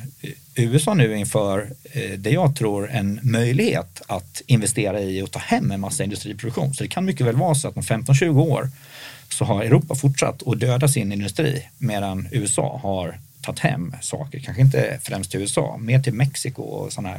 USA 0.55 0.93
nu 0.93 1.17
inför 1.17 1.73
eh, 1.91 2.11
det 2.19 2.29
jag 2.29 2.55
tror 2.55 2.91
en 2.91 3.19
möjlighet 3.23 4.01
att 4.07 4.41
investera 4.47 5.01
i 5.01 5.21
och 5.21 5.31
ta 5.31 5.39
hem 5.39 5.71
en 5.71 5.79
massa 5.79 6.03
industriproduktion. 6.03 6.73
Så 6.73 6.83
det 6.83 6.89
kan 6.89 7.05
mycket 7.05 7.27
väl 7.27 7.35
vara 7.35 7.55
så 7.55 7.67
att 7.67 7.77
om 7.77 7.83
15-20 7.83 8.39
år 8.39 8.69
så 9.29 9.45
har 9.45 9.63
Europa 9.63 9.95
fortsatt 9.95 10.47
att 10.47 10.59
döda 10.59 10.87
sin 10.87 11.11
industri 11.11 11.69
medan 11.77 12.27
USA 12.31 12.79
har 12.83 13.19
tagit 13.41 13.59
hem 13.59 13.95
saker, 14.01 14.39
kanske 14.39 14.61
inte 14.61 14.99
främst 15.03 15.31
till 15.31 15.39
USA, 15.39 15.77
mer 15.77 15.99
till 15.99 16.13
Mexiko 16.13 16.61
och 16.61 16.93
sådana 16.93 17.17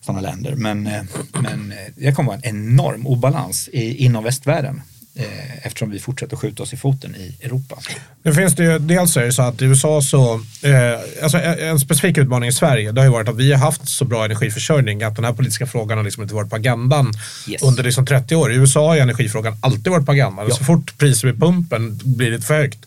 såna 0.00 0.20
länder. 0.20 0.54
Men, 0.54 0.86
eh, 0.86 1.02
men 1.42 1.72
eh, 1.72 1.78
det 1.96 2.12
kommer 2.12 2.32
vara 2.32 2.40
en 2.42 2.56
enorm 2.56 3.06
obalans 3.06 3.68
i, 3.72 4.04
inom 4.04 4.24
västvärlden 4.24 4.82
eh, 5.16 5.66
eftersom 5.66 5.90
vi 5.90 5.98
fortsätter 5.98 6.36
skjuta 6.36 6.62
oss 6.62 6.72
i 6.72 6.76
foten 6.76 7.16
i 7.16 7.36
Europa. 7.40 7.78
Nu 8.22 8.34
finns 8.34 8.54
det 8.54 8.64
ju, 8.64 8.78
dels 8.78 9.16
är 9.16 9.24
det 9.24 9.32
så 9.32 9.42
att 9.42 9.62
i 9.62 9.64
USA 9.64 10.02
så, 10.02 10.34
eh, 10.62 11.22
alltså 11.22 11.38
en 11.38 11.80
specifik 11.80 12.18
utmaning 12.18 12.48
i 12.48 12.52
Sverige, 12.52 12.92
det 12.92 13.00
har 13.00 13.06
ju 13.06 13.12
varit 13.12 13.28
att 13.28 13.36
vi 13.36 13.52
har 13.52 13.58
haft 13.58 13.88
så 13.88 14.04
bra 14.04 14.24
energiförsörjning 14.24 15.02
att 15.02 15.16
den 15.16 15.24
här 15.24 15.32
politiska 15.32 15.66
frågan 15.66 15.98
har 15.98 16.04
liksom 16.04 16.22
inte 16.22 16.34
varit 16.34 16.50
på 16.50 16.56
agendan 16.56 17.12
yes. 17.48 17.62
under 17.62 17.82
liksom 17.82 18.06
30 18.06 18.36
år. 18.36 18.52
I 18.52 18.56
USA 18.56 18.88
har 18.88 18.96
energifrågan 18.96 19.56
alltid 19.60 19.92
varit 19.92 20.06
på 20.06 20.12
agendan. 20.12 20.46
Ja. 20.48 20.54
Så 20.54 20.64
fort 20.64 20.98
priset 20.98 21.24
vid 21.24 21.40
pumpen 21.40 22.00
blir 22.04 22.30
lite 22.30 22.46
för 22.46 22.54
högt 22.54 22.78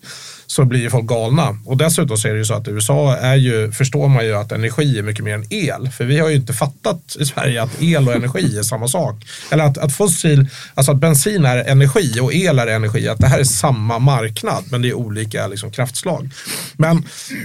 så 0.51 0.65
blir 0.65 0.79
ju 0.79 0.89
folk 0.89 1.05
galna. 1.05 1.57
Och 1.65 1.77
dessutom 1.77 2.17
så 2.17 2.27
är 2.27 2.31
det 2.31 2.38
ju 2.38 2.45
så 2.45 2.53
att 2.53 2.67
i 2.67 2.71
USA 2.71 3.15
är 3.15 3.35
ju, 3.35 3.71
förstår 3.71 4.07
man 4.07 4.25
ju 4.25 4.35
att 4.35 4.51
energi 4.51 4.99
är 4.99 5.03
mycket 5.03 5.23
mer 5.23 5.33
än 5.33 5.45
el. 5.49 5.89
För 5.89 6.05
vi 6.05 6.19
har 6.19 6.29
ju 6.29 6.35
inte 6.35 6.53
fattat 6.53 7.15
i 7.19 7.25
Sverige 7.25 7.63
att 7.63 7.81
el 7.81 8.07
och 8.07 8.15
energi 8.15 8.57
är 8.57 8.63
samma 8.63 8.88
sak. 8.88 9.15
Eller 9.51 9.63
att, 9.63 9.77
att 9.77 9.93
fossil, 9.93 10.49
alltså 10.73 10.91
att 10.91 10.97
bensin 10.97 11.45
är 11.45 11.57
energi 11.57 12.19
och 12.19 12.33
el 12.33 12.59
är 12.59 12.67
energi. 12.67 13.07
Att 13.07 13.19
det 13.19 13.27
här 13.27 13.39
är 13.39 13.43
samma 13.43 13.99
marknad 13.99 14.63
men 14.71 14.81
det 14.81 14.89
är 14.89 14.93
olika 14.93 15.47
liksom, 15.47 15.71
kraftslag. 15.71 16.29
Men 16.77 16.97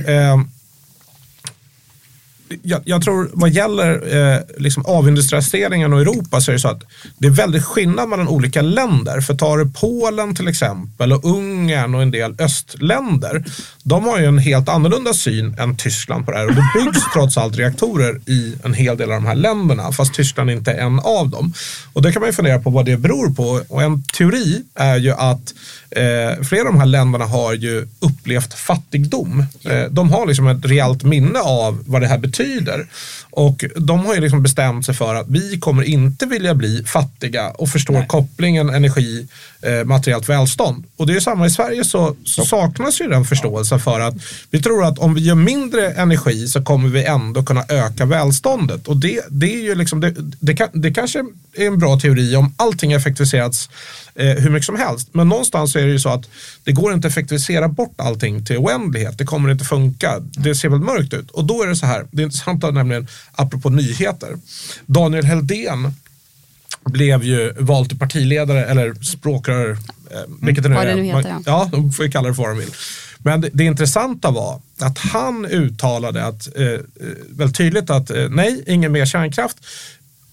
eh, 0.06 0.40
jag, 2.62 2.82
jag, 2.84 3.02
tror 3.02 3.30
vad 3.32 3.50
gäller 3.50 4.16
eh, 4.16 4.40
liksom 4.58 4.86
avindustrialiseringen 4.86 5.92
och 5.92 6.00
Europa 6.00 6.40
så 6.40 6.50
är 6.50 6.52
det 6.52 6.58
så 6.58 6.68
att 6.68 6.82
det 7.18 7.26
är 7.26 7.30
väldigt 7.30 7.64
skillnad 7.64 8.08
mellan 8.08 8.28
olika 8.28 8.62
länder. 8.62 9.20
För 9.20 9.34
tar 9.34 9.58
du 9.58 9.70
Polen 9.70 10.34
till 10.34 10.48
exempel 10.48 11.12
och 11.12 11.24
Ungern 11.24 11.94
och 11.94 12.02
en 12.02 12.10
del 12.10 12.34
östländer. 12.38 13.44
De 13.82 14.04
har 14.04 14.18
ju 14.18 14.26
en 14.26 14.38
helt 14.38 14.68
annorlunda 14.68 15.12
syn 15.12 15.58
än 15.58 15.76
Tyskland 15.76 16.26
på 16.26 16.32
det 16.32 16.38
här 16.38 16.46
och 16.46 16.54
det 16.54 16.70
byggs 16.74 17.12
trots 17.12 17.36
allt 17.36 17.56
reaktorer 17.56 18.20
i 18.26 18.54
en 18.64 18.74
hel 18.74 18.96
del 18.96 19.12
av 19.12 19.22
de 19.22 19.26
här 19.26 19.34
länderna 19.34 19.92
fast 19.92 20.14
Tyskland 20.14 20.50
inte 20.50 20.72
är 20.72 20.86
en 20.86 21.00
av 21.00 21.28
dem. 21.28 21.52
Och 21.92 22.02
det 22.02 22.12
kan 22.12 22.20
man 22.20 22.28
ju 22.28 22.32
fundera 22.32 22.58
på 22.58 22.70
vad 22.70 22.84
det 22.84 22.96
beror 22.96 23.34
på 23.34 23.64
och 23.68 23.82
en 23.82 24.02
teori 24.02 24.62
är 24.74 24.96
ju 24.96 25.12
att 25.12 25.54
eh, 25.96 26.42
flera 26.42 26.68
av 26.68 26.72
de 26.72 26.78
här 26.78 26.86
länderna 26.86 27.24
har 27.24 27.54
ju 27.54 27.86
upplevt 28.00 28.54
fattigdom. 28.54 29.44
Eh, 29.64 29.84
de 29.90 30.12
har 30.12 30.26
liksom 30.26 30.48
ett 30.48 30.64
reellt 30.64 31.02
minne 31.02 31.38
av 31.38 31.82
vad 31.86 32.00
det 32.00 32.06
här 32.08 32.18
betyder 32.18 32.44
betyder. 32.44 32.86
Och 33.30 33.64
de 33.76 34.06
har 34.06 34.14
ju 34.14 34.20
liksom 34.20 34.42
bestämt 34.42 34.86
sig 34.86 34.94
för 34.94 35.14
att 35.14 35.26
vi 35.28 35.58
kommer 35.58 35.82
inte 35.82 36.26
vilja 36.26 36.54
bli 36.54 36.84
fattiga 36.86 37.50
och 37.50 37.68
förstår 37.68 37.94
Nej. 37.94 38.06
kopplingen 38.06 38.70
energi, 38.70 39.28
eh, 39.64 39.84
materiellt 39.84 40.28
välstånd. 40.28 40.84
Och 40.96 41.06
det 41.06 41.12
är 41.12 41.14
ju 41.14 41.20
samma 41.20 41.46
i 41.46 41.50
Sverige 41.50 41.84
så, 41.84 42.16
så 42.24 42.44
saknas 42.44 43.00
ju 43.00 43.08
den 43.08 43.24
förståelsen 43.24 43.80
för 43.80 44.00
att 44.00 44.14
vi 44.50 44.62
tror 44.62 44.84
att 44.84 44.98
om 44.98 45.14
vi 45.14 45.20
gör 45.20 45.34
mindre 45.34 45.90
energi 45.90 46.46
så 46.48 46.62
kommer 46.62 46.88
vi 46.88 47.04
ändå 47.04 47.42
kunna 47.42 47.64
öka 47.68 48.04
välståndet. 48.04 48.88
Och 48.88 48.96
det, 48.96 49.20
det 49.28 49.54
är 49.54 49.62
ju 49.62 49.74
liksom, 49.74 50.00
det, 50.00 50.14
det, 50.40 50.54
kan, 50.54 50.68
det 50.72 50.90
kanske 50.90 51.24
är 51.56 51.66
en 51.66 51.78
bra 51.78 52.00
teori 52.00 52.36
om 52.36 52.54
allting 52.56 52.92
effektiviserats 52.92 53.68
eh, 54.14 54.26
hur 54.26 54.50
mycket 54.50 54.66
som 54.66 54.76
helst. 54.76 55.08
Men 55.12 55.28
någonstans 55.28 55.76
är 55.76 55.86
det 55.86 55.92
ju 55.92 55.98
så 55.98 56.08
att 56.08 56.28
det 56.64 56.72
går 56.72 56.92
inte 56.92 57.06
att 57.06 57.12
effektivisera 57.12 57.68
bort 57.68 57.94
allting 57.96 58.44
till 58.44 58.56
oändlighet. 58.56 59.18
Det 59.18 59.24
kommer 59.24 59.50
inte 59.50 59.64
funka. 59.64 60.20
Det 60.20 60.54
ser 60.54 60.68
väldigt 60.68 60.86
mörkt 60.86 61.14
ut. 61.14 61.30
Och 61.30 61.44
då 61.44 61.62
är 61.62 61.66
det 61.66 61.76
så 61.76 61.86
här, 61.86 62.06
det 62.10 62.22
är 62.22 62.24
intressant 62.24 62.62
nämligen, 62.62 63.08
apropå 63.32 63.70
nyheter. 63.70 64.38
Daniel 64.86 65.24
Heldén 65.24 65.94
blev 66.84 67.22
ju 67.24 67.52
vald 67.58 67.88
till 67.88 67.98
partiledare 67.98 68.64
eller 68.64 68.94
språkrör. 68.94 69.70
Eh, 69.70 69.76
vilket 70.42 70.64
det 70.64 70.68
nu 70.70 70.76
är. 70.76 70.86
det 70.86 70.94
nu 70.94 71.02
heter, 71.02 71.30
Man- 71.32 71.42
ja. 71.46 71.68
ja, 71.72 71.78
de 71.78 71.92
får 71.92 72.04
ju 72.04 72.10
kalla 72.10 72.28
det 72.28 72.34
för 72.34 72.42
vad 72.42 72.50
de 72.52 72.58
vill. 72.58 72.70
Men 73.18 73.40
det, 73.40 73.50
det 73.52 73.64
intressanta 73.64 74.30
var 74.30 74.60
att 74.78 74.98
han 74.98 75.46
uttalade 75.46 76.24
att, 76.24 76.56
eh, 76.56 76.66
eh, 76.66 76.78
väldigt 77.30 77.56
tydligt 77.56 77.90
att 77.90 78.10
eh, 78.10 78.28
nej, 78.30 78.64
ingen 78.66 78.92
mer 78.92 79.06
kärnkraft. 79.06 79.56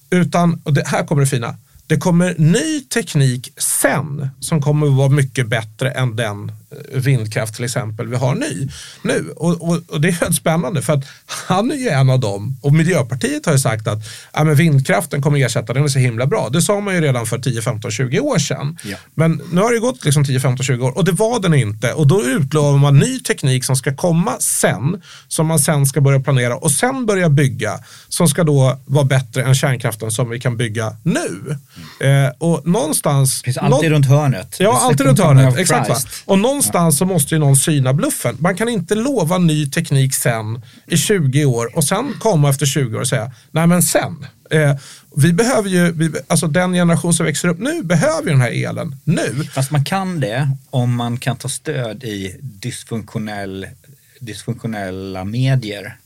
Utan, 0.09 0.61
och 0.63 0.73
det, 0.73 0.87
här 0.87 1.05
kommer 1.05 1.21
det 1.21 1.27
fina, 1.27 1.55
det 1.87 1.97
kommer 1.97 2.35
ny 2.37 2.81
teknik 2.81 3.53
sen 3.57 4.29
som 4.39 4.61
kommer 4.61 4.87
att 4.87 4.93
vara 4.93 5.09
mycket 5.09 5.47
bättre 5.47 5.91
än 5.91 6.15
den 6.15 6.51
vindkraft 6.93 7.55
till 7.55 7.65
exempel 7.65 8.07
vi 8.07 8.15
har 8.15 8.36
ny, 8.36 8.69
nu. 9.01 9.34
Och, 9.36 9.62
och, 9.62 9.79
och 9.88 10.01
det 10.01 10.07
är 10.07 10.19
väldigt 10.19 10.38
spännande 10.38 10.81
för 10.81 10.93
att 10.93 11.03
han 11.25 11.71
är 11.71 11.75
ju 11.75 11.89
en 11.89 12.10
av 12.10 12.19
dem 12.19 12.57
och 12.62 12.73
Miljöpartiet 12.73 13.45
har 13.45 13.53
ju 13.53 13.60
sagt 13.60 13.88
att 13.88 13.99
ja, 14.34 14.43
men 14.43 14.55
vindkraften 14.55 15.21
kommer 15.21 15.45
ersätta, 15.45 15.73
den 15.73 15.84
är 15.84 15.88
så 15.88 15.99
himla 15.99 16.25
bra. 16.25 16.49
Det 16.49 16.62
sa 16.62 16.79
man 16.79 16.95
ju 16.95 17.01
redan 17.01 17.25
för 17.25 17.39
10, 17.39 17.62
15, 17.62 17.91
20 17.91 18.19
år 18.19 18.38
sedan. 18.38 18.77
Ja. 18.84 18.97
Men 19.15 19.41
nu 19.51 19.62
har 19.62 19.73
det 19.73 19.79
gått 19.79 20.05
liksom 20.05 20.25
10, 20.25 20.39
15, 20.39 20.63
20 20.63 20.86
år 20.86 20.97
och 20.97 21.05
det 21.05 21.12
var 21.12 21.39
den 21.39 21.53
inte. 21.53 21.93
Och 21.93 22.07
då 22.07 22.23
utlovar 22.23 22.77
man 22.77 22.97
ny 22.97 23.19
teknik 23.19 23.65
som 23.65 23.75
ska 23.75 23.95
komma 23.95 24.36
sen, 24.39 25.01
som 25.27 25.47
man 25.47 25.60
sen 25.60 25.86
ska 25.86 26.01
börja 26.01 26.19
planera 26.19 26.55
och 26.55 26.71
sen 26.71 27.05
börja 27.05 27.29
bygga, 27.29 27.79
som 28.10 28.27
ska 28.27 28.43
då 28.43 28.79
vara 28.86 29.05
bättre 29.05 29.43
än 29.43 29.55
kärnkraften 29.55 30.12
som 30.12 30.29
vi 30.29 30.39
kan 30.39 30.57
bygga 30.57 30.95
nu. 31.03 31.57
Eh, 32.07 32.31
och 32.38 32.67
någonstans... 32.67 33.41
Det 33.41 33.45
finns 33.45 33.57
alltid 33.57 33.89
runt 33.89 34.05
hörnet. 34.05 34.55
Ja, 34.60 34.79
alltid 34.81 35.05
runt 35.05 35.19
hörnet. 35.19 35.57
Exakt. 35.57 35.89
Va? 35.89 35.95
Och 36.25 36.39
någonstans 36.62 36.97
så 36.97 37.06
måste 37.06 37.36
ju 37.36 37.39
någon 37.39 37.56
syna 37.56 37.93
bluffen. 37.93 38.38
Man 38.39 38.56
kan 38.56 38.69
inte 38.69 38.95
lova 38.95 39.38
ny 39.38 39.69
teknik 39.69 40.13
sen 40.15 40.62
i 40.88 40.97
20 40.97 41.45
år 41.45 41.76
och 41.76 41.84
sen 41.84 42.13
komma 42.19 42.50
efter 42.50 42.65
20 42.65 42.97
år 42.97 43.02
och 43.02 43.08
säga, 43.08 43.32
nej 43.52 43.67
men 43.67 43.82
sen. 43.82 44.26
Eh, 44.52 44.76
vi 45.15 45.34
behöver 45.34 45.69
ju, 45.69 45.91
vi, 45.91 46.12
alltså 46.28 46.47
den 46.47 46.74
generation 46.74 47.13
som 47.13 47.26
växer 47.26 47.47
upp 47.47 47.60
nu 47.60 47.84
behöver 47.84 48.24
ju 48.24 48.30
den 48.30 48.41
här 48.41 48.69
elen 48.69 48.95
nu. 49.04 49.43
Fast 49.54 49.71
man 49.71 49.86
kan 49.86 50.19
det 50.19 50.50
om 50.69 50.95
man 50.95 51.17
kan 51.17 51.38
ta 51.38 51.50
stöd 51.50 52.04
i 52.04 52.38
dysfunktionell, 52.41 53.67
dysfunktionella 54.19 55.24
medier. 55.24 55.97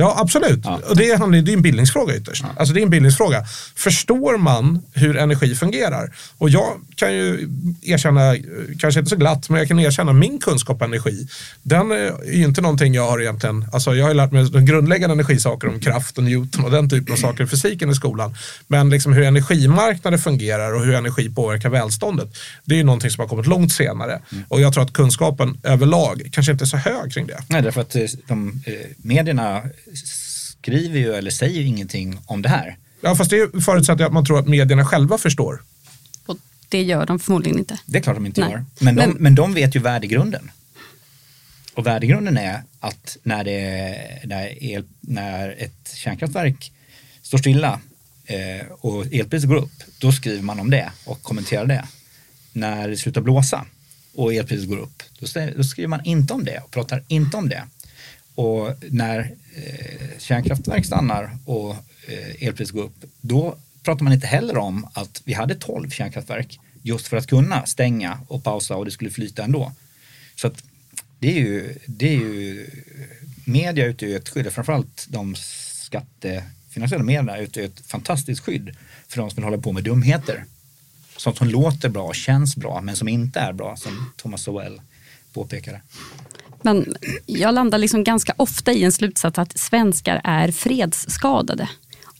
Ja, 0.00 0.16
absolut. 0.18 0.60
Ja. 0.64 0.80
Och 0.88 0.96
det, 0.96 1.18
handlar, 1.18 1.40
det 1.40 1.52
är 1.52 1.56
en 1.56 1.62
bildningsfråga 1.62 2.16
ytterst. 2.16 2.44
Alltså 2.56 2.74
det 2.74 2.80
är 2.80 2.82
en 2.82 2.90
bildningsfråga. 2.90 3.44
Förstår 3.74 4.38
man 4.38 4.82
hur 4.92 5.16
energi 5.16 5.54
fungerar? 5.54 6.12
Och 6.38 6.50
jag 6.50 6.80
kan 6.96 7.12
ju 7.14 7.48
erkänna, 7.82 8.34
eh, 8.34 8.40
kanske 8.78 9.00
inte 9.00 9.10
så 9.10 9.16
glatt, 9.16 9.48
men 9.48 9.58
jag 9.58 9.68
kan 9.68 9.80
erkänna 9.80 10.12
min 10.12 10.38
kunskap 10.38 10.82
om 10.82 10.92
energi. 10.92 11.28
Den 11.62 11.92
är 11.92 12.32
ju 12.32 12.44
inte 12.44 12.60
någonting 12.60 12.94
jag 12.94 13.10
har 13.10 13.20
egentligen, 13.20 13.66
alltså 13.72 13.94
jag 13.94 14.04
har 14.04 14.10
ju 14.10 14.16
lärt 14.16 14.32
mig 14.32 14.50
de 14.50 14.64
grundläggande 14.64 15.12
energisaker 15.12 15.68
om 15.68 15.80
kraft 15.80 16.18
och 16.18 16.24
Newton 16.24 16.64
och 16.64 16.70
den 16.70 16.90
typen 16.90 17.12
av 17.12 17.16
saker 17.16 17.44
i 17.44 17.46
fysiken 17.46 17.90
i 17.90 17.94
skolan. 17.94 18.34
Men 18.66 18.90
liksom 18.90 19.12
hur 19.12 19.22
energimarknader 19.22 20.18
fungerar 20.18 20.74
och 20.74 20.84
hur 20.84 20.94
energi 20.94 21.30
påverkar 21.34 21.68
välståndet, 21.68 22.28
det 22.64 22.74
är 22.74 22.78
ju 22.78 22.84
någonting 22.84 23.10
som 23.10 23.22
har 23.22 23.28
kommit 23.28 23.46
långt 23.46 23.72
senare. 23.72 24.20
Och 24.48 24.60
jag 24.60 24.72
tror 24.72 24.84
att 24.84 24.92
kunskapen 24.92 25.58
överlag 25.62 26.28
kanske 26.32 26.52
inte 26.52 26.64
är 26.64 26.66
så 26.66 26.76
hög 26.76 27.12
kring 27.12 27.26
det. 27.26 27.38
Nej, 27.48 27.62
därför 27.62 27.80
att 27.80 27.96
eh, 27.96 28.02
de, 28.26 28.62
eh, 28.66 28.72
medierna 28.96 29.62
skriver 29.94 30.98
ju 30.98 31.14
eller 31.14 31.30
säger 31.30 31.60
ju 31.60 31.66
ingenting 31.66 32.18
om 32.26 32.42
det 32.42 32.48
här. 32.48 32.76
Ja, 33.00 33.14
fast 33.16 33.30
det 33.30 33.62
förutsätter 33.64 34.04
att 34.04 34.12
man 34.12 34.24
tror 34.26 34.38
att 34.38 34.48
medierna 34.48 34.84
själva 34.84 35.18
förstår. 35.18 35.62
Och 36.26 36.36
det 36.68 36.82
gör 36.82 37.06
de 37.06 37.18
förmodligen 37.18 37.58
inte. 37.58 37.78
Det 37.86 37.98
är 37.98 38.02
klart 38.02 38.16
de 38.16 38.26
inte 38.26 38.40
Nej. 38.40 38.50
gör. 38.50 38.64
Men 38.80 38.94
de, 38.96 39.06
Men- 39.06 39.16
men 39.22 39.34
de 39.34 39.54
vet 39.54 39.76
ju 39.76 39.80
värdegrunden. 39.80 40.50
Och 41.74 41.86
värdegrunden 41.86 42.36
är 42.38 42.62
att 42.80 43.16
när, 43.22 43.44
det, 43.44 44.20
när, 44.24 44.62
el, 44.64 44.84
när 45.00 45.54
ett 45.58 45.92
kärnkraftverk 45.94 46.72
står 47.22 47.38
stilla 47.38 47.80
eh, 48.24 48.66
och 48.70 49.06
elpriset 49.12 49.48
går 49.48 49.56
upp, 49.56 49.72
då 49.98 50.12
skriver 50.12 50.42
man 50.42 50.60
om 50.60 50.70
det 50.70 50.92
och 51.04 51.22
kommenterar 51.22 51.66
det. 51.66 51.84
När 52.52 52.88
det 52.88 52.96
slutar 52.96 53.20
blåsa 53.20 53.66
och 54.14 54.34
elpriset 54.34 54.68
går 54.68 54.78
upp, 54.78 55.02
då, 55.18 55.26
då 55.56 55.64
skriver 55.64 55.88
man 55.88 56.04
inte 56.04 56.32
om 56.34 56.44
det 56.44 56.58
och 56.58 56.70
pratar 56.70 57.04
inte 57.08 57.36
om 57.36 57.48
det. 57.48 57.62
Och 58.34 58.74
när 58.90 59.34
eh, 59.54 60.18
kärnkraftverk 60.18 60.86
stannar 60.86 61.30
och 61.44 61.70
eh, 62.08 62.48
elpriset 62.48 62.74
går 62.74 62.82
upp, 62.82 63.04
då 63.20 63.56
pratar 63.82 64.04
man 64.04 64.12
inte 64.12 64.26
heller 64.26 64.56
om 64.56 64.88
att 64.92 65.22
vi 65.24 65.32
hade 65.32 65.54
12 65.54 65.90
kärnkraftverk 65.90 66.60
just 66.82 67.08
för 67.08 67.16
att 67.16 67.26
kunna 67.26 67.66
stänga 67.66 68.18
och 68.28 68.44
pausa 68.44 68.76
och 68.76 68.84
det 68.84 68.90
skulle 68.90 69.10
flyta 69.10 69.44
ändå. 69.44 69.72
Så 70.34 70.46
att 70.46 70.64
det 71.18 71.28
är 71.28 71.40
ju, 71.40 71.78
det 71.86 72.08
är 72.08 72.18
ju 72.18 72.66
media 73.44 73.86
utgör 73.86 74.08
ju 74.08 74.16
ett 74.16 74.28
skydd, 74.28 74.52
framförallt 74.52 75.06
de 75.08 75.34
skattefinansierade 75.36 77.04
medierna 77.04 77.38
utgör 77.38 77.64
ett 77.64 77.86
fantastiskt 77.86 78.40
skydd 78.40 78.76
för 79.08 79.16
de 79.16 79.30
som 79.30 79.36
vill 79.36 79.44
hålla 79.44 79.58
på 79.58 79.72
med 79.72 79.84
dumheter. 79.84 80.44
Sånt 81.16 81.36
som 81.36 81.48
låter 81.48 81.88
bra 81.88 82.02
och 82.02 82.14
känns 82.14 82.56
bra 82.56 82.80
men 82.80 82.96
som 82.96 83.08
inte 83.08 83.40
är 83.40 83.52
bra 83.52 83.76
som 83.76 84.12
Thomas 84.16 84.42
Sowell 84.42 84.80
påpekade. 85.32 85.80
Men 86.62 86.94
jag 87.26 87.54
landar 87.54 87.78
liksom 87.78 88.04
ganska 88.04 88.34
ofta 88.36 88.72
i 88.72 88.84
en 88.84 88.92
slutsats 88.92 89.38
att 89.38 89.58
svenskar 89.58 90.20
är 90.24 90.50
fredsskadade. 90.50 91.68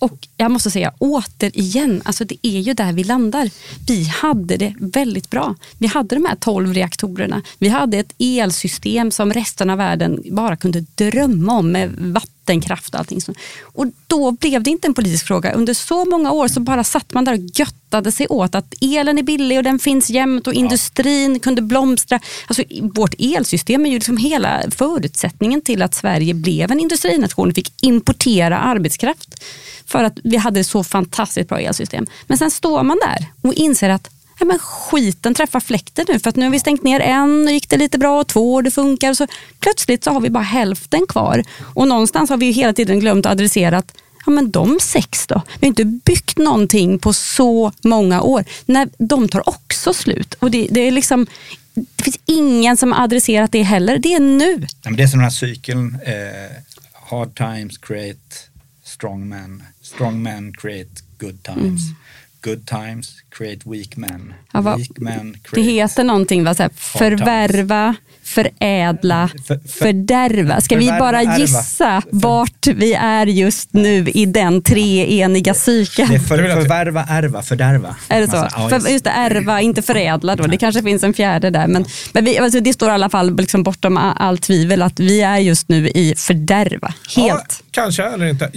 Och 0.00 0.28
jag 0.36 0.50
måste 0.50 0.70
säga 0.70 0.92
återigen, 0.98 2.02
alltså 2.04 2.24
det 2.24 2.46
är 2.46 2.60
ju 2.60 2.74
där 2.74 2.92
vi 2.92 3.04
landar. 3.04 3.50
Vi 3.86 4.04
hade 4.04 4.56
det 4.56 4.74
väldigt 4.78 5.30
bra. 5.30 5.54
Vi 5.78 5.86
hade 5.86 6.16
de 6.16 6.24
här 6.24 6.36
12 6.36 6.74
reaktorerna. 6.74 7.42
Vi 7.58 7.68
hade 7.68 7.98
ett 7.98 8.14
elsystem 8.18 9.10
som 9.10 9.32
resten 9.32 9.70
av 9.70 9.78
världen 9.78 10.22
bara 10.30 10.56
kunde 10.56 10.80
drömma 10.80 11.52
om 11.52 11.72
med 11.72 11.90
vatten 11.98 12.39
vattenkraft 12.50 12.94
och 12.94 13.00
allting. 13.00 13.20
Och 13.62 13.86
då 14.06 14.30
blev 14.30 14.62
det 14.62 14.70
inte 14.70 14.86
en 14.88 14.94
politisk 14.94 15.26
fråga. 15.26 15.52
Under 15.52 15.74
så 15.74 16.04
många 16.04 16.32
år 16.32 16.48
så 16.48 16.60
bara 16.60 16.84
satt 16.84 17.14
man 17.14 17.24
där 17.24 17.32
och 17.32 17.40
göttade 17.54 18.12
sig 18.12 18.26
åt 18.28 18.54
att 18.54 18.74
elen 18.80 19.18
är 19.18 19.22
billig 19.22 19.58
och 19.58 19.64
den 19.64 19.78
finns 19.78 20.10
jämt 20.10 20.46
och 20.46 20.54
industrin 20.54 21.40
kunde 21.40 21.62
blomstra. 21.62 22.20
Alltså, 22.46 22.62
vårt 22.94 23.14
elsystem 23.18 23.86
är 23.86 23.90
ju 23.90 23.94
liksom 23.94 24.16
hela 24.16 24.62
förutsättningen 24.70 25.60
till 25.60 25.82
att 25.82 25.94
Sverige 25.94 26.34
blev 26.34 26.70
en 26.70 26.80
industrination 26.80 27.48
och 27.48 27.54
fick 27.54 27.72
importera 27.82 28.58
arbetskraft 28.58 29.44
för 29.86 30.04
att 30.04 30.18
vi 30.24 30.36
hade 30.36 30.64
så 30.64 30.84
fantastiskt 30.84 31.48
bra 31.48 31.58
elsystem. 31.60 32.06
Men 32.26 32.38
sen 32.38 32.50
står 32.50 32.82
man 32.82 32.98
där 33.02 33.26
och 33.42 33.54
inser 33.54 33.90
att 33.90 34.10
ja, 34.40 34.46
men 34.46 34.58
skiten 34.58 35.34
träffar 35.34 35.60
fläkten 35.60 36.06
nu 36.08 36.18
för 36.18 36.30
att 36.30 36.36
nu 36.36 36.44
har 36.44 36.50
vi 36.50 36.60
stängt 36.60 36.82
ner 36.82 37.00
en 37.00 37.46
och 37.46 37.52
gick 37.52 37.68
det 37.68 37.76
lite 37.76 37.98
bra 37.98 38.20
och 38.20 38.26
två 38.26 38.54
och 38.54 38.62
det 38.62 38.70
funkar. 38.70 39.14
Så 39.14 39.26
plötsligt 39.58 40.04
så 40.04 40.10
har 40.10 40.20
vi 40.20 40.30
bara 40.30 40.44
hälften 40.44 41.06
kvar 41.08 41.44
och 41.74 41.88
någonstans 41.88 42.30
har 42.30 42.36
vi 42.36 42.46
ju 42.46 42.52
hela 42.52 42.72
tiden 42.72 43.00
glömt 43.00 43.26
att 43.26 43.32
adressera 43.32 43.78
att 43.78 43.94
ja, 44.26 44.32
men 44.32 44.50
de 44.50 44.78
sex 44.80 45.26
då? 45.26 45.42
Vi 45.60 45.66
har 45.66 45.68
inte 45.68 45.84
byggt 45.84 46.38
någonting 46.38 46.98
på 46.98 47.12
så 47.12 47.72
många 47.82 48.22
år. 48.22 48.44
Nej, 48.66 48.86
de 48.98 49.28
tar 49.28 49.48
också 49.48 49.94
slut 49.94 50.34
och 50.34 50.50
det, 50.50 50.68
det 50.70 50.80
är 50.80 50.90
liksom 50.90 51.26
det 51.74 52.04
finns 52.04 52.20
ingen 52.26 52.76
som 52.76 52.92
har 52.92 53.04
adresserat 53.04 53.52
det 53.52 53.62
heller. 53.62 53.98
Det 53.98 54.14
är 54.14 54.20
nu. 54.20 54.56
Nej, 54.56 54.68
men 54.82 54.96
det 54.96 55.02
är 55.02 55.06
som 55.06 55.18
den 55.18 55.24
här 55.24 55.30
cykeln, 55.30 55.98
eh, 56.06 56.56
hard 57.10 57.36
times 57.36 57.78
create 57.78 58.36
strong 58.84 59.28
men, 59.28 59.62
strong 59.82 60.22
men 60.22 60.52
create 60.52 60.90
good 61.18 61.42
times. 61.42 61.80
Good 62.42 62.66
times 62.66 63.14
create 63.38 63.60
weak 63.70 63.96
men. 63.96 64.34
Ja, 64.52 64.60
vad- 64.60 64.78
weak 64.78 64.90
men 64.96 65.36
Det 65.52 65.60
heter 65.62 66.04
någonting, 66.04 66.44
va? 66.44 66.54
Så 66.54 66.62
här, 66.62 66.70
förvärva, 66.76 67.94
förädla, 68.24 69.28
För- 69.46 69.54
för- 69.68 69.68
fördärva. 69.68 70.60
Ska 70.60 70.76
vi 70.76 70.84
förvärva, 70.84 70.98
bara 71.04 71.20
ärva. 71.20 71.38
gissa 71.38 72.02
vart 72.10 72.66
vi 72.66 72.94
är 72.94 73.26
just 73.26 73.72
nu 73.72 74.08
i 74.08 74.26
den 74.26 74.62
treeniga 74.62 75.54
cykeln? 75.54 76.08
Det 76.08 76.14
är 76.14 76.18
för, 76.18 76.36
förvärva, 76.36 77.04
ärva, 77.08 77.42
fördärva. 77.42 77.96
Är 78.08 78.20
det 78.20 78.26
så? 78.30 78.48
Ja, 78.56 78.68
För, 78.68 78.90
just. 78.90 79.04
det, 79.04 79.10
ärva, 79.10 79.60
inte 79.60 79.82
förädla 79.82 80.36
då. 80.36 80.46
Det 80.46 80.56
kanske 80.56 80.82
finns 80.82 81.02
en 81.04 81.14
fjärde 81.14 81.50
där. 81.50 81.66
Men, 81.66 81.84
men 82.12 82.24
vi, 82.24 82.38
alltså, 82.38 82.60
det 82.60 82.72
står 82.72 82.88
i 82.88 82.92
alla 82.92 83.08
fall 83.10 83.36
liksom 83.36 83.62
bortom 83.62 83.96
allt 83.96 84.42
tvivel 84.42 84.82
att 84.82 85.00
vi 85.00 85.20
är 85.20 85.38
just 85.38 85.68
nu 85.68 85.88
i 85.88 86.14
fördärva. 86.16 86.94
Ja, 87.16 87.22
Helt 87.22 87.62
kanske 87.70 88.02
eller 88.02 88.26
inte. 88.26 88.50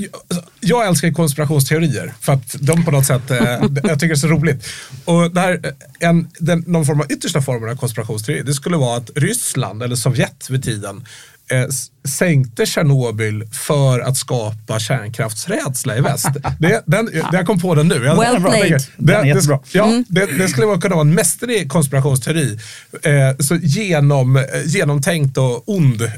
Jag- 0.60 0.88
älskar 0.88 1.12
konspirationsteorier 1.12 2.14
för 2.22 2.34
att 2.34 2.56
de 2.60 2.86
på 2.86 2.92
något 2.92 3.06
sätt, 3.06 3.32
eh, 3.32 3.38
jag 3.84 4.00
tycker 4.00 4.08
det 4.08 4.14
är 4.14 4.16
så 4.16 4.28
roligt. 4.28 4.66
Och 5.06 5.32
där, 5.32 5.60
eh, 5.64 6.10
en, 6.10 6.30
den, 6.40 6.64
någon 6.68 6.86
form 6.86 7.02
av 7.02 7.12
yttersta 7.12 7.42
formen 7.42 7.70
av 7.70 7.76
konspirationsteori, 7.76 8.42
det 8.42 8.54
skulle 8.54 8.78
vara 8.78 8.98
att 8.98 9.10
Ryssland 9.16 9.84
eller 9.84 9.96
Sovjet 9.96 10.50
vid 10.50 10.64
tiden 10.64 11.06
eh, 11.52 11.66
sänkte 12.10 12.66
Tjernobyl 12.66 13.44
för 13.52 14.00
att 14.00 14.18
skapa 14.18 14.80
kärnkraftsrädsla 14.80 15.98
i 15.98 16.02
väst. 16.02 16.28
Det, 16.60 16.84
den, 16.86 17.10
jag 17.32 17.46
kom 17.46 17.60
på 17.60 17.76
den 17.76 17.88
nu. 17.88 17.96
Jag, 18.06 18.20
Well 18.20 18.42
played. 18.42 18.72
det, 18.72 18.86
Den 18.98 19.16
är 19.16 19.22
det, 19.22 19.28
jättebra. 19.28 19.60
ja, 19.72 20.04
det, 20.08 20.26
det 20.38 20.48
skulle 20.48 20.68
vara- 20.68 20.82
kunna 20.82 20.96
vara 20.96 21.08
en 21.08 21.14
mästerlig 21.14 21.70
konspirationsteori. 21.72 22.60
Eh, 23.04 23.12
så 23.40 23.56
genom, 23.56 24.38
eh, 24.38 24.44
genomtänkt 24.66 25.38
och 25.38 25.70
ond. 25.70 26.02
Eh, 26.02 26.10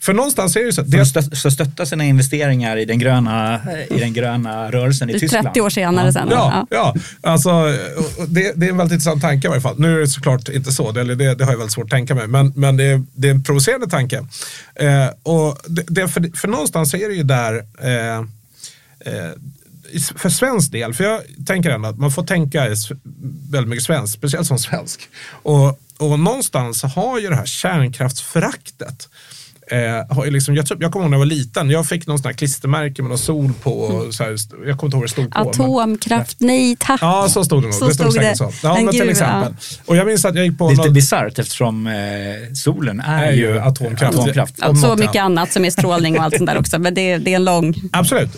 för 0.00 0.12
någonstans 0.12 0.56
är 0.56 0.60
det 0.60 0.66
ju 0.66 0.72
så 0.72 0.82
det, 0.82 1.06
så 1.36 1.50
stötta 1.50 1.86
sina 1.86 2.04
investeringar 2.04 2.76
i 2.76 2.84
den 2.84 2.98
gröna, 2.98 3.60
i 3.90 3.98
den 3.98 4.12
gröna 4.12 4.70
rörelsen 4.70 5.10
i 5.10 5.12
Det 5.12 5.16
är 5.18 5.20
Tyskland. 5.20 5.46
30 5.46 5.60
år 5.60 5.70
senare 5.70 6.12
sen. 6.12 6.28
Ja, 6.30 6.66
ja. 6.70 6.94
Alltså, 7.20 7.50
det, 8.28 8.52
det 8.56 8.66
är 8.66 8.70
en 8.70 8.76
väldigt 8.76 8.92
intressant 8.94 9.22
tanke 9.22 9.46
i 9.46 9.48
varje 9.48 9.60
fall. 9.62 9.78
Nu 9.78 9.96
är 9.96 10.00
det 10.00 10.06
såklart 10.08 10.48
inte 10.48 10.72
så, 10.72 10.92
det, 10.92 11.04
det, 11.14 11.34
det 11.34 11.44
har 11.44 11.52
jag 11.52 11.58
väldigt 11.58 11.72
svårt 11.72 11.84
att 11.84 11.90
tänka 11.90 12.14
mig, 12.14 12.26
men, 12.28 12.52
men 12.56 12.76
det, 12.76 12.84
är, 12.84 13.02
det 13.14 13.28
är 13.28 13.30
en 13.32 13.42
provocerande 13.42 13.86
tanke. 13.86 14.16
Eh, 14.74 15.06
och 15.22 15.58
det, 15.66 15.82
det, 15.88 16.08
för, 16.08 16.36
för 16.36 16.48
någonstans 16.48 16.94
är 16.94 17.08
det 17.08 17.14
ju 17.14 17.22
där 17.22 17.66
eh, 17.80 18.18
eh, 19.00 19.32
för 20.16 20.28
svensk 20.28 20.72
del, 20.72 20.94
för 20.94 21.04
jag 21.04 21.20
tänker 21.46 21.70
ändå 21.70 21.88
att 21.88 21.98
man 21.98 22.10
får 22.10 22.24
tänka 22.24 22.68
väldigt 23.50 23.68
mycket 23.68 23.84
svenskt, 23.84 24.14
speciellt 24.14 24.46
som 24.46 24.58
svensk. 24.58 25.08
Och, 25.26 25.80
och 25.98 26.20
någonstans 26.20 26.82
har 26.82 27.18
ju 27.18 27.28
det 27.28 27.36
här 27.36 27.46
kärnkraftsföraktet 27.46 29.08
Eh, 29.70 30.16
har 30.16 30.26
liksom, 30.30 30.54
jag, 30.54 30.66
jag 30.80 30.92
kommer 30.92 31.04
ihåg 31.04 31.10
när 31.10 31.14
jag 31.16 31.18
var 31.18 31.26
liten, 31.26 31.70
jag 31.70 31.86
fick 31.86 32.06
någon 32.06 32.18
sån 32.18 32.26
här 32.26 32.32
klistermärke 32.32 33.02
med 33.02 33.08
någon 33.08 33.18
sol 33.18 33.52
på. 33.62 33.70
Och 33.70 34.14
så 34.14 34.22
här, 34.24 34.30
jag 34.30 34.38
kommer 34.38 34.68
inte 34.68 34.84
ihåg 34.84 34.92
vad 34.92 35.02
det 35.02 35.08
stod 35.08 35.30
på. 35.30 35.38
men- 35.38 35.48
Atomkraft, 35.48 36.36
nej 36.40 36.76
tack. 36.80 37.02
Ja, 37.02 37.28
så 37.30 37.44
stod 37.44 37.62
det 37.62 37.66
nog. 37.66 37.74
Så 37.74 37.88
det 37.88 37.94
stod 37.94 38.10
stod 38.12 38.22
det. 38.22 38.36
så. 38.36 38.52
Ja, 38.62 38.74
Men 38.74 38.84
men 38.84 38.94
till 38.94 39.08
exempel. 39.08 39.54
Och 39.86 39.96
jag 39.96 40.06
minns 40.06 40.24
att 40.24 40.34
jag 40.34 40.46
gick 40.46 40.58
på 40.58 40.70
lite 40.70 40.82
någon, 40.82 40.92
bisarrt 40.94 41.38
eftersom 41.38 41.86
eh, 41.86 41.92
solen 42.54 43.00
är, 43.00 43.24
är 43.26 43.32
ju 43.32 43.58
atomkraft. 43.60 44.18
atomkraft. 44.18 44.54
Ja, 44.58 44.68
om 44.68 44.76
så 44.76 44.96
mycket 44.96 45.22
annat 45.22 45.52
som 45.52 45.64
är 45.64 45.70
strålning 45.70 46.18
och 46.18 46.24
allt 46.24 46.36
sånt 46.36 46.46
där 46.50 46.58
också. 46.58 46.78
Men 46.78 46.94
det, 46.94 47.18
det 47.18 47.32
är 47.32 47.36
en 47.36 47.44
lång... 47.44 47.74
Absolut. 47.92 48.30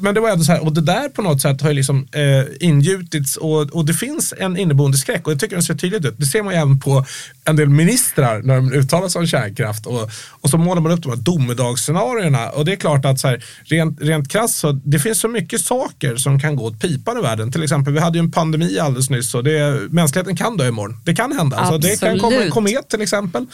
Men 0.00 0.14
det 0.14 0.20
var 0.20 0.30
ändå 0.30 0.44
så 0.44 0.52
här, 0.52 0.64
och 0.64 0.72
det 0.72 0.80
där 0.80 1.08
på 1.08 1.22
något 1.22 1.40
sätt 1.40 1.60
har 1.60 1.68
ju 1.68 1.74
liksom 1.74 2.08
eh, 2.12 2.68
ingjutits 2.68 3.36
och, 3.36 3.60
och 3.60 3.84
det 3.86 3.94
finns 3.94 4.34
en 4.38 4.56
inneboende 4.56 4.98
skräck 4.98 5.26
och 5.26 5.32
jag 5.32 5.40
tycker 5.40 5.56
den 5.56 5.62
ser 5.62 5.74
tydligt 5.74 6.04
ut. 6.04 6.14
Det 6.18 6.26
ser 6.26 6.42
man 6.42 6.54
ju 6.54 6.60
även 6.60 6.80
på 6.80 7.04
en 7.44 7.56
del 7.56 7.68
ministrar 7.68 8.42
när 8.42 8.56
de 8.56 8.72
uttalar 8.72 9.08
sig 9.08 9.18
om 9.20 9.26
kärnkraft 9.26 9.86
och, 9.86 10.10
och 10.30 10.50
så 10.52 10.58
målar 10.58 10.82
man 10.82 10.92
upp 10.92 11.02
de 11.02 11.08
här 11.08 11.16
domedagsscenarierna 11.16 12.48
och 12.48 12.64
det 12.64 12.72
är 12.72 12.76
klart 12.76 13.04
att 13.04 13.20
så 13.20 13.28
här, 13.28 13.44
rent, 13.64 14.00
rent 14.00 14.28
krasst 14.28 14.58
så 14.58 14.72
det 14.72 14.98
finns 14.98 15.20
så 15.20 15.28
mycket 15.28 15.60
saker 15.60 16.16
som 16.16 16.40
kan 16.40 16.56
gå 16.56 16.64
åt 16.64 16.80
pipan 16.80 17.18
i 17.18 17.22
världen. 17.22 17.52
Till 17.52 17.62
exempel, 17.62 17.92
vi 17.92 18.00
hade 18.00 18.18
ju 18.18 18.24
en 18.24 18.30
pandemi 18.30 18.78
alldeles 18.78 19.10
nyss 19.10 19.34
och 19.34 19.44
det, 19.44 19.80
mänskligheten 19.90 20.36
kan 20.36 20.56
dö 20.56 20.68
imorgon. 20.68 20.96
Det 21.04 21.14
kan 21.14 21.32
hända. 21.32 21.56
Alltså, 21.56 21.78
det 21.78 22.00
kan 22.00 22.18
komma 22.18 22.32
en 22.32 22.34
Absolut. 22.34 22.54
komet 22.54 22.88
till 22.88 23.02
exempel. 23.02 23.46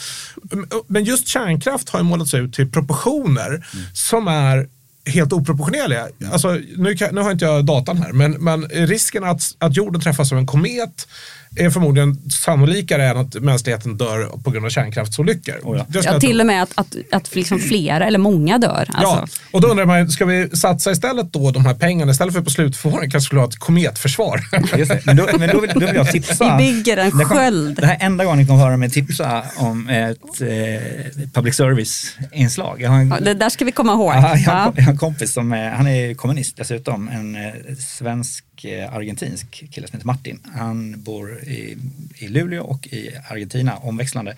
Men 0.86 1.04
just 1.04 1.28
kärnkraft 1.28 1.88
har 1.88 1.98
ju 1.98 2.04
målats 2.04 2.34
ut 2.34 2.54
till 2.54 2.70
proportioner 2.70 3.66
som 3.94 4.28
är 4.28 4.68
helt 5.06 5.32
oproportionerliga. 5.32 6.08
Alltså, 6.32 6.60
nu, 6.76 6.96
kan, 6.96 7.14
nu 7.14 7.20
har 7.20 7.30
inte 7.30 7.44
jag 7.44 7.64
datan 7.64 7.96
här, 7.96 8.12
men, 8.12 8.32
men 8.32 8.68
risken 8.68 9.24
att, 9.24 9.42
att 9.58 9.76
jorden 9.76 10.00
träffas 10.00 10.32
av 10.32 10.38
en 10.38 10.46
komet 10.46 11.08
är 11.56 11.70
förmodligen 11.70 12.30
sannolikare 12.30 13.06
än 13.08 13.16
att 13.16 13.34
mänskligheten 13.34 13.96
dör 13.96 14.42
på 14.44 14.50
grund 14.50 14.66
av 14.66 14.70
kärnkraftsolyckor. 14.70 15.54
Oh 15.62 15.76
ja. 15.78 15.86
Ja, 15.92 16.00
jag 16.04 16.20
till 16.20 16.40
och 16.40 16.46
med 16.46 16.62
att, 16.62 16.70
att, 16.74 16.96
att 17.12 17.34
liksom 17.34 17.58
flera 17.58 18.06
eller 18.06 18.18
många 18.18 18.58
dör. 18.58 18.88
Ja, 18.88 19.20
Alltså. 19.20 19.38
och 19.52 19.60
då 19.60 19.68
undrar 19.68 19.84
man, 19.86 20.10
ska 20.10 20.24
vi 20.24 20.50
satsa 20.56 20.90
istället 20.90 21.32
då 21.32 21.50
de 21.50 21.66
här 21.66 21.74
pengarna, 21.74 22.12
istället 22.12 22.34
för 22.34 22.40
på 22.42 22.50
slutförvaring 22.50 23.10
kanske 23.10 23.26
skulle 23.26 23.40
ha 23.40 23.48
ett 23.48 23.58
kometförsvar? 23.58 24.40
Men, 25.06 25.16
då, 25.16 25.26
men 25.38 25.48
då, 25.48 25.60
vill, 25.60 25.70
då 25.74 25.80
vill 25.80 25.94
jag 25.94 26.10
tipsa. 26.12 26.56
Vi 26.56 26.72
bygger 26.72 26.96
en 26.96 27.10
sköld. 27.24 27.76
Det 27.80 27.86
här 27.86 27.96
är 28.00 28.06
enda 28.06 28.24
gången 28.24 28.38
ni 28.38 28.46
kommer 28.46 28.60
höra 28.60 28.76
mig 28.76 28.90
tipsa 28.90 29.42
om 29.56 29.88
ett 29.88 30.40
eh, 30.40 31.28
public 31.34 31.54
service-inslag. 31.56 32.82
En, 32.82 33.08
Ja, 33.08 33.20
det 33.20 33.34
där 33.34 33.48
ska 33.48 33.64
vi 33.64 33.72
komma 33.72 33.92
ihåg. 33.92 34.12
Ja, 34.12 34.16
jag, 34.16 34.22
har, 34.22 34.36
Ja. 34.36 34.72
jag 34.76 34.82
har 34.84 34.92
en 34.92 34.98
kompis 34.98 35.32
som 35.32 35.52
är, 35.52 35.70
han 35.70 35.86
är 35.88 36.14
kommunist 36.14 36.56
dessutom, 36.56 37.08
en 37.08 37.34
eh, 37.36 37.52
svensk-argentinsk 38.58 39.64
kille 39.70 39.88
som 39.88 39.96
heter 39.96 40.06
Martin. 40.06 40.40
Han 40.54 41.02
bor 41.02 41.38
i, 41.42 41.76
i 42.18 42.28
Luleå 42.28 42.64
och 42.64 42.86
i 42.86 43.10
Argentina 43.28 43.76
omväxlande. 43.76 44.36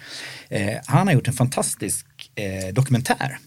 Eh, 0.48 0.78
han 0.86 1.06
har 1.06 1.14
gjort 1.14 1.28
en 1.28 1.34
fantastisk 1.34 2.06
eh, 2.34 2.74
dokumentär 2.74 3.38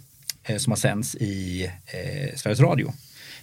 eh, 0.44 0.58
som 0.58 0.72
har 0.72 0.78
sänds 0.78 1.16
i 1.16 1.64
eh, 1.86 2.36
Sveriges 2.36 2.60
Radio. 2.60 2.94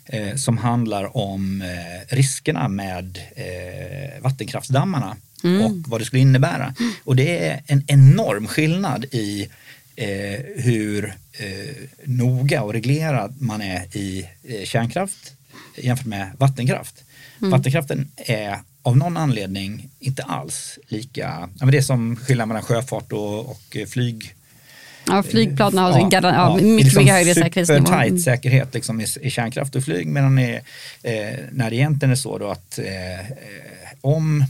Eh, 0.07 0.37
som 0.37 0.59
handlar 0.59 1.17
om 1.17 1.63
eh, 1.63 2.17
riskerna 2.17 2.69
med 2.69 3.19
eh, 3.37 4.23
vattenkraftsdammarna 4.23 5.17
och 5.65 5.73
vad 5.87 6.01
det 6.01 6.05
skulle 6.05 6.23
innebära. 6.23 6.75
Och 7.05 7.17
det 7.17 7.47
är 7.47 7.63
en 7.67 7.85
enorm 7.87 8.47
skillnad 8.47 9.05
i 9.05 9.49
eh, 9.97 10.41
hur 10.57 11.15
eh, 11.33 11.77
noga 12.05 12.63
och 12.63 12.73
reglerad 12.73 13.41
man 13.41 13.63
är 13.63 13.97
i 13.97 14.29
eh, 14.45 14.65
kärnkraft 14.65 15.35
jämfört 15.77 16.07
med 16.07 16.31
vattenkraft. 16.39 17.05
Vattenkraften 17.41 18.11
är 18.17 18.59
av 18.83 18.97
någon 18.97 19.17
anledning 19.17 19.89
inte 19.99 20.23
alls 20.23 20.79
lika, 20.89 21.49
ja, 21.59 21.65
men 21.65 21.71
det 21.71 21.79
är 21.79 21.83
som 21.83 22.17
skillnaden 22.17 22.49
mellan 22.49 22.63
sjöfart 22.63 23.13
och, 23.13 23.51
och 23.51 23.77
eh, 23.77 23.87
flyg. 23.87 24.35
Ja, 25.07 25.23
flygplanen 25.23 25.79
har 25.79 25.91
ja, 25.91 26.09
ja, 26.13 26.21
ja, 26.23 26.55
mycket, 26.57 26.85
liksom 26.85 27.03
mycket 27.03 27.15
högre 27.15 27.35
säkerhetsnivå. 27.35 27.87
Supertight 27.87 28.11
Mm. 28.11 28.21
säkerhet 28.21 28.75
liksom 28.75 29.01
i, 29.01 29.07
i 29.21 29.31
kärnkraft 29.31 29.77
och 29.77 29.85
flyg 29.85 30.07
medan 30.07 30.37
det, 30.37 30.55
eh, 31.03 31.39
när 31.53 31.71
det 31.71 31.77
egentligen 31.77 32.13
är 32.13 32.17
så 32.17 32.39
då 32.39 32.49
att 32.51 32.79
eh, 32.79 33.21
eh, 33.21 33.27
om 34.01 34.45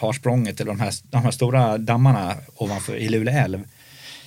Harsprånget 0.00 0.60
eller 0.60 0.72
de 0.72 0.80
här, 0.80 0.94
de 1.02 1.22
här 1.22 1.30
stora 1.30 1.78
dammarna 1.78 2.34
ovanför 2.56 2.96
i 2.96 3.08
Luleå 3.08 3.34
älv 3.34 3.64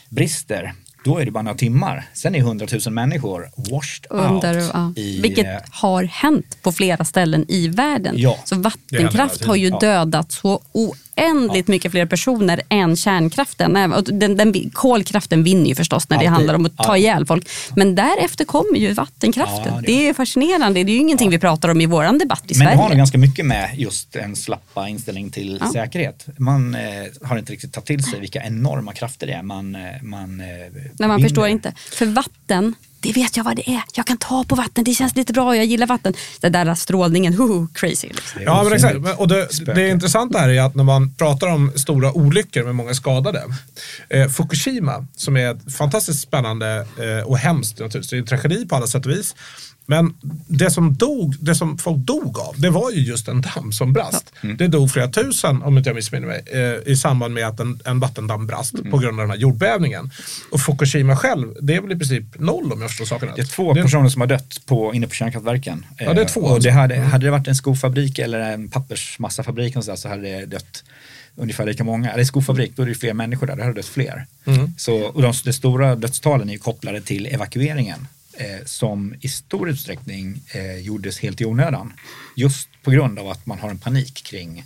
brister 0.10 0.74
då 1.04 1.18
är 1.18 1.26
det 1.26 1.32
bara 1.32 1.44
några 1.44 1.58
timmar. 1.58 2.06
Sen 2.14 2.36
är 2.36 2.40
100 2.40 2.68
000 2.86 2.94
människor 2.94 3.50
washed 3.56 4.06
Under, 4.10 4.58
out. 4.62 4.72
ja. 4.74 4.94
i, 4.96 5.22
Vilket 5.22 5.46
eh, 5.46 5.52
har 5.72 6.04
hänt 6.04 6.58
på 6.62 6.72
flera 6.72 7.06
ställen 7.06 7.46
i 7.48 7.68
världen. 7.68 8.14
Ja. 8.18 8.38
Så 8.46 8.56
vattenkraft 8.56 9.46
har 9.46 9.56
ju 9.56 9.68
Ja. 9.68 9.80
dödat 9.80 10.32
så 10.32 10.62
oändligt 10.72 11.03
mycket 11.68 11.92
fler 11.92 12.06
personer 12.06 12.62
än 12.70 12.96
kärnkraften. 12.96 13.74
Den, 14.06 14.38
den, 14.38 14.70
kolkraften 14.74 15.44
vinner 15.44 15.66
ju 15.66 15.76
förstås 15.76 16.10
när 16.10 16.18
det 16.20 16.26
handlar 16.26 16.54
om 16.54 16.66
att 16.66 16.78
ta 16.78 16.98
ihjäl 16.98 17.26
folk. 17.26 17.50
Men 17.76 17.96
därefter 17.96 18.46
kommer 18.46 18.80
ju 18.80 18.94
vattenkraften. 18.94 19.84
Det- 19.86 20.08
är 20.10 20.14
fascinerande. 20.14 20.84
Det 20.84 20.92
är 20.92 20.94
ju 20.94 21.00
ingenting 21.00 21.30
vi 21.30 21.40
pratar 21.40 21.70
om 21.70 21.82
i 21.82 21.86
vår 21.86 22.20
debatt 22.20 22.44
i 22.48 22.58
Men 22.58 22.68
det 22.68 22.72
har 22.72 22.76
nog 22.76 22.86
Sverige. 22.86 22.98
ganska 22.98 23.18
mycket 23.18 23.46
med 23.46 23.70
just 23.78 24.16
en 24.16 24.36
slappa 24.36 24.88
inställning 24.90 25.30
till 25.32 25.62
säkerhet. 25.74 26.26
Man 26.38 26.76
eh, 26.76 26.82
har 27.24 27.38
inte 27.38 27.54
riktigt 27.54 27.74
tagit 27.74 27.88
till 27.88 28.04
sig 28.04 28.20
vilka 28.20 28.44
enorma 28.44 28.94
krafter 28.94 29.28
det 29.28 29.34
är 29.34 29.44
man, 29.44 29.76
eh, 29.76 29.82
man 30.02 30.40
eh, 30.40 30.46
Men 30.98 31.08
man 31.08 31.16
vinner. 31.18 31.30
förstår 31.30 31.48
inte. 31.48 31.74
För 31.92 32.06
vatten, 32.06 32.76
det 33.04 33.12
vet 33.12 33.38
jag 33.38 33.44
vad 33.44 33.56
det 33.56 33.70
är. 33.70 33.84
Jag 33.94 34.06
kan 34.06 34.18
ta 34.18 34.44
på 34.44 34.56
vatten, 34.56 34.84
det 34.84 34.94
känns 34.94 35.16
lite 35.16 35.34
bra, 35.34 35.56
jag 35.56 35.66
gillar 35.66 35.88
vatten. 35.88 36.14
Den 36.40 36.52
där 36.52 36.76
strålningen, 36.76 37.34
hoho, 37.34 37.68
crazy. 37.74 38.08
Liksom. 38.08 38.42
Ja, 38.46 38.64
men 38.64 38.74
exakt. 38.74 38.98
Och 39.18 39.28
det, 39.28 39.48
det 39.76 39.90
intressanta 39.90 40.40
här 40.40 40.50
är 40.50 40.62
att 40.62 40.76
när 40.76 40.84
man 40.84 41.14
pratar 41.14 41.48
om 41.48 41.72
stora 41.76 42.12
olyckor 42.12 42.64
med 42.64 42.76
många 42.76 42.94
skadade. 42.94 43.44
Eh, 44.10 44.30
Fukushima, 44.30 45.08
som 45.16 45.38
är 45.38 45.52
ett 45.52 45.76
fantastiskt 45.76 46.22
spännande 46.22 46.88
eh, 46.98 47.28
och 47.28 47.38
hemskt 47.38 47.80
naturligtvis. 47.80 48.10
Det 48.10 48.16
är 48.16 48.20
en 48.20 48.26
tragedi 48.26 48.66
på 48.66 48.76
alla 48.76 48.88
sätt 48.88 49.06
och 49.06 49.12
vis. 49.12 49.36
Men 49.86 50.14
det 50.48 50.72
som, 50.72 50.94
dog, 50.94 51.36
det 51.40 51.56
som 51.56 51.78
folk 51.78 51.98
dog 51.98 52.40
av, 52.40 52.56
det 52.58 52.70
var 52.70 52.92
ju 52.92 53.02
just 53.02 53.28
en 53.28 53.42
damm 53.42 53.72
som 53.72 53.94
brast. 53.94 54.34
Mm. 54.42 54.58
Det 54.58 54.68
dog 54.68 54.92
flera 54.92 55.08
tusen, 55.08 55.62
om 55.62 55.78
inte 55.78 55.90
jag 55.90 55.96
missminner 55.96 56.28
mig, 56.28 56.44
eh, 56.54 56.92
i 56.92 56.96
samband 56.96 57.34
med 57.34 57.48
att 57.48 57.60
en, 57.60 57.80
en 57.86 58.00
vattendamm 58.00 58.48
brast 58.48 58.74
Mm. 58.74 58.92
på 58.92 58.98
grund 58.98 59.20
av 59.20 59.24
den 59.24 59.30
här 59.30 59.38
jordbävningen. 59.38 60.10
Och 60.52 60.62
Fukushima 60.62 61.16
själv, 61.16 61.54
det 61.62 61.76
är 61.76 61.82
väl 61.82 61.92
i 61.92 61.96
princip 61.96 62.40
noll 62.40 62.72
om 62.74 62.82
jag 62.82 62.90
förstår 62.90 63.06
saken 63.06 63.28
Det 63.36 63.42
är 63.42 63.44
rätt. 63.44 63.52
två 63.52 63.74
Det- 63.74 63.82
personer 63.82 64.10
som 64.10 64.22
har 64.22 64.28
dött 64.28 64.62
på, 64.66 64.94
inne 64.94 65.08
på 65.08 65.14
kärnkraftverken. 65.14 65.86
Ja, 66.00 66.14
det 66.14 66.22
är 66.22 66.26
två 66.26 66.40
Eh, 66.40 66.46
Och 66.46 66.52
alltså. 66.56 66.70
det 66.70 66.74
hade, 66.76 66.96
hade 67.00 67.26
det 67.26 67.32
varit 67.32 67.48
en 67.48 67.56
skofabrik 67.56 68.20
eller 68.20 68.40
en 68.40 68.70
pappersmassafabrik 68.70 69.76
någonstans 69.76 70.02
så 70.02 70.10
hade 70.10 70.22
det 70.22 70.46
dött 70.46 70.84
ungefär 71.36 71.66
lika 71.66 71.84
många. 71.84 72.12
Eller 72.12 72.24
skofabrik, 72.24 72.72
då 72.76 72.82
är 72.82 72.86
det 72.86 72.92
ju 72.92 72.98
fler 72.98 73.14
människor 73.14 73.48
där, 73.48 73.56
det 73.56 73.64
hade 73.64 73.76
dött 73.76 73.86
fler. 73.86 74.26
Mm. 74.46 74.74
Så, 74.78 74.96
och 75.04 75.22
de, 75.22 75.34
de 75.46 75.54
stora 75.54 75.96
dödstalen 75.96 76.50
är 76.50 76.54
ju 76.54 76.60
kopplade 76.60 77.02
till 77.02 77.26
evakueringen 77.26 78.08
eh, 78.44 78.66
som 78.66 79.16
i 79.22 79.28
stor 79.30 79.70
utsträckning 79.70 80.42
eh, 80.54 80.78
gjordes 80.78 81.20
helt 81.20 81.42
i 81.42 81.46
onödan. 81.46 81.94
Just 82.36 82.70
på 82.84 82.92
grund 82.92 83.20
av 83.20 83.30
att 83.30 83.46
man 83.46 83.60
har 83.60 83.70
en 83.70 83.80
panik 83.80 84.24
kring 84.24 84.64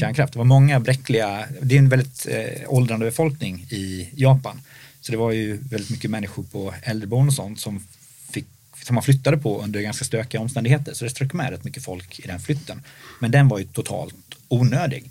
kärnkraft. 0.00 0.32
Det 0.32 0.38
var 0.38 0.46
många 0.46 0.80
bräckliga, 0.80 1.46
det 1.62 1.74
är 1.74 1.78
en 1.78 1.88
väldigt 1.88 2.26
eh, 2.30 2.62
åldrande 2.72 3.06
befolkning 3.06 3.66
i 3.70 4.08
Japan. 4.14 4.60
Så 5.00 5.12
det 5.12 5.18
var 5.18 5.32
ju 5.32 5.56
väldigt 5.56 5.90
mycket 5.90 6.10
människor 6.10 6.42
på 6.42 6.74
äldreboenden 6.82 7.28
och 7.28 7.34
sånt 7.34 7.60
som, 7.60 7.86
fick, 8.30 8.46
som 8.84 8.94
man 8.94 9.02
flyttade 9.04 9.36
på 9.36 9.62
under 9.62 9.80
ganska 9.80 10.04
stökiga 10.04 10.40
omständigheter. 10.40 10.94
Så 10.94 11.04
det 11.04 11.10
strök 11.10 11.32
med 11.32 11.50
rätt 11.50 11.64
mycket 11.64 11.84
folk 11.84 12.20
i 12.20 12.26
den 12.26 12.40
flytten. 12.40 12.82
Men 13.20 13.30
den 13.30 13.48
var 13.48 13.58
ju 13.58 13.64
totalt 13.64 14.14
onödig. 14.48 15.04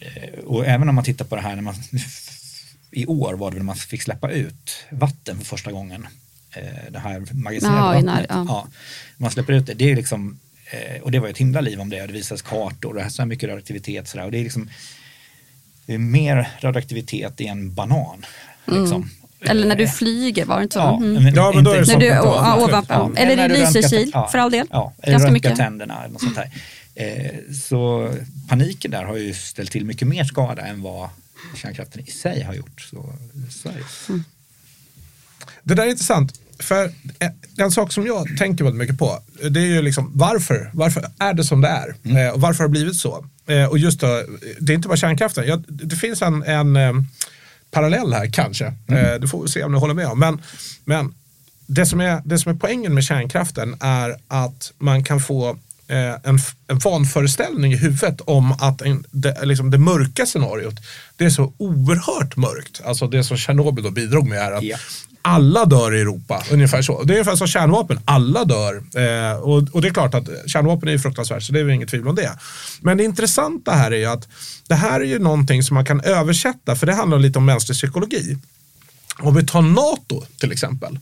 Eh, 0.00 0.38
Och 0.44 0.66
även 0.66 0.88
om 0.88 0.94
man 0.94 1.04
tittar 1.04 1.24
på 1.24 1.36
det 1.36 1.42
här 1.42 1.54
när 1.54 1.62
man 1.62 1.74
i 2.90 3.06
år 3.06 3.34
var 3.34 3.50
det 3.50 3.56
väl 3.56 3.64
man 3.64 3.76
fick 3.76 4.02
släppa 4.02 4.30
ut 4.30 4.76
vatten 4.90 5.38
för 5.38 5.44
första 5.44 5.72
gången. 5.72 6.06
Eh, 6.56 6.62
Det 6.90 6.98
här 6.98 7.22
magasinerade 7.34 7.78
Jaha, 7.80 7.92
i 8.00 8.04
vattnet. 8.04 8.28
när- 8.30 8.36
ja. 8.36 8.44
ja. 8.48 8.66
Man 9.16 9.30
släpper 9.30 9.52
ut 9.52 9.66
det, 9.66 9.74
det 9.74 9.90
är 9.90 9.96
liksom, 9.96 10.38
eh, 10.70 11.02
och 11.02 11.10
det 11.10 11.18
var 11.18 11.28
ett 11.28 11.38
himla 11.38 11.60
liv 11.60 11.80
om 11.80 11.90
det. 11.90 12.06
Det 12.06 12.12
visades 12.12 12.42
kartor 12.42 12.96
och 13.04 13.12
så 13.12 13.22
här 13.22 13.26
mycket 13.26 13.48
radioaktivitet. 13.48 14.08
Så 14.08 14.16
där. 14.18 14.24
Och 14.24 14.30
det 14.32 14.38
är 14.38 14.42
liksom 14.44 14.70
det 15.86 15.94
är 15.94 15.98
mer 15.98 16.48
radioaktivitet 16.60 17.40
i 17.40 17.46
en 17.46 17.74
banan. 17.74 18.26
Mm. 18.68 18.80
Liksom. 18.82 19.10
Eller 19.40 19.66
när 19.68 19.76
du 19.76 19.88
flyger, 19.88 20.44
var 20.44 20.56
det 20.56 20.62
inte 20.62 20.72
så? 20.74 20.78
Ja, 20.80 20.96
Mm. 20.96 21.24
men 21.24 21.34
Ja, 21.34 21.52
men 21.54 21.64
då 21.64 21.70
är 21.70 21.80
det 21.80 21.86
När 21.92 22.00
du, 22.00 22.06
ja, 22.06 22.64
ovanpå. 22.64 22.94
Ja, 22.94 23.12
Eller 23.16 23.50
i 23.54 23.58
Lysekil, 23.58 24.10
ja, 24.14 24.28
för 24.28 24.38
all 24.38 24.50
del. 24.50 24.66
Ja, 24.70 24.92
eller 25.02 25.12
Ganska 25.12 25.30
mycket. 25.32 25.56
tänderna 25.56 25.98
eller 26.04 26.12
något 26.12 26.20
sånt 26.22 26.34
där. 26.36 26.50
Eh, 26.94 27.30
så 27.62 28.10
paniken 28.48 28.90
där 28.90 29.04
har 29.04 29.16
ju 29.16 29.34
ställt 29.34 29.70
till 29.70 29.84
mycket 29.84 30.08
mer 30.08 30.24
skada 30.24 30.62
än 30.62 30.82
vad 30.82 31.08
kärnkraften 31.56 32.02
i 32.06 32.10
sig 32.10 32.42
har 32.42 32.54
gjort. 32.54 32.80
Så, 32.80 33.12
så 33.50 33.68
är 33.68 33.72
det. 33.72 34.22
Det 35.62 35.74
där 35.74 35.82
är 35.86 35.90
intressant. 35.90 36.40
För 36.58 36.92
en 37.56 37.70
sak 37.70 37.92
som 37.92 38.06
jag 38.06 38.36
tänker 38.38 38.64
väldigt 38.64 38.78
mycket 38.78 38.98
på, 38.98 39.18
det 39.50 39.60
är 39.60 39.66
ju 39.66 39.82
liksom 39.82 40.10
varför? 40.14 40.70
Varför 40.72 41.04
är 41.18 41.34
det 41.34 41.44
som 41.44 41.60
det 41.60 41.68
är? 41.68 41.94
Eh, 42.26 42.34
och 42.34 42.40
varför 42.40 42.58
har 42.58 42.68
det 42.68 42.72
blivit 42.72 42.96
så? 42.96 43.26
Eh, 43.46 43.64
och 43.64 43.78
just 43.78 44.00
då, 44.00 44.22
det 44.60 44.72
är 44.72 44.76
inte 44.76 44.88
bara 44.88 44.96
kärnkraften. 44.96 45.46
Jag, 45.46 45.64
det 45.68 45.96
finns 45.96 46.22
en, 46.22 46.42
en 46.42 46.76
eh, 46.76 46.92
parallell 47.70 48.12
här 48.12 48.30
kanske. 48.32 48.66
Eh, 48.66 49.14
det 49.20 49.28
får 49.28 49.46
se 49.46 49.64
om 49.64 49.72
du 49.72 49.78
håller 49.78 49.94
med 49.94 50.06
om. 50.06 50.18
Men, 50.18 50.42
men 50.84 51.14
det, 51.66 51.86
som 51.86 52.00
är, 52.00 52.22
det 52.24 52.38
som 52.38 52.52
är 52.52 52.56
poängen 52.56 52.94
med 52.94 53.04
kärnkraften 53.04 53.76
är 53.80 54.16
att 54.28 54.72
man 54.78 55.04
kan 55.04 55.20
få 55.20 55.50
eh, 55.88 56.14
en, 56.22 56.38
en 56.66 56.78
vanföreställning 56.78 57.72
i 57.72 57.76
huvudet 57.76 58.20
om 58.20 58.52
att 58.52 58.82
en, 58.82 59.04
det, 59.10 59.44
liksom 59.44 59.70
det 59.70 59.78
mörka 59.78 60.26
scenariot, 60.26 60.74
det 61.16 61.24
är 61.24 61.30
så 61.30 61.52
oerhört 61.56 62.36
mörkt. 62.36 62.80
Alltså 62.84 63.06
det 63.06 63.24
som 63.24 63.36
Tjernobyl 63.36 63.84
då 63.84 63.90
bidrog 63.90 64.28
med 64.28 64.38
är 64.38 64.52
att 64.52 64.62
Ja 64.62 64.76
alla 65.26 65.64
dör 65.64 65.94
i 65.94 66.00
Europa, 66.00 66.42
ungefär 66.50 66.82
så. 66.82 67.02
Det 67.02 67.12
är 67.12 67.14
ungefär 67.14 67.36
som 67.36 67.46
kärnvapen, 67.46 68.00
alla 68.04 68.44
dör. 68.44 68.82
Eh, 68.96 69.36
och, 69.36 69.68
och 69.72 69.82
det 69.82 69.88
är 69.88 69.92
klart 69.92 70.14
att 70.14 70.28
kärnvapen 70.46 70.88
är 70.88 70.92
ju 70.92 70.98
fruktansvärt, 70.98 71.42
så 71.42 71.52
det 71.52 71.60
är 71.60 71.64
väl 71.64 71.74
inget 71.74 71.88
tvivel 71.88 72.08
om 72.08 72.14
det. 72.14 72.32
Men 72.80 72.96
det 72.96 73.04
intressanta 73.04 73.72
här 73.72 73.90
är 73.90 73.96
ju 73.96 74.06
att 74.06 74.28
det 74.68 74.74
här 74.74 75.00
är 75.00 75.04
ju 75.04 75.18
någonting 75.18 75.62
som 75.62 75.74
man 75.74 75.84
kan 75.84 76.00
översätta, 76.00 76.76
för 76.76 76.86
det 76.86 76.94
handlar 76.94 77.18
lite 77.18 77.38
om 77.38 77.44
mänsklig 77.44 77.76
psykologi. 77.76 78.38
Om 79.18 79.34
vi 79.34 79.46
tar 79.46 79.62
NATO 79.62 80.24
till 80.38 80.52
exempel 80.52 80.98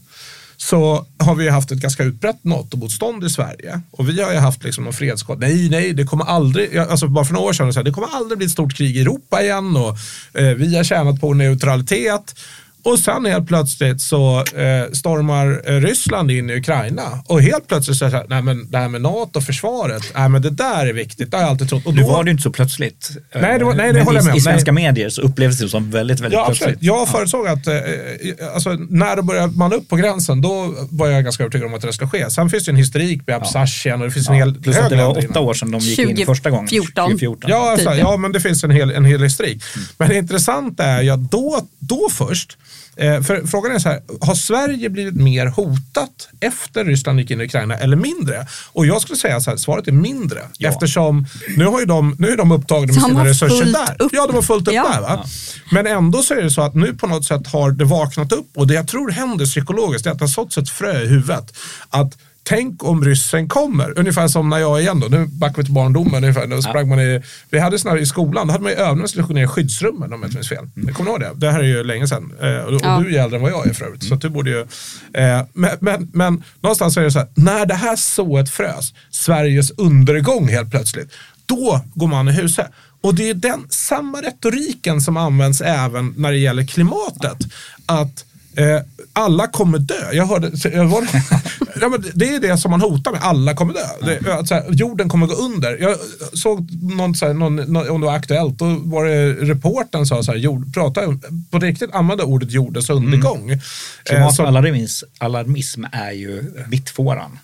så 0.56 1.06
har 1.18 1.34
vi 1.34 1.44
ju 1.44 1.50
haft 1.50 1.70
ett 1.70 1.78
ganska 1.78 2.04
utbrett 2.04 2.44
NATO-motstånd 2.44 3.24
i 3.24 3.30
Sverige. 3.30 3.80
Och 3.90 4.08
vi 4.08 4.22
har 4.22 4.32
ju 4.32 4.38
haft 4.38 4.64
liksom 4.64 4.84
någon 4.84 4.92
fredskod. 4.92 5.40
Nej, 5.40 5.68
nej, 5.70 5.92
det 5.92 6.04
kommer 6.04 6.24
aldrig, 6.24 6.78
alltså 6.78 7.08
bara 7.08 7.24
för 7.24 7.34
några 7.34 7.48
år 7.48 7.52
sedan, 7.52 7.72
så 7.72 7.78
här, 7.78 7.84
det 7.84 7.90
kommer 7.90 8.08
aldrig 8.08 8.38
bli 8.38 8.46
ett 8.46 8.52
stort 8.52 8.76
krig 8.76 8.96
i 8.96 9.00
Europa 9.00 9.42
igen 9.42 9.76
och 9.76 9.98
eh, 10.40 10.54
vi 10.54 10.76
har 10.76 10.84
tjänat 10.84 11.20
på 11.20 11.34
neutralitet. 11.34 12.34
Och 12.84 12.98
sen 12.98 13.24
helt 13.26 13.46
plötsligt 13.48 14.00
så 14.00 14.38
eh, 14.38 14.90
stormar 14.92 15.62
eh, 15.70 15.80
Ryssland 15.80 16.30
in 16.30 16.50
i 16.50 16.56
Ukraina. 16.56 17.02
Och 17.26 17.42
helt 17.42 17.68
plötsligt 17.68 17.96
så 17.98 18.04
är 18.04 18.06
det 18.06 18.10
så 18.10 18.16
här, 18.16 18.26
nej 18.28 18.42
men 18.42 18.70
det 18.70 18.78
här 18.78 18.88
med 18.88 19.00
NATO 19.02 19.38
och 19.38 19.44
försvaret, 19.44 20.02
nej 20.14 20.28
men 20.28 20.42
det 20.42 20.50
där 20.50 20.86
är 20.86 20.92
viktigt, 20.92 21.30
det 21.30 21.36
har 21.36 21.42
jag 21.42 21.50
alltid 21.50 21.68
trott. 21.68 21.86
Och 21.86 21.94
Nu 21.94 22.02
då- 22.02 22.08
var 22.08 22.24
det 22.24 22.28
ju 22.28 22.32
inte 22.32 22.42
så 22.42 22.50
plötsligt. 22.50 23.10
Nej, 23.34 23.58
det 23.58 23.64
var- 23.64 23.74
nej, 23.74 23.86
det 23.86 23.92
Men 23.92 24.02
håller 24.06 24.18
jag 24.18 24.22
i, 24.22 24.26
med 24.26 24.32
om. 24.32 24.38
I 24.38 24.40
svenska 24.40 24.72
Nej. 24.72 24.84
medier 24.84 25.08
så 25.10 25.22
upplevs 25.22 25.58
det 25.58 25.68
som 25.68 25.90
väldigt, 25.90 26.20
väldigt 26.20 26.38
Ja, 26.38 26.44
plötsligt. 26.46 26.68
absolut. 26.68 26.82
Jag 26.82 27.08
förutsåg 27.08 27.48
att 27.48 27.66
eh, 27.66 27.74
alltså, 28.54 28.70
när 28.90 29.16
det 29.16 29.22
började 29.22 29.52
man 29.58 29.72
upp 29.72 29.88
på 29.88 29.96
gränsen, 29.96 30.40
då 30.40 30.74
var 30.90 31.08
jag 31.08 31.24
ganska 31.24 31.42
övertygad 31.42 31.66
om 31.66 31.74
att 31.74 31.80
det 31.82 31.92
skulle 31.92 32.10
ske. 32.10 32.30
Sen 32.30 32.50
finns 32.50 32.64
det 32.64 32.70
en 32.70 32.76
historik 32.76 33.20
med 33.26 33.36
Absachien 33.36 34.00
och 34.00 34.06
det 34.06 34.12
finns 34.12 34.28
en 34.28 34.34
hel 34.34 34.54
Plus 34.62 34.76
hög 34.76 34.84
att 34.84 34.90
det 34.90 34.96
var 34.96 35.18
åtta 35.30 35.40
år 35.40 35.54
sedan 35.54 35.70
de 35.70 35.78
gick 35.80 35.98
in 35.98 36.26
första 36.26 36.50
gången. 36.50 36.66
2014. 36.68 37.04
2014. 37.10 37.50
Ja, 37.50 37.70
alltså, 37.72 37.90
ja. 37.90 37.96
ja, 37.96 38.16
men 38.16 38.32
det 38.32 38.40
finns 38.40 38.64
en 38.64 38.70
hel, 38.70 38.90
en 38.90 39.04
hel 39.04 39.22
historik. 39.22 39.62
Men 39.98 40.08
det 40.08 40.16
intressanta 40.16 40.84
är 40.84 41.02
ju 41.02 41.10
att 41.10 41.30
då, 41.30 41.60
då 41.78 42.08
först, 42.12 42.56
eh, 42.58 42.71
för 42.98 43.46
frågan 43.46 43.72
är 43.72 43.78
så 43.78 43.88
här, 43.88 44.02
har 44.20 44.34
Sverige 44.34 44.88
blivit 44.90 45.14
mer 45.14 45.46
hotat 45.46 46.28
efter 46.40 46.84
Ryssland 46.84 47.20
gick 47.20 47.30
in 47.30 47.40
i 47.40 47.44
Ukraina 47.44 47.74
eller 47.76 47.96
mindre? 47.96 48.46
Och 48.72 48.86
jag 48.86 49.02
skulle 49.02 49.16
säga 49.18 49.40
så 49.40 49.50
här, 49.50 49.56
svaret 49.56 49.88
är 49.88 49.92
mindre. 49.92 50.40
Ja. 50.58 50.68
Eftersom 50.68 51.26
nu, 51.56 51.64
har 51.64 51.86
de, 51.86 52.16
nu 52.18 52.28
är 52.28 52.36
de 52.36 52.52
upptagna 52.52 52.86
med 52.86 52.94
De 52.94 53.00
sina 53.08 53.24
resurser 53.24 53.64
där. 53.72 54.02
upp. 54.04 54.12
Ja, 54.14 54.26
de 54.26 54.34
har 54.34 54.42
fullt 54.42 54.68
upp 54.68 54.74
Ja. 54.74 54.88
där. 54.92 55.00
Va? 55.00 55.24
Men 55.70 55.86
ändå 55.86 56.22
så 56.22 56.34
är 56.34 56.42
det 56.42 56.50
så 56.50 56.62
att 56.62 56.74
nu 56.74 56.94
på 56.94 57.06
något 57.06 57.24
sätt 57.24 57.46
har 57.46 57.70
det 57.70 57.84
vaknat 57.84 58.32
upp 58.32 58.48
och 58.56 58.66
det 58.66 58.74
jag 58.74 58.88
tror 58.88 59.10
händer 59.10 59.46
psykologiskt 59.46 60.06
är 60.06 60.10
att 60.10 60.18
det 60.18 60.22
har 60.24 60.28
såtts 60.28 60.58
ett 60.58 60.68
frö 60.70 61.02
i 61.02 61.06
huvudet. 61.06 61.54
Att 61.90 62.18
Tänk 62.44 62.84
om 62.84 63.04
ryssen 63.04 63.48
kommer, 63.48 63.98
ungefär 63.98 64.28
som 64.28 64.48
när 64.48 64.58
jag 64.58 64.80
igen 64.80 65.00
då, 65.00 65.06
nu 65.06 65.26
backar 65.26 65.56
vi 65.56 65.64
till 65.64 65.74
barndomen, 65.74 66.24
ungefär, 66.24 66.46
då 66.46 66.62
sprang 66.62 66.88
man 66.88 67.00
i, 67.00 67.22
vi 67.50 67.58
hade 67.58 67.78
såna 67.78 67.94
här 67.94 68.00
i 68.00 68.06
skolan, 68.06 68.46
då 68.46 68.52
hade 68.52 68.62
man 68.62 68.72
ju 68.72 68.78
övningar 68.78 69.06
som 69.06 69.08
skulle 69.08 69.26
gå 69.26 69.34
ner 69.34 69.44
i 69.44 69.46
skyddsrummen 69.46 70.12
om 70.12 70.20
jag 70.20 70.28
inte 70.28 70.36
minns 70.36 70.48
fel. 70.48 70.68
Mm. 70.76 70.94
Kommer 70.94 71.10
du 71.10 71.24
ihåg 71.24 71.34
det? 71.38 71.46
Det 71.46 71.52
här 71.52 71.60
är 71.60 71.64
ju 71.64 71.84
länge 71.84 72.08
sedan. 72.08 72.32
Eh, 72.42 72.56
och, 72.56 72.72
och 72.72 72.80
Ja. 72.82 73.02
du 73.04 73.16
är 73.16 73.22
äldre 73.22 73.36
än 73.36 73.42
vad 73.42 73.52
jag 73.52 73.66
är 73.66 73.72
för 73.72 73.84
övrigt, 73.84 74.04
så 74.04 74.14
att 74.14 74.20
du 74.20 74.28
borde 74.28 74.50
ju... 74.50 74.60
Eh, 75.14 75.42
men, 75.52 75.70
men, 75.80 76.10
men 76.12 76.42
någonstans 76.60 76.96
är 76.96 77.02
det 77.02 77.10
så 77.10 77.18
här, 77.18 77.28
när 77.34 77.66
det 77.66 77.74
här 77.74 77.96
sået 77.96 78.50
frös, 78.50 78.94
Sveriges 79.10 79.70
undergång 79.70 80.48
helt 80.48 80.70
plötsligt, 80.70 81.12
då 81.46 81.80
går 81.94 82.06
man 82.06 82.28
i 82.28 82.32
huset. 82.32 82.66
Och 83.00 83.14
det 83.14 83.30
är 83.30 83.34
den 83.34 83.66
samma 83.68 84.20
retoriken 84.20 85.00
som 85.00 85.16
används 85.16 85.60
även 85.60 86.14
när 86.16 86.32
det 86.32 86.38
gäller 86.38 86.66
klimatet. 86.66 87.38
Att 87.86 88.24
alla 89.12 89.46
kommer 89.46 89.78
dö. 89.78 90.12
Jag 90.12 90.26
hörde, 90.26 90.50
jag 90.72 90.84
var, 90.84 91.02
ja, 91.80 91.88
men 91.88 92.04
det 92.14 92.28
är 92.34 92.40
det 92.40 92.58
som 92.58 92.70
man 92.70 92.80
hotar 92.80 93.12
med, 93.12 93.20
alla 93.22 93.54
kommer 93.54 93.74
dö. 93.74 93.80
Det, 94.06 94.46
så 94.46 94.54
här, 94.54 94.64
jorden 94.70 95.08
kommer 95.08 95.26
gå 95.26 95.34
under. 95.34 95.78
Jag 95.82 95.96
såg 96.32 96.82
någon, 96.82 97.14
så 97.14 97.26
här, 97.26 97.34
någon, 97.34 97.56
någon, 97.56 97.88
om 97.90 98.00
det 98.00 98.06
var 98.06 98.14
aktuellt, 98.14 98.58
då 98.58 98.64
var 98.84 99.04
det 99.04 99.32
reporten 99.32 100.06
sa 100.06 100.22
så 100.22 100.32
här, 100.32 100.38
jord, 100.38 100.74
prata, 100.74 101.00
på 101.50 101.58
riktigt 101.58 101.90
använda 101.94 102.24
ordet 102.24 102.50
jordens 102.52 102.90
undergång. 102.90 103.50
Eh, 103.50 103.58
så- 103.58 103.64
Klimatalarmism 104.04 105.06
alarmism 105.18 105.84
är 105.92 106.12
ju 106.12 106.44
mittfåran. 106.68 107.38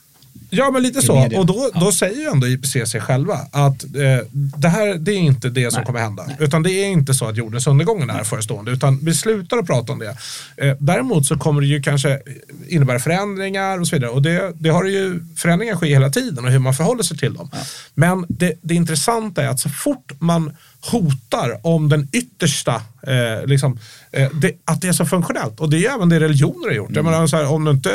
Ja, 0.50 0.70
men 0.70 0.82
lite 0.82 1.02
så. 1.02 1.14
media. 1.20 1.38
Och 1.40 1.46
då, 1.46 1.70
Ja. 1.74 1.80
då 1.80 1.92
säger 1.92 2.16
ju 2.20 2.26
ändå 2.26 2.46
IPCC 2.48 2.94
själva 3.00 3.34
att 3.52 3.84
eh, 3.84 4.26
det 4.32 4.68
här 4.68 4.94
det 4.94 5.12
är 5.12 5.18
inte 5.18 5.48
det 5.48 5.70
som 5.70 5.78
Nej. 5.78 5.86
kommer 5.86 6.00
hända. 6.00 6.24
Utan 6.38 6.62
det 6.62 6.70
är 6.70 6.86
inte 6.86 7.14
så 7.14 7.24
att 7.28 7.36
jordens 7.36 7.66
undergång 7.66 8.02
är 8.10 8.24
förestående. 8.24 8.70
Utan 8.70 8.98
vi 9.04 9.14
slutar 9.14 9.58
att 9.58 9.66
prata 9.66 9.92
om 9.92 9.98
det. 9.98 10.16
Eh, 10.56 10.76
däremot 10.78 11.26
så 11.26 11.36
kommer 11.38 11.60
det 11.60 11.66
ju 11.66 11.82
kanske 11.82 12.18
innebära 12.68 12.98
förändringar 12.98 13.80
och 13.80 13.86
så 13.88 13.96
vidare. 13.96 14.10
Och 14.10 14.22
det, 14.22 14.52
det 14.54 14.68
har 14.68 14.84
ju, 14.84 15.20
förändringar 15.36 15.74
sker 15.76 15.86
hela 15.86 16.10
tiden 16.10 16.44
och 16.44 16.50
hur 16.50 16.58
man 16.58 16.74
förhåller 16.74 17.02
sig 17.02 17.18
till 17.18 17.34
dem. 17.34 17.50
Men 17.94 18.26
det, 18.28 18.52
det 18.62 18.74
intressanta 18.74 19.42
är 19.42 19.48
att 19.48 19.60
så 19.60 19.68
fort 19.68 20.12
man 20.18 20.56
hotar 20.80 21.60
om 21.62 21.88
den 21.88 22.08
yttersta, 22.12 22.82
eh, 23.06 23.46
liksom, 23.46 23.78
eh, 24.12 24.30
det, 24.32 24.52
att 24.64 24.80
det 24.80 24.88
är 24.88 24.92
så 24.92 25.06
funktionellt. 25.06 25.60
Och 25.60 25.70
det 25.70 25.86
är 25.86 25.94
även 25.94 26.08
det 26.08 26.20
religioner 26.20 26.68
har 26.68 26.74
gjort. 26.74 26.90
Jag 26.94 27.04
menar, 27.04 27.26
så 27.26 27.36
här, 27.36 27.52
om 27.52 27.64
du 27.64 27.70
inte... 27.70 27.90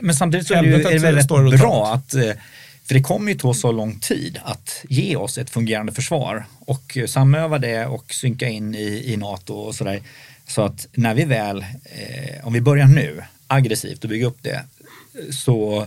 Men 0.00 0.14
samtidigt 0.14 0.46
så 0.46 0.54
är 0.54 0.62
det, 0.62 0.68
ju, 0.68 0.74
är 0.74 0.78
det 0.78 0.84
Helvetet 0.88 1.16
väl 1.16 1.24
står 1.24 1.42
runt 1.42 1.52
rätt 1.54 1.60
bra 1.60 1.86
hörnet. 1.86 2.04
att, 2.04 2.14
eh, 2.14 2.42
för 2.86 2.94
det 2.94 3.02
kommer 3.02 3.32
ju 3.32 3.38
ta 3.38 3.54
så 3.54 3.72
lång 3.72 3.98
tid 3.98 4.38
att 4.44 4.84
ge 4.88 5.16
oss 5.16 5.38
ett 5.38 5.50
fungerande 5.50 5.92
försvar 5.92 6.46
och 6.58 6.96
eh, 6.96 7.06
samöva 7.06 7.58
det 7.58 7.86
och 7.86 8.14
synka 8.14 8.48
in 8.48 8.74
i, 8.74 9.12
i 9.12 9.16
NATO 9.16 9.54
och 9.54 9.74
sådär. 9.74 10.00
Så 10.46 10.62
att 10.62 10.86
när 10.92 11.14
vi 11.14 11.24
väl, 11.24 11.58
eh, 11.84 12.46
om 12.46 12.52
vi 12.52 12.60
börjar 12.60 12.86
nu 12.86 13.22
aggressivt 13.46 14.04
och 14.04 14.10
bygga 14.10 14.26
upp 14.26 14.38
det, 14.42 14.54
eh, 14.54 15.30
så 15.30 15.86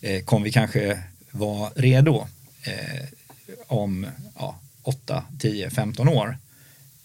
eh, 0.00 0.22
kommer 0.24 0.44
vi 0.44 0.52
kanske 0.52 0.98
vara 1.30 1.70
redo 1.74 2.26
eh, 2.62 3.04
om 3.66 4.06
ja, 4.38 4.58
8, 4.82 5.22
10, 5.40 5.70
15 5.70 6.08
år. 6.08 6.38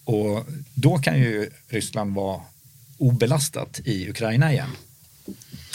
Och 0.04 0.46
då 0.74 0.98
kan 0.98 1.18
ju 1.18 1.50
Ryssland 1.68 2.14
vara 2.14 2.40
obelastat 2.98 3.80
i 3.84 4.10
Ukraina 4.10 4.52
igen. 4.52 4.68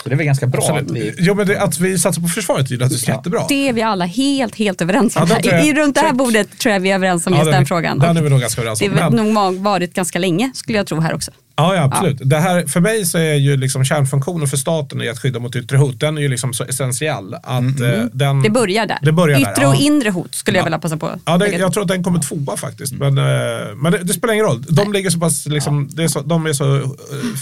Så 0.03 0.09
det 0.09 0.15
är 0.15 0.17
väl 0.17 0.25
ganska 0.25 0.47
bra 0.47 0.61
att 0.61 0.69
Absolut. 0.81 1.03
vi... 1.03 1.13
Jo, 1.17 1.33
men 1.35 1.47
det, 1.47 1.61
att 1.61 1.79
vi 1.79 1.99
satsar 1.99 2.21
på 2.21 2.27
försvaret 2.27 2.67
är 2.67 2.71
ju 2.71 2.77
naturligtvis 2.77 3.07
Ja. 3.07 3.15
jättebra. 3.15 3.45
Det 3.49 3.69
är 3.69 3.73
vi 3.73 3.81
alla 3.81 4.05
helt, 4.05 4.55
helt 4.55 4.81
överens 4.81 5.15
om. 5.15 5.27
Ja, 5.29 5.39
jag- 5.43 5.67
I, 5.67 5.73
runt 5.73 5.95
det 5.95 6.01
här 6.01 6.13
bordet 6.13 6.59
tror 6.59 6.73
jag 6.73 6.79
vi 6.79 6.91
är 6.91 6.95
överens 6.95 7.27
om 7.27 7.33
Ja, 7.33 7.39
just 7.39 7.45
den- 7.51 7.53
den 7.59 7.65
frågan. 7.65 7.99
den 7.99 8.17
är 8.17 8.21
vi 8.21 8.29
nog 8.29 8.41
ganska 8.41 8.61
överens 8.61 8.79
det 8.79 8.89
om. 8.89 8.97
har 8.97 9.11
Men- 9.11 9.33
nog 9.33 9.55
varit 9.55 9.93
ganska 9.93 10.19
länge 10.19 10.51
skulle 10.55 10.77
jag 10.77 10.87
tro 10.87 10.99
här 10.99 11.13
också. 11.13 11.31
Ja, 11.61 11.75
ja 11.75 11.83
absolut. 11.83 12.17
Det 12.23 12.37
här, 12.39 12.65
för 12.67 12.79
mig 12.79 13.05
så 13.05 13.17
är 13.17 13.33
ju 13.35 13.57
liksom 13.57 13.85
kärnfunktionen 13.85 14.47
för 14.47 14.57
staten 14.57 15.01
i 15.01 15.09
att 15.09 15.19
skydda 15.19 15.39
mot 15.39 15.55
yttre 15.55 15.77
hot, 15.77 15.99
den 15.99 16.17
är 16.17 16.21
ju 16.21 16.27
liksom 16.27 16.53
så 16.53 16.63
essentiell. 16.63 17.33
Att, 17.33 17.79
eh, 17.81 18.03
den, 18.13 18.41
Det 18.41 18.49
börjar 18.49 18.85
där. 18.85 18.99
Det 19.01 19.11
börjar 19.11 19.39
där, 19.39 19.51
Yttre 19.51 19.63
ja. 19.63 19.69
och 19.69 19.75
inre 19.75 20.09
hot 20.09 20.35
skulle 20.35 20.57
jag 20.57 20.61
Ja. 20.61 20.65
vilja 20.65 20.79
passa 20.79 20.97
på. 20.97 21.19
Ja, 21.25 21.39
till. 21.39 21.59
jag 21.59 21.73
tror 21.73 21.81
att 21.83 21.87
den 21.89 22.03
kommer 22.03 22.19
tvåa 22.19 22.57
faktiskt. 22.57 22.93
Men, 22.93 23.17
eh, 23.17 23.23
men 23.75 23.91
det, 23.91 23.97
det 24.03 24.13
spelar 24.13 24.33
ingen 24.33 24.45
roll. 24.45 24.61
De 24.69 24.93
ligger 24.93 25.09
så 25.09 25.19
pass, 25.19 25.45
liksom, 25.45 25.89
det 25.93 26.03
är 26.03 26.07
så, 26.07 26.21
de 26.21 26.45
är 26.45 26.53
så 26.53 26.75
eh, 26.77 26.87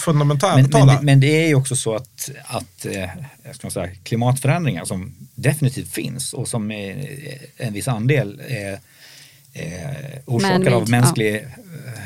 fundamentala. 0.06 0.56
Men, 0.56 0.70
men, 0.72 0.88
det- 0.88 1.02
men 1.02 1.20
det 1.20 1.44
är 1.44 1.48
ju 1.48 1.56
också 1.56 1.76
så 1.76 1.96
att, 1.96 2.30
att 2.46 2.86
eh, 2.86 3.54
ska 3.54 3.70
säga, 3.70 3.90
klimatförändringar 4.04 4.86
som 4.86 5.16
definitivt 5.36 5.92
finns 5.94 6.34
och 6.34 6.48
som 6.48 6.72
är 6.72 7.08
en 7.58 7.74
viss 7.74 7.88
andel 7.88 8.42
är 8.48 8.72
eh, 9.54 9.70
orsakade 10.26 10.60
Man-made, 10.60 10.76
av 10.76 10.90
mänsklig 10.90 11.36
eh, 11.36 11.42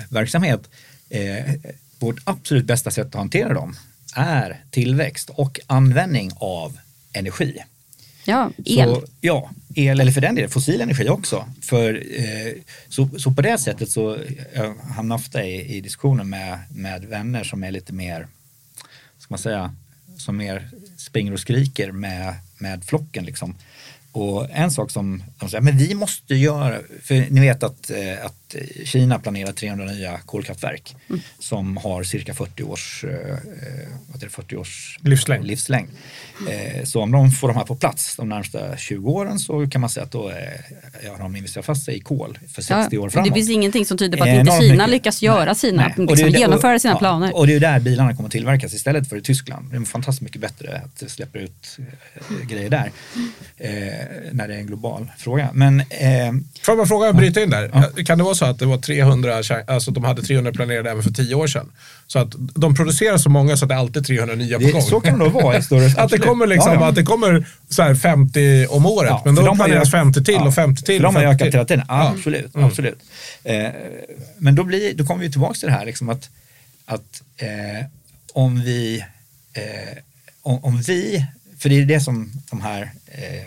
verksamhet. 0.10 0.69
Eh, 1.10 1.54
vårt 2.03 2.19
absolut 2.23 2.65
bästa 2.65 2.91
sätt 2.91 3.07
att 3.07 3.13
hantera 3.13 3.53
dem 3.53 3.75
är 4.15 4.63
tillväxt 4.71 5.30
och 5.30 5.59
användning 5.67 6.32
av 6.36 6.78
energi. 7.13 7.57
Ja, 8.25 8.51
el. 8.65 8.89
Så, 8.89 9.03
ja, 9.21 9.51
el 9.75 9.99
eller 9.99 10.11
för 10.11 10.21
den 10.21 10.36
delen 10.36 10.49
fossil 10.49 10.82
energi 10.82 11.09
också. 11.09 11.45
För, 11.61 12.03
eh, 12.19 12.53
så, 12.89 13.09
så 13.17 13.32
på 13.32 13.41
det 13.41 13.57
sättet 13.57 13.89
så 13.89 14.17
jag 14.53 14.75
hamnar 14.75 15.15
ofta 15.15 15.43
i, 15.43 15.78
i 15.78 15.82
diskussioner 15.82 16.23
med, 16.23 16.59
med 16.75 17.05
vänner 17.05 17.43
som 17.43 17.63
är 17.63 17.71
lite 17.71 17.93
mer, 17.93 18.28
ska 19.17 19.28
man 19.30 19.39
säga, 19.39 19.75
som 20.17 20.38
mer 20.38 20.69
springer 20.97 21.34
och 21.34 21.39
skriker 21.39 21.91
med, 21.91 22.34
med 22.57 22.84
flocken 22.84 23.25
liksom. 23.25 23.55
Och 24.11 24.49
en 24.51 24.71
sak 24.71 24.91
som 24.91 25.23
de 25.39 25.49
säger, 25.49 25.61
men 25.61 25.78
vi 25.78 25.95
måste 25.95 26.36
göra, 26.36 26.80
för 27.01 27.30
ni 27.30 27.41
vet 27.41 27.63
att, 27.63 27.89
eh, 27.89 28.25
att 28.56 28.88
Kina 28.88 29.20
planerar 29.20 29.51
300 29.51 29.86
nya 29.86 30.18
kolkraftverk 30.18 30.95
Mm. 31.10 31.22
som 31.39 31.78
har 31.78 32.04
cirka 32.04 32.34
40 32.34 32.64
års, 32.64 33.04
eh, 33.04 33.38
vad 34.08 34.16
är 34.24 34.26
det, 34.26 34.30
40 34.30 34.56
års 34.56 34.97
Livslängd. 35.01 35.45
livslängd. 35.45 35.89
Eh, 36.49 36.84
Så 36.84 37.01
om 37.01 37.12
de 37.12 37.32
får 37.32 37.47
de 37.47 37.58
här 37.58 37.64
på 37.66 37.76
plats 37.76 38.16
de 38.16 38.30
närmsta 38.30 38.78
20 38.78 39.12
åren 39.12 39.39
så 39.39 39.68
kan 39.70 39.82
man 39.82 39.89
säga 39.89 40.04
att 40.04 40.12
då 40.12 40.30
eh, 40.30 40.36
ja, 41.06 41.16
de 41.20 41.36
investerar 41.36 41.64
fast 41.64 41.86
sig 41.86 41.95
i 41.97 41.99
kol 41.99 42.39
för 42.54 42.62
60 42.62 42.97
år 42.97 43.10
framåt. 43.10 43.30
det 43.30 43.34
finns 43.36 43.49
ingenting 43.49 43.86
som 43.86 43.97
tyder 43.97 44.18
på 44.18 44.24
att 44.24 44.30
Eh, 44.30 44.39
inte 44.39 44.51
Kina 44.51 44.74
mycket. 44.74 44.89
lyckas 44.89 45.22
göra 45.22 45.45
Nej, 45.45 45.56
sina, 45.56 45.82
nej. 45.82 45.93
Och 45.97 45.99
liksom, 46.12 46.28
är 46.28 46.32
det- 46.32 46.39
genomföra 46.39 46.76
och- 46.76 46.82
sina 46.82 46.93
ja, 46.93 46.97
planer. 46.99 47.36
Och 47.36 47.47
det 47.47 47.54
är 47.54 47.60
där 47.60 47.80
bilarna 47.80 48.16
kommer 48.16 48.30
tillverkas 48.30 48.74
istället 48.74 49.10
för 49.10 49.18
i 49.18 49.22
Tyskland. 49.22 49.70
Det 49.72 49.76
är 49.78 49.82
fantastiskt 49.82 50.22
mycket 50.22 50.41
bättre 50.41 50.82
att 50.86 51.12
släppa 51.12 51.39
ut 51.39 51.78
eh, 51.80 52.47
grejer 52.47 52.70
där 52.70 52.91
eh, 53.58 54.22
när 54.34 54.47
det 54.47 54.53
är 54.55 54.59
en 54.59 54.65
global 54.67 55.11
fråga. 55.17 55.49
Men 55.53 55.79
eh, 55.79 55.86
Får 56.63 56.71
jag 56.71 56.77
bara 56.77 56.88
fråga, 56.88 57.05
jag 57.05 57.15
bryter 57.15 57.43
in 57.43 57.49
där. 57.49 58.03
Kan 58.05 58.17
det 58.17 58.23
vara 58.23 58.36
så 58.36 58.45
att 58.45 58.59
det 58.59 58.65
var 58.65 58.77
300, 58.77 59.41
kärn- 59.41 59.63
alltså 59.67 59.91
de 59.91 60.03
hade 60.03 60.21
300 60.21 60.51
planerade 60.51 60.91
även 60.91 61.03
för 61.03 61.11
10 61.11 61.36
år 61.36 61.47
sedan? 61.47 61.71
Så 62.07 62.19
att 62.19 62.27
de 62.55 62.75
producerar 62.75 63.17
så 63.17 63.29
många 63.29 63.57
så 63.57 63.65
att 63.65 63.69
det 63.69 63.75
alltid 63.75 63.97
är 64.03 64.05
300 64.05 64.36
nya 64.36 64.57
på 64.59 64.65
det, 64.65 64.71
gång? 64.71 64.81
så 64.81 64.99
kan 65.01 65.19
det 65.19 65.25
nog 65.25 65.34
vara 65.34 65.57
i 65.57 65.61
större 65.63 65.86
Att 66.01 66.09
det 66.11 66.17
kommer, 66.17 66.47
liksom, 66.47 66.73
Ja, 66.73 66.79
ja. 66.79 66.88
Att 66.88 66.95
det 66.95 67.03
kommer 67.03 67.45
så 67.69 67.84
här 67.84 67.95
50 67.95 68.67
om 68.69 68.86
året, 68.86 69.09
Ja, 69.09 69.21
men 69.25 69.36
då 69.36 69.41
de 69.45 69.57
planeras 69.57 69.88
ju- 69.88 69.91
50 69.91 70.23
till 70.23 70.34
ja, 70.34 70.47
och 70.47 70.55
50 70.55 70.84
till. 70.84 70.97
För 70.97 71.03
de 71.03 71.15
har 71.15 71.21
50 71.23 71.36
ökat 71.36 71.51
till. 71.51 71.53
hela 71.59 71.65
tiden, 71.65 71.86
Ja. 71.88 72.13
absolut. 72.17 72.55
Mm. 72.55 72.67
absolut. 72.67 72.99
Eh, 73.43 73.67
men 74.38 74.55
då, 74.55 74.63
blir, 74.63 74.93
då 74.93 75.05
kommer 75.05 75.21
vi 75.21 75.31
tillbaka 75.31 75.53
till 75.53 75.67
det 75.67 75.73
här 75.73 75.86
liksom 75.86 76.09
att, 76.09 76.29
att 76.86 77.21
eh, 77.38 77.86
om 78.34 78.61
vi, 78.63 79.03
eh, 79.53 79.97
om, 80.41 80.63
om 80.63 80.81
vi, 80.81 81.25
för 81.59 81.69
det 81.69 81.81
är 81.81 81.86
det 81.86 81.99
som 81.99 82.31
de 82.49 82.61
här 82.61 82.81
eh, 83.05 83.43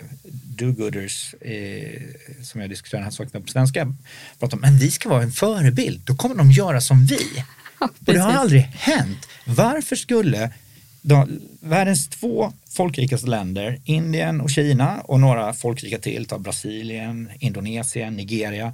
do-gooders 0.57 1.33
eh, 1.41 2.01
som 2.43 2.61
jag 2.61 2.69
diskuterar 2.69 2.99
den 2.99 3.03
här 3.05 3.11
saken 3.11 3.43
på 3.43 3.47
svenska 3.51 3.93
pratar 4.39 4.57
om, 4.57 4.61
men 4.61 4.77
vi 4.77 4.91
ska 4.91 5.09
vara 5.09 5.23
en 5.23 5.31
förebild, 5.31 6.01
då 6.05 6.15
kommer 6.15 6.35
de 6.35 6.51
göra 6.51 6.81
som 6.81 7.05
vi. 7.05 7.19
Ja, 7.79 7.85
Och 8.07 8.13
det 8.13 8.17
har 8.19 8.31
aldrig 8.31 8.61
hänt. 8.61 9.17
Varför 9.45 9.95
skulle 9.95 10.51
de, 11.01 11.39
världens 11.59 12.07
två 12.07 12.53
folkrikaste 12.69 13.27
länder, 13.27 13.79
Indien 13.85 14.41
och 14.41 14.49
Kina 14.49 14.99
och 15.01 15.19
några 15.19 15.53
folkrika 15.53 15.97
till, 15.99 16.25
ta 16.25 16.37
Brasilien, 16.39 17.29
Indonesien, 17.39 18.13
Nigeria, 18.15 18.73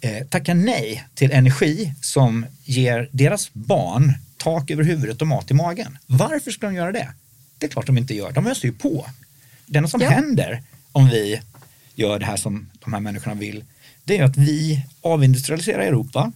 eh, 0.00 0.26
tacka 0.26 0.54
nej 0.54 1.04
till 1.14 1.30
energi 1.32 1.92
som 2.02 2.46
ger 2.64 3.08
deras 3.12 3.50
barn 3.52 4.12
tak 4.36 4.70
över 4.70 4.84
huvudet 4.84 5.20
och 5.22 5.28
mat 5.28 5.50
i 5.50 5.54
magen. 5.54 5.98
Varför 6.06 6.50
ska 6.50 6.66
de 6.66 6.74
göra 6.74 6.92
det? 6.92 7.08
Det 7.58 7.66
är 7.66 7.70
klart 7.70 7.86
de 7.86 7.98
inte 7.98 8.14
gör. 8.14 8.32
De 8.32 8.46
öser 8.46 8.68
ju 8.68 8.72
på. 8.74 9.06
Det 9.66 9.78
enda 9.78 9.88
som 9.88 10.00
Ja. 10.00 10.10
händer 10.10 10.62
om 10.96 11.08
vi 11.08 11.40
gör 11.94 12.18
det 12.18 12.26
här 12.26 12.36
som 12.36 12.70
de 12.84 12.92
här 12.92 13.00
människorna 13.00 13.34
vill, 13.34 13.64
det 14.04 14.18
är 14.18 14.24
att 14.24 14.36
vi 14.36 14.84
avindustrialiserar 15.00 15.80
Europa, 15.80 16.32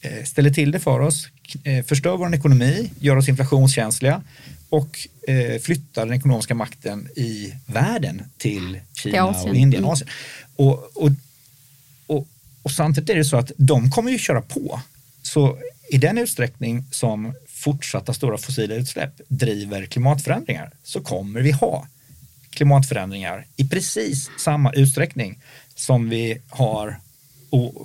eh, 0.00 0.24
ställer 0.24 0.50
till 0.50 0.70
det 0.70 0.80
för 0.80 1.00
oss, 1.00 1.28
eh, 1.64 1.84
förstör 1.84 2.16
vår 2.16 2.34
ekonomi, 2.34 2.90
gör 3.00 3.16
oss 3.16 3.28
inflationskänsliga 3.28 4.22
och 4.68 5.08
eh, 5.28 5.60
flyttar 5.60 6.06
den 6.06 6.14
ekonomiska 6.14 6.54
makten 6.54 7.08
i 7.16 7.54
världen 7.66 8.22
till 8.38 8.80
Kina 8.92 9.22
Asien. 9.22 9.50
och 9.50 9.56
Indien 9.56 9.80
Mm. 9.82 9.86
och 9.88 9.92
Asien. 9.92 10.08
Och, 10.56 10.96
och, 11.02 11.10
och, 12.06 12.26
och 12.62 12.70
samtidigt 12.70 13.10
är 13.10 13.14
det 13.14 13.24
så 13.24 13.36
att 13.36 13.52
de 13.56 13.90
kommer 13.90 14.10
ju 14.10 14.18
köra 14.18 14.42
på. 14.42 14.80
Så 15.22 15.58
i 15.90 15.98
den 15.98 16.18
utsträckning 16.18 16.84
som 16.90 17.34
fortsatta 17.48 18.14
stora 18.14 18.38
fossila 18.38 18.74
utsläpp 18.74 19.20
driver 19.28 19.86
klimatförändringar 19.86 20.70
så 20.84 21.00
kommer 21.00 21.40
vi 21.40 21.50
ha 21.50 21.86
klimatförändringar 22.52 23.46
i 23.56 23.68
precis 23.68 24.30
samma 24.38 24.72
utsträckning 24.72 25.38
som 25.74 26.08
vi 26.08 26.40
har 26.48 26.96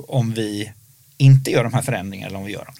om 0.07 0.33
vi 0.33 0.71
inte 1.17 1.51
gör 1.51 1.63
de 1.63 1.73
här 1.73 1.81
förändringarna 1.81 2.27
eller 2.27 2.37
om 2.37 2.45
vi 2.45 2.51
gör 2.51 2.65
dem. 2.65 2.75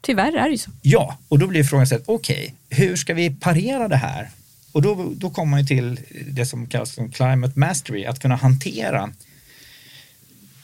Tyvärr 0.00 0.36
är 0.36 0.44
det 0.44 0.50
ju 0.50 0.58
så. 0.58 0.70
Ja, 0.82 1.18
och 1.28 1.38
då 1.38 1.46
blir 1.46 1.64
frågan 1.64 1.86
så 1.86 1.94
här, 1.94 2.04
okej, 2.06 2.54
hur 2.70 2.96
ska 2.96 3.14
vi 3.14 3.30
parera 3.30 3.88
det 3.88 3.96
här? 3.96 4.30
Och 4.72 4.82
då, 4.82 5.12
då 5.16 5.30
kommer 5.30 5.50
man 5.50 5.60
ju 5.60 5.66
till 5.66 6.00
det 6.30 6.46
som 6.46 6.66
kallas 6.66 6.94
som 6.94 7.10
climate 7.10 7.58
mastery, 7.58 8.04
att 8.04 8.18
kunna 8.18 8.36
hantera 8.36 9.12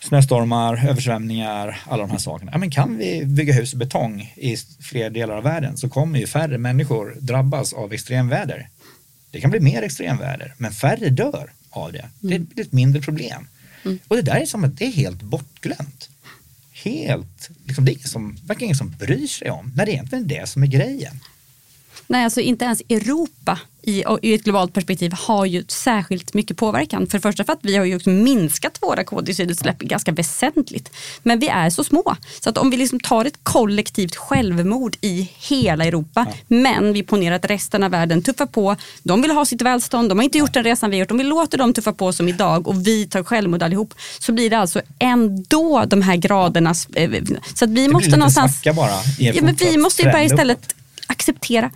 snöstormar, 0.01 0.89
översvämningar, 0.89 1.81
alla 1.89 2.03
de 2.03 2.11
här 2.11 2.18
sakerna. 2.18 2.53
Ja, 2.53 2.59
men 2.59 2.71
kan 2.71 2.99
vi 2.99 3.25
bygga 3.25 3.55
hus 3.55 3.75
i 3.75 3.77
betong 3.77 4.33
i 4.37 4.57
fler 4.81 5.11
delar 5.11 5.37
av 5.37 5.43
världen 5.43 5.77
så 5.77 5.89
kommer 5.89 6.18
ju 6.18 6.27
färre 6.27 6.59
människor 6.59 7.16
drabbas 7.21 7.73
av 7.73 7.93
extremväder. 7.93 8.68
Det 9.31 9.41
kan 9.41 9.51
bli 9.51 9.61
mer 9.61 9.83
extremväder, 9.83 10.55
men 10.57 10.72
färre 10.72 11.09
dör 11.09 11.53
av 11.70 11.93
det. 11.93 12.09
Det 12.20 12.39
blir 12.39 12.64
ett 12.64 12.72
mindre 12.72 13.03
problem. 13.03 13.49
Och 14.09 14.16
det 14.16 14.22
där 14.22 14.41
är 14.41 14.47
som 14.47 14.64
att 14.64 14.78
det 14.78 14.85
är 14.85 14.93
helt 14.93 15.22
bortglömt. 15.22 16.09
Helt, 16.72 17.51
liksom, 17.66 17.85
det 17.85 17.91
är 17.91 17.95
ingen 17.95 18.09
som, 18.09 18.39
verkar 18.47 18.64
ingen 18.64 18.76
som 18.76 18.91
bryr 18.91 19.26
sig 19.26 19.51
om, 19.51 19.72
när 19.76 19.87
det 19.87 19.93
egentligen 19.93 20.24
är 20.24 20.28
det 20.28 20.47
som 20.49 20.62
är 20.62 20.66
grejen. 20.66 21.20
Nej, 22.07 22.25
alltså 22.25 22.41
inte 22.41 22.65
ens 22.65 22.81
Europa 22.81 23.59
i, 23.83 24.05
i 24.23 24.35
ett 24.35 24.45
globalt 24.45 24.73
perspektiv 24.73 25.13
har 25.13 25.47
ju 25.47 25.65
särskilt 25.69 26.35
mycket 26.35 26.57
påverkan. 26.57 27.07
För 27.07 27.19
det 27.19 27.23
första 27.23 27.45
för 27.45 27.53
att 27.53 27.59
vi 27.63 27.77
har 27.77 27.85
ju 27.85 27.97
också 27.97 28.11
minskat 28.11 28.79
våra 28.83 29.05
koldioxidutsläpp 29.05 29.79
ganska 29.79 30.13
väsentligt. 30.13 30.91
Men 31.23 31.39
vi 31.39 31.49
är 31.49 31.71
så 31.71 31.85
små. 31.85 32.17
Så 32.41 32.51
att 32.51 32.59
om 32.59 32.71
vi 32.71 32.77
liksom 32.77 33.01
tar 33.01 33.25
ett 33.25 33.39
kollektivt 33.43 34.17
självmord 34.17 34.97
i 35.01 35.31
hela 35.37 35.85
Europa, 35.85 36.27
men 36.49 36.93
vi 36.93 37.03
ponerar 37.03 37.37
att 37.37 37.45
resten 37.45 37.83
av 37.83 37.91
världen 37.91 38.23
tuffar 38.23 38.47
på. 38.47 38.77
De 39.03 39.23
vill 39.23 39.31
ha 39.31 39.45
sitt 39.45 39.63
välstånd, 39.63 40.09
de 40.09 40.19
har 40.19 40.25
inte 40.25 40.39
gjort 40.39 40.55
den 40.55 40.65
resan 40.65 40.91
vi 40.91 40.97
har 40.97 41.01
gjort. 41.01 41.11
Om 41.11 41.19
vi 41.19 41.25
låter 41.25 41.59
dem 41.59 41.75
tuffa 41.75 41.93
på 41.93 42.13
som 42.13 42.29
idag 42.29 42.69
och 42.69 42.87
vi 42.87 43.07
tar 43.07 43.23
självmord 43.23 43.63
allihop, 43.63 43.95
så 44.19 44.33
blir 44.33 44.51
det 44.51 44.59
alltså 44.59 44.81
ändå 44.99 45.85
de 45.87 46.03
här 46.03 46.17
graderna. 46.17 46.75
Så 46.75 47.65
att 47.65 47.71
vi 47.71 47.89
måste 47.89 48.17
någonstans... 48.17 48.63
bara 48.75 48.91
Ja, 49.19 49.43
men 49.43 49.55
vi 49.55 49.77
måste 49.77 50.03
ju 50.03 50.07
bara 50.07 50.13
trend 50.13 50.33
istället 50.33 50.75
acceptera 51.07 51.71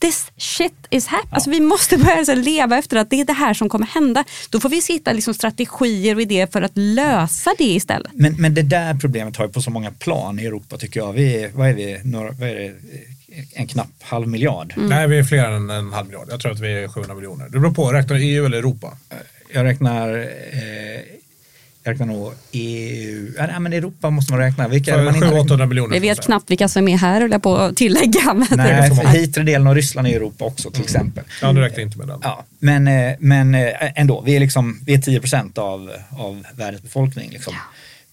this 0.00 0.32
shit 0.36 0.72
is 0.90 1.06
happening. 1.06 1.34
Alltså, 1.34 1.50
vi 1.50 1.60
måste 1.60 1.98
börja 1.98 2.24
så 2.24 2.32
här, 2.32 2.42
leva 2.42 2.78
efter 2.78 2.96
att 2.96 3.10
det 3.10 3.20
är 3.20 3.24
det 3.24 3.32
här 3.32 3.54
som 3.54 3.68
kommer 3.68 3.86
hända. 3.86 4.24
Då 4.50 4.60
får 4.60 4.68
vi 4.68 4.80
hitta 4.88 5.12
liksom, 5.12 5.34
strategier 5.34 6.14
och 6.14 6.22
idéer 6.22 6.46
för 6.46 6.62
att 6.62 6.72
lösa 6.74 7.50
det 7.58 7.64
istället. 7.64 8.12
Men, 8.14 8.34
men 8.40 8.54
det 8.54 8.62
där 8.62 8.94
problemet 8.94 9.36
har 9.36 9.46
ju 9.46 9.52
på 9.52 9.62
så 9.62 9.70
många 9.70 9.90
plan 9.90 10.38
i 10.38 10.44
Europa 10.44 10.76
tycker 10.78 11.00
jag. 11.00 11.12
Vi 11.12 11.50
vad 11.54 11.68
är 11.68 11.74
vi, 11.74 12.00
några, 12.04 12.30
vad 12.30 12.48
är 12.48 12.54
det, 12.54 12.74
en 13.54 13.66
knapp 13.66 14.02
halv 14.02 14.28
miljard. 14.28 14.74
Nej, 14.76 15.08
vi 15.08 15.18
är 15.18 15.24
fler 15.24 15.44
än 15.44 15.70
en 15.70 15.92
halv 15.92 16.06
miljard. 16.06 16.26
Jag 16.30 16.40
tror 16.40 16.52
att 16.52 16.60
vi 16.60 16.72
är 16.72 16.88
700 16.88 17.14
miljoner. 17.14 17.48
Det 17.48 17.58
beror 17.58 17.74
på, 17.74 17.92
räknar 17.92 18.16
EU 18.16 18.46
eller 18.46 18.58
Europa? 18.58 18.96
Jag 19.54 19.64
räknar, 19.64 20.18
eh, 20.18 21.00
jag 21.86 21.92
räknar 21.92 22.06
nog 22.06 22.32
EU, 22.52 23.32
ja, 23.36 23.46
nej, 23.46 23.60
men 23.60 23.72
Europa 23.72 24.10
måste 24.10 24.32
man 24.32 24.40
räkna. 24.40 24.68
Vilka 24.68 24.94
är 24.94 24.98
det 24.98 25.04
man 25.04 25.14
inte 25.14 25.26
700-800 25.26 25.66
miljoner. 25.66 25.92
Vi 25.94 26.00
vet 26.00 26.20
knappt 26.20 26.50
vilka 26.50 26.68
som 26.68 26.88
är 26.88 26.96
här, 26.96 27.20
höll 27.20 27.30
jag 27.30 27.42
på 27.42 27.56
att 27.56 27.76
tillägga. 27.76 28.34
Men 28.34 28.46
Nej, 28.50 28.90
för 28.90 29.06
hitre 29.06 29.42
delen 29.42 29.66
av 29.66 29.74
Ryssland 29.74 30.08
är 30.08 30.16
Europa 30.16 30.44
också 30.44 30.70
till 30.70 30.82
exempel. 30.82 31.24
Ja, 31.42 31.52
du 31.52 31.60
räknar 31.60 31.82
inte 31.82 31.98
med 31.98 32.08
den. 32.08 32.20
Ja, 32.22 32.44
men, 32.58 32.88
eh, 32.88 33.14
men 33.18 33.54
eh, 33.54 33.70
ändå, 33.94 34.20
vi 34.20 34.36
är, 34.36 34.40
liksom, 34.40 34.80
vi 34.86 34.94
är 34.94 34.98
10 34.98 35.20
procent 35.20 35.58
av, 35.58 35.92
av 36.10 36.46
världens 36.54 36.82
befolkning. 36.82 37.30
Liksom. 37.30 37.54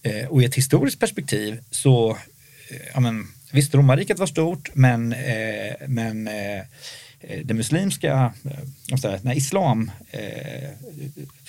Eh, 0.02 0.28
Och 0.28 0.42
i 0.42 0.44
ett 0.44 0.54
historiskt 0.54 1.00
perspektiv 1.00 1.58
så, 1.70 2.16
ja, 2.94 3.00
men, 3.00 3.26
visst 3.52 3.74
romarriket 3.74 4.18
var 4.18 4.26
stort 4.26 4.70
men, 4.74 5.14
men 5.86 6.28
det 7.44 7.54
muslimska, 7.54 8.32
jag 8.86 8.98
säga, 8.98 9.18
när 9.22 9.36
islam 9.36 9.90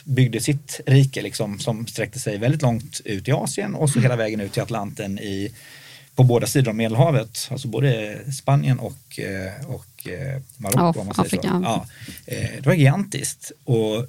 byggde 0.06 0.40
sitt 0.40 0.82
rike 0.86 1.22
liksom, 1.22 1.60
som 1.60 1.88
sträckte 1.88 2.20
sig 2.20 2.38
väldigt 2.38 2.62
långt 2.62 3.02
ut 3.06 3.28
i 3.28 3.32
Asien 3.32 3.76
och 3.76 3.90
så 3.90 4.00
hela 4.00 4.16
vägen 4.16 4.40
ut 4.40 4.54
till 4.54 4.62
Atlanten 4.62 5.20
i, 5.20 5.54
på 6.16 6.24
båda 6.24 6.48
sidor 6.48 6.70
av 6.70 6.76
Medelhavet, 6.76 7.48
alltså 7.52 7.68
både 7.68 8.20
Spanien 8.34 8.80
och, 8.80 9.20
eh, 9.20 9.66
och 9.70 10.08
eh, 10.08 10.42
Marocko. 10.58 11.00
Om 11.00 11.14
säger 11.14 11.22
Afrika. 11.22 11.62
Ja, 11.64 11.86
eh, 12.26 12.50
det 12.58 12.66
var 12.66 12.74
gigantiskt. 12.74 13.52
Och, 13.64 14.08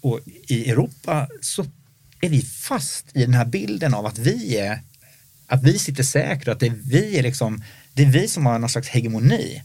och 0.00 0.20
i 0.46 0.70
Europa 0.70 1.28
så 1.40 1.64
är 2.20 2.28
vi 2.28 2.42
fast 2.42 3.16
i 3.16 3.20
den 3.20 3.34
här 3.34 3.44
bilden 3.44 3.94
av 3.94 4.06
att 4.06 4.18
vi 4.18 4.58
är 4.58 4.80
att 5.46 5.62
vi 5.62 5.78
sitter 5.78 6.02
säkra, 6.02 6.52
att 6.52 6.60
det 6.60 6.66
är 6.66 6.78
vi, 6.84 7.22
liksom, 7.22 7.64
det 7.92 8.02
är 8.02 8.06
vi 8.06 8.28
som 8.28 8.46
har 8.46 8.58
någon 8.58 8.70
slags 8.70 8.88
hegemoni. 8.88 9.62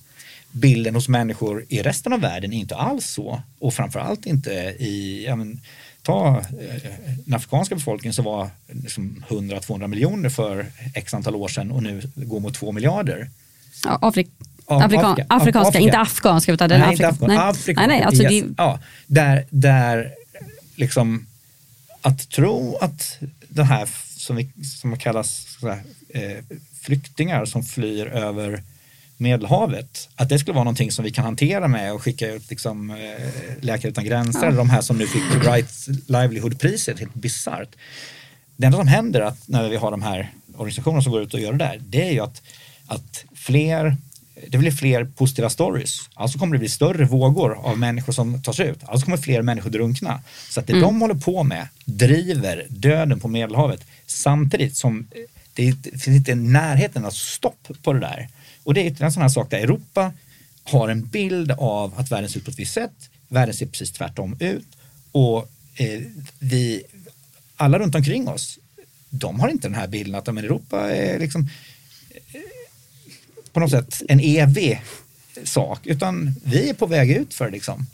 Bilden 0.55 0.95
hos 0.95 1.07
människor 1.09 1.65
i 1.69 1.81
resten 1.81 2.13
av 2.13 2.19
världen 2.21 2.53
är 2.53 2.57
inte 2.57 2.75
alls 2.75 3.05
så. 3.05 3.41
Och 3.59 3.73
framförallt 3.73 4.25
inte 4.25 4.51
i, 4.79 5.25
ja, 5.27 5.35
men, 5.35 5.61
ta 6.01 6.37
eh, 6.37 6.91
den 7.25 7.33
afrikanska 7.33 7.75
befolkningen 7.75 8.13
som 8.13 8.25
var 8.25 8.49
liksom 8.67 9.23
100-200 9.29 9.87
miljoner 9.87 10.29
för 10.29 10.65
x 10.95 11.13
antal 11.13 11.35
år 11.35 11.47
sedan 11.47 11.71
och 11.71 11.83
nu 11.83 12.01
går 12.15 12.39
mot 12.39 12.53
2 12.55 12.71
miljarder. 12.71 13.29
Ja, 13.83 13.99
Afrik 14.01 14.27
Afrika, 14.67 15.01
Afrika. 15.07 15.25
afrikanska, 15.29 15.69
Afrika. 15.69 15.79
inte 15.83 15.97
afghanska 15.99 16.51
utan 16.53 16.69
den 16.69 16.79
Nej, 16.79 16.89
Afrika. 16.89 17.09
inte 17.09 17.23
Afghan, 17.25 17.37
Afrika. 17.49 17.79
nej, 17.81 17.87
nej, 17.87 18.03
alltså 18.03 18.23
Yes. 18.23 18.31
det, 18.43 18.53
ja, 18.57 18.79
där, 19.07 19.45
där 19.49 20.13
liksom 20.75 21.27
att 22.01 22.29
tro 22.29 22.77
att 22.81 23.17
det 23.49 23.63
här 23.63 23.89
som, 24.17 24.35
vi, 24.35 24.49
som 24.81 24.97
kallas 24.97 25.57
här, 25.61 25.81
eh, 26.09 26.37
flyktingar 26.81 27.45
som 27.45 27.63
flyr 27.63 28.05
över 28.07 28.63
Medelhavet, 29.17 30.09
att 30.15 30.29
det 30.29 30.39
skulle 30.39 30.53
vara 30.53 30.63
någonting 30.63 30.91
som 30.91 31.05
vi 31.05 31.11
kan 31.11 31.25
hantera 31.25 31.67
med 31.67 31.93
och 31.93 32.01
skicka 32.01 32.31
ut 32.31 32.49
liksom, 32.49 32.89
eh, 32.91 32.95
Läkare 33.61 33.91
utan 33.91 34.05
gränser, 34.05 34.39
ja. 34.39 34.47
eller 34.47 34.57
de 34.57 34.69
här 34.69 34.81
som 34.81 34.97
nu 34.97 35.07
fick 35.07 35.23
Rights 35.45 35.87
Livelihood-priset, 35.87 36.99
helt 36.99 37.13
bisarrt. 37.13 37.69
Det 38.57 38.65
enda 38.65 38.77
som 38.77 38.87
händer 38.87 39.21
att 39.21 39.47
när 39.47 39.69
vi 39.69 39.75
har 39.75 39.91
de 39.91 40.01
här 40.01 40.31
organisationerna 40.55 41.01
som 41.01 41.11
går 41.11 41.21
ut 41.21 41.33
och 41.33 41.39
gör 41.39 41.51
det 41.51 41.57
där, 41.57 41.81
det 41.87 42.07
är 42.07 42.11
ju 42.11 42.19
att, 42.19 42.41
att 42.87 43.25
fler 43.35 43.97
det 44.47 44.57
blir 44.57 44.71
fler 44.71 45.05
positiva 45.05 45.49
stories. 45.49 45.99
Alltså 46.13 46.39
kommer 46.39 46.53
det 46.53 46.59
bli 46.59 46.69
större 46.69 47.05
vågor 47.05 47.57
av 47.63 47.77
människor 47.77 48.13
som 48.13 48.41
tar 48.41 48.53
sig 48.53 48.67
ut. 48.67 48.79
Alltså 48.83 49.05
kommer 49.05 49.17
fler 49.17 49.41
människor 49.41 49.69
drunkna. 49.69 50.21
Så 50.49 50.59
att 50.59 50.67
det 50.67 50.73
mm. 50.73 50.83
de 50.83 51.01
håller 51.01 51.15
på 51.15 51.43
med 51.43 51.67
driver 51.85 52.65
döden 52.69 53.19
på 53.19 53.27
Medelhavet 53.27 53.85
samtidigt 54.05 54.75
som 54.75 55.07
det, 55.53 55.73
finns 55.91 56.07
inte 56.07 56.35
närheten 56.35 57.05
av 57.05 57.11
stopp 57.11 57.67
på 57.83 57.93
det 57.93 57.99
där. 57.99 58.29
Och 58.65 58.73
det 58.73 58.87
är 58.87 59.03
en 59.03 59.11
sån 59.11 59.21
här 59.21 59.29
sak 59.29 59.51
där 59.51 59.57
Europa 59.57 60.13
har 60.63 60.89
en 60.89 61.05
bild 61.07 61.51
av 61.51 61.93
att 61.97 62.11
världen 62.11 62.29
ser 62.29 62.39
ut 62.39 62.45
på 62.45 62.51
ett 62.51 62.59
visst 62.59 62.73
sätt. 62.73 63.09
Världen 63.27 63.55
ser 63.55 63.65
precis 63.65 63.91
tvärtom 63.91 64.35
ut. 64.39 64.67
Och 65.11 65.49
eh, 65.75 66.01
vi, 66.39 66.83
alla 67.55 67.79
runt 67.79 67.95
omkring 67.95 68.27
oss, 68.27 68.59
de 69.09 69.39
har 69.39 69.49
inte 69.49 69.67
den 69.67 69.75
här 69.75 69.87
bilden 69.87 70.15
att 70.15 70.25
men 70.25 70.37
Europa 70.37 70.91
är 70.91 71.19
liksom 71.19 71.49
eh, 72.11 72.41
på 73.53 73.59
något 73.59 73.71
sätt 73.71 74.01
en 74.07 74.19
evig 74.19 74.81
sak, 75.43 75.87
utan 75.87 76.35
vi 76.43 76.69
är 76.69 76.73
på 76.73 76.85
väg 76.85 77.11
ut 77.11 77.33
för 77.33 77.51
liksom. 77.51 77.87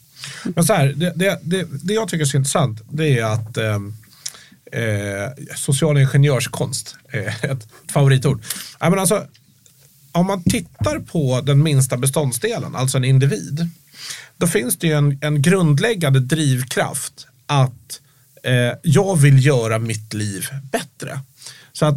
Men 0.43 0.63
så 0.63 0.73
här, 0.73 0.87
det, 0.87 1.13
det, 1.15 1.39
det, 1.43 1.67
det 1.83 1.93
jag 1.93 2.09
tycker 2.09 2.21
är 2.21 2.27
så 2.27 2.37
intressant, 2.37 2.81
det 2.91 3.19
är 3.19 3.23
att 3.23 3.57
eh, 3.57 3.79
eh, 4.81 5.29
social 5.55 5.97
ingenjörskonst 5.97 6.95
är 7.09 7.51
ett 7.51 7.67
favoritord. 7.91 8.41
Ja, 8.79 8.89
men 8.89 8.99
alltså, 8.99 9.27
om 10.11 10.27
man 10.27 10.43
tittar 10.43 10.99
på 10.99 11.41
den 11.41 11.63
minsta 11.63 11.97
beståndsdelen, 11.97 12.75
alltså 12.75 12.97
en 12.97 13.03
individ, 13.03 13.69
då 14.37 14.47
finns 14.47 14.77
det 14.77 14.87
ju 14.87 14.93
en, 14.93 15.19
en 15.21 15.41
grundläggande 15.41 16.19
drivkraft 16.19 17.27
att 17.45 17.99
eh, 18.43 18.77
jag 18.83 19.15
vill 19.15 19.45
göra 19.45 19.79
mitt 19.79 20.13
liv 20.13 20.45
bättre. 20.71 21.19
Så 21.73 21.85
att 21.85 21.95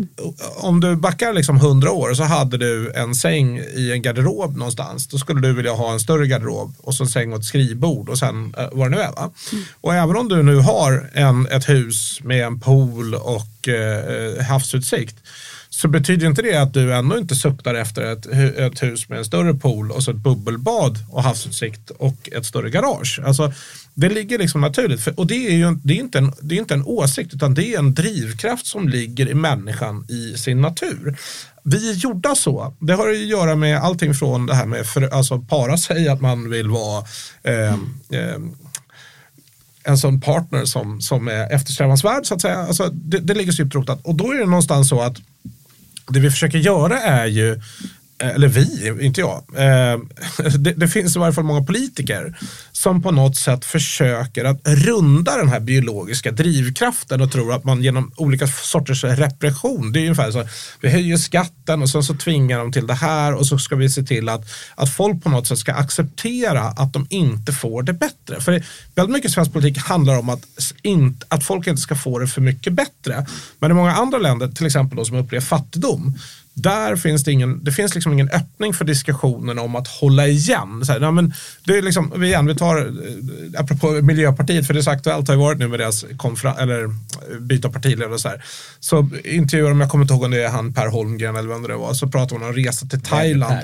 om 0.56 0.80
du 0.80 0.96
backar 0.96 1.32
liksom 1.32 1.56
100 1.56 1.90
år 1.90 2.14
så 2.14 2.22
hade 2.22 2.58
du 2.58 2.92
en 2.92 3.14
säng 3.14 3.58
i 3.58 3.92
en 3.92 4.02
garderob 4.02 4.56
någonstans. 4.56 5.06
Då 5.06 5.18
skulle 5.18 5.40
du 5.40 5.52
vilja 5.52 5.72
ha 5.72 5.92
en 5.92 6.00
större 6.00 6.26
garderob 6.26 6.74
och 6.78 6.94
så 6.94 7.04
en 7.04 7.08
säng 7.08 7.32
och 7.32 7.38
ett 7.38 7.44
skrivbord 7.44 8.08
och 8.08 8.18
sen 8.18 8.54
eh, 8.58 8.68
vad 8.72 8.90
det 8.90 8.96
nu 8.96 9.02
är. 9.02 9.12
Va? 9.12 9.30
Mm. 9.52 9.64
Och 9.80 9.94
även 9.94 10.16
om 10.16 10.28
du 10.28 10.42
nu 10.42 10.56
har 10.56 11.10
en, 11.12 11.46
ett 11.46 11.68
hus 11.68 12.20
med 12.22 12.46
en 12.46 12.60
pool 12.60 13.14
och 13.14 13.68
eh, 13.68 14.42
havsutsikt 14.42 15.16
så 15.76 15.88
betyder 15.88 16.26
inte 16.26 16.42
det 16.42 16.56
att 16.56 16.74
du 16.74 16.94
ändå 16.94 17.18
inte 17.18 17.34
suktar 17.34 17.74
efter 17.74 18.02
ett, 18.02 18.26
ett 18.58 18.82
hus 18.82 19.08
med 19.08 19.18
en 19.18 19.24
större 19.24 19.54
pool 19.54 19.90
och 19.90 20.02
så 20.02 20.10
ett 20.10 20.16
bubbelbad 20.16 20.98
och 21.10 21.22
havsutsikt 21.22 21.90
och 21.90 22.28
ett 22.32 22.46
större 22.46 22.70
garage. 22.70 23.20
Alltså, 23.24 23.52
det 23.94 24.08
ligger 24.08 24.38
liksom 24.38 24.60
naturligt. 24.60 25.06
och 25.06 25.26
det 25.26 25.46
är 25.46 25.52
ju 25.52 25.78
det 25.84 25.94
är 25.94 25.98
inte, 25.98 26.18
en, 26.18 26.32
det 26.40 26.54
är 26.54 26.58
inte 26.58 26.74
en 26.74 26.84
åsikt 26.84 27.34
utan 27.34 27.54
det 27.54 27.74
är 27.74 27.78
en 27.78 27.94
drivkraft 27.94 28.66
som 28.66 28.88
ligger 28.88 29.28
i 29.28 29.34
människan 29.34 30.04
i 30.08 30.38
sin 30.38 30.60
natur. 30.60 31.16
Vi 31.62 31.90
är 31.90 31.94
gjorda 31.94 32.34
så. 32.34 32.74
Det 32.78 32.92
har 32.92 33.08
att 33.08 33.18
göra 33.18 33.56
med 33.56 33.78
allting 33.78 34.14
från 34.14 34.46
det 34.46 34.54
här 34.54 34.66
med 34.66 34.86
för, 34.86 35.14
alltså 35.14 35.38
para 35.38 35.76
sig, 35.76 36.08
att 36.08 36.20
man 36.20 36.50
vill 36.50 36.68
vara 36.68 37.04
eh, 37.42 37.74
eh, 38.10 38.38
en 39.84 39.98
sån 39.98 40.20
partner 40.20 40.64
som, 40.64 41.00
som 41.00 41.28
är 41.28 41.52
eftersträvansvärd 41.52 42.26
så 42.26 42.34
att 42.34 42.40
säga. 42.40 42.58
Alltså, 42.58 42.88
det, 42.88 43.18
det 43.18 43.34
ligger 43.34 43.52
så 43.52 43.62
djupt 43.62 43.74
rotat. 43.74 44.00
Och 44.04 44.14
då 44.14 44.32
är 44.32 44.38
det 44.38 44.46
någonstans 44.46 44.88
så 44.88 45.00
att 45.00 45.16
det 46.08 46.20
vi 46.20 46.30
försöker 46.30 46.58
göra 46.58 47.00
är 47.00 47.26
ju 47.26 47.52
eh, 48.18 48.28
eller 48.28 48.48
vi, 48.48 48.96
inte 49.00 49.20
jag. 49.20 49.44
Eh, 49.56 49.98
det, 50.58 50.72
det, 50.72 50.88
finns 50.88 51.16
i 51.16 51.18
varje 51.18 51.32
fall 51.32 51.44
många 51.44 51.64
politiker 51.64 52.38
som 52.76 53.02
på 53.02 53.10
något 53.10 53.36
sätt 53.36 53.64
försöker 53.64 54.44
att 54.44 54.60
runda 54.64 55.36
den 55.36 55.48
här 55.48 55.60
biologiska 55.60 56.32
drivkraften 56.32 57.20
och 57.20 57.32
tror 57.32 57.52
att 57.52 57.64
man 57.64 57.82
genom 57.82 58.12
olika 58.16 58.46
sorters 58.46 59.04
repression, 59.04 59.92
det 59.92 59.98
är 59.98 60.02
ungefär 60.02 60.30
så, 60.30 60.44
vi 60.80 60.90
höjer 60.90 61.16
skatten 61.16 61.82
och 61.82 61.90
sen 61.90 62.02
så 62.02 62.14
tvingar 62.14 62.58
de 62.58 62.72
till 62.72 62.86
det 62.86 62.94
här 62.94 63.34
och 63.34 63.46
så 63.46 63.58
ska 63.58 63.76
vi 63.76 63.90
se 63.90 64.02
till 64.02 64.28
att, 64.28 64.44
att 64.74 64.90
folk 64.90 65.22
på 65.22 65.28
något 65.28 65.46
sätt 65.46 65.58
ska 65.58 65.72
acceptera 65.72 66.60
att 66.60 66.92
de 66.92 67.06
inte 67.10 67.52
får 67.52 67.82
det 67.82 67.92
bättre. 67.92 68.40
För 68.40 68.64
väldigt 68.94 69.14
mycket 69.14 69.30
svensk 69.30 69.52
politik 69.52 69.78
handlar 69.78 70.18
om 70.18 70.28
att, 70.28 70.42
inte, 70.82 71.26
att 71.28 71.44
folk 71.44 71.66
inte 71.66 71.82
ska 71.82 71.94
få 71.94 72.18
det 72.18 72.26
för 72.26 72.40
mycket 72.40 72.72
bättre. 72.72 73.26
Men 73.58 73.70
i 73.70 73.74
många 73.74 73.92
andra 73.92 74.18
länder, 74.18 74.48
till 74.48 74.66
exempel 74.66 74.96
då, 74.96 75.04
som 75.04 75.16
upplever 75.16 75.46
fattigdom, 75.46 76.14
där 76.54 76.96
finns 76.96 77.24
det 77.24 77.32
ingen, 77.32 77.64
det 77.64 77.72
finns 77.72 77.94
liksom 77.94 78.12
ingen 78.12 78.30
öppning 78.30 78.74
för 78.74 78.84
diskussionen 78.84 79.58
om 79.58 79.76
att 79.76 79.88
hålla 79.88 80.26
igen. 80.26 80.84
Så 80.84 80.92
här, 80.92 81.00
nej 81.00 81.12
men 81.12 81.34
det 81.64 81.78
är 81.78 81.82
liksom, 81.82 82.24
igen, 82.24 82.46
vi 82.46 82.54
tar, 82.54 82.63
eh, 82.72 83.60
apropå 83.60 83.90
Miljöpartiet, 84.02 84.66
för 84.66 84.74
det 84.74 84.80
är 84.80 84.82
så 84.82 84.90
aktuellt 84.90 85.28
har 85.28 85.34
ju 85.34 85.40
varit 85.40 85.58
nu 85.58 85.68
med 85.68 85.78
deras 85.78 86.04
konfra, 86.16 86.54
eller 86.54 86.90
byta 87.40 87.70
partiledare 87.70 88.14
och 88.14 88.20
så 88.20 88.28
här. 88.28 88.44
Så 88.80 89.08
intervjuar 89.24 89.68
de, 89.68 89.80
jag 89.80 89.90
kommer 89.90 90.04
inte 90.04 90.14
ihåg 90.14 90.22
om 90.22 90.30
det 90.30 90.44
är 90.44 90.48
han 90.48 90.72
Per 90.72 90.86
Holmgren 90.86 91.36
eller 91.36 91.48
vem 91.48 91.62
det 91.62 91.76
var, 91.76 91.94
så 91.94 92.08
pratar 92.08 92.38
man 92.38 92.48
om 92.48 92.54
resa 92.54 92.86
till 92.86 93.00
Thailand. 93.00 93.58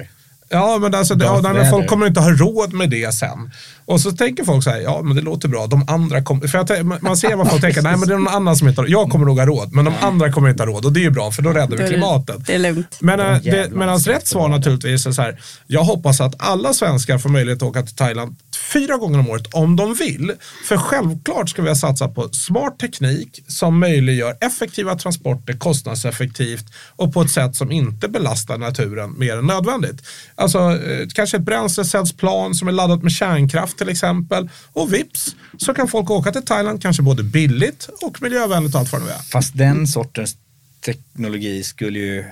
Ja, 0.52 0.78
men 0.78 0.94
alltså, 0.94 1.14
ja, 1.14 1.66
folk 1.70 1.88
kommer 1.88 2.06
inte 2.06 2.20
ha 2.20 2.30
råd 2.30 2.72
med 2.72 2.90
det 2.90 3.14
sen. 3.14 3.50
Och 3.84 4.00
så 4.00 4.12
tänker 4.12 4.44
folk 4.44 4.64
så 4.64 4.70
här, 4.70 4.80
ja 4.80 5.02
men 5.02 5.16
det 5.16 5.22
låter 5.22 5.48
bra, 5.48 5.66
de 5.66 5.84
andra 5.88 6.22
kommer, 6.22 6.46
för 6.46 6.58
jag, 6.58 7.02
man 7.02 7.16
ser 7.16 7.36
vad 7.36 7.50
folk 7.50 7.62
tänker, 7.62 7.82
nej 7.82 7.96
men 7.96 8.08
det 8.08 8.14
är 8.14 8.18
någon 8.18 8.34
annan 8.34 8.56
som 8.56 8.68
inte 8.68 8.80
har 8.80 8.88
jag 8.88 9.10
kommer 9.10 9.26
nog 9.26 9.38
ha 9.38 9.46
råd, 9.46 9.72
men 9.72 9.84
de 9.84 9.94
andra 10.00 10.32
kommer 10.32 10.48
inte 10.48 10.62
ha 10.62 10.66
råd 10.66 10.84
och 10.84 10.92
det 10.92 11.00
är 11.00 11.04
ju 11.04 11.10
bra 11.10 11.30
för 11.30 11.42
då 11.42 11.50
räddar 11.50 11.76
vi 11.76 11.88
klimatet. 11.88 12.46
Det 12.46 12.54
är 12.54 12.58
lugnt. 12.58 12.96
Men 13.00 13.20
äh, 13.20 13.42
det, 13.42 13.70
medans 13.72 14.06
rätt 14.06 14.26
svar 14.26 14.48
naturligtvis 14.48 15.06
är 15.06 15.12
så 15.12 15.22
här, 15.22 15.40
jag 15.66 15.82
hoppas 15.82 16.20
att 16.20 16.34
alla 16.38 16.72
svenskar 16.74 17.18
får 17.18 17.28
möjlighet 17.28 17.62
att 17.62 17.68
åka 17.68 17.82
till 17.82 17.96
Thailand 17.96 18.36
fyra 18.72 18.96
gånger 18.96 19.18
om 19.18 19.30
året 19.30 19.54
om 19.54 19.76
de 19.76 19.94
vill. 19.94 20.32
För 20.68 20.76
självklart 20.76 21.50
ska 21.50 21.62
vi 21.62 21.74
satsa 21.74 22.08
på 22.08 22.28
smart 22.28 22.78
teknik 22.78 23.44
som 23.46 23.78
möjliggör 23.78 24.36
effektiva 24.40 24.94
transporter 24.94 25.52
kostnadseffektivt 25.52 26.64
och 26.96 27.12
på 27.12 27.22
ett 27.22 27.30
sätt 27.30 27.56
som 27.56 27.72
inte 27.72 28.08
belastar 28.08 28.58
naturen 28.58 29.18
mer 29.18 29.36
än 29.36 29.46
nödvändigt. 29.46 30.02
Alltså 30.34 30.58
eh, 30.58 31.08
kanske 31.14 31.36
ett 31.36 31.42
bränslecellsplan 31.42 32.54
som 32.54 32.68
är 32.68 32.72
laddat 32.72 33.02
med 33.02 33.12
kärnkraft 33.12 33.78
till 33.78 33.88
exempel. 33.88 34.48
Och 34.72 34.94
vips 34.94 35.36
så 35.58 35.74
kan 35.74 35.88
folk 35.88 36.10
åka 36.10 36.32
till 36.32 36.44
Thailand, 36.44 36.82
kanske 36.82 37.02
både 37.02 37.22
billigt 37.22 37.88
och 38.02 38.22
miljövänligt 38.22 38.74
och 38.74 38.80
allt 38.80 38.92
vad 38.92 39.02
det 39.02 39.10
är. 39.12 39.18
Fast 39.18 39.58
den 39.58 39.86
sortens 39.86 40.36
teknologi 40.84 41.62
skulle 41.62 41.98
ju 41.98 42.18
eh, 42.18 42.26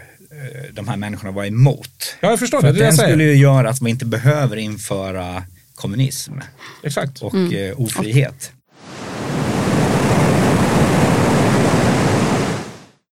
de 0.72 0.88
här 0.88 0.96
människorna 0.96 1.30
vara 1.30 1.46
emot. 1.46 2.16
Ja, 2.20 2.30
jag 2.30 2.38
förstår 2.38 2.60
För 2.60 2.66
det. 2.66 2.78
det 2.78 2.84
den 2.84 2.96
skulle 2.96 3.24
ju 3.24 3.34
göra 3.34 3.70
att 3.70 3.80
man 3.80 3.90
inte 3.90 4.04
behöver 4.04 4.56
införa 4.56 5.42
kommunism 5.78 6.32
Exakt. 6.82 7.22
och 7.22 7.34
mm. 7.34 7.70
Eh, 7.70 7.80
ofrihet. 7.80 8.52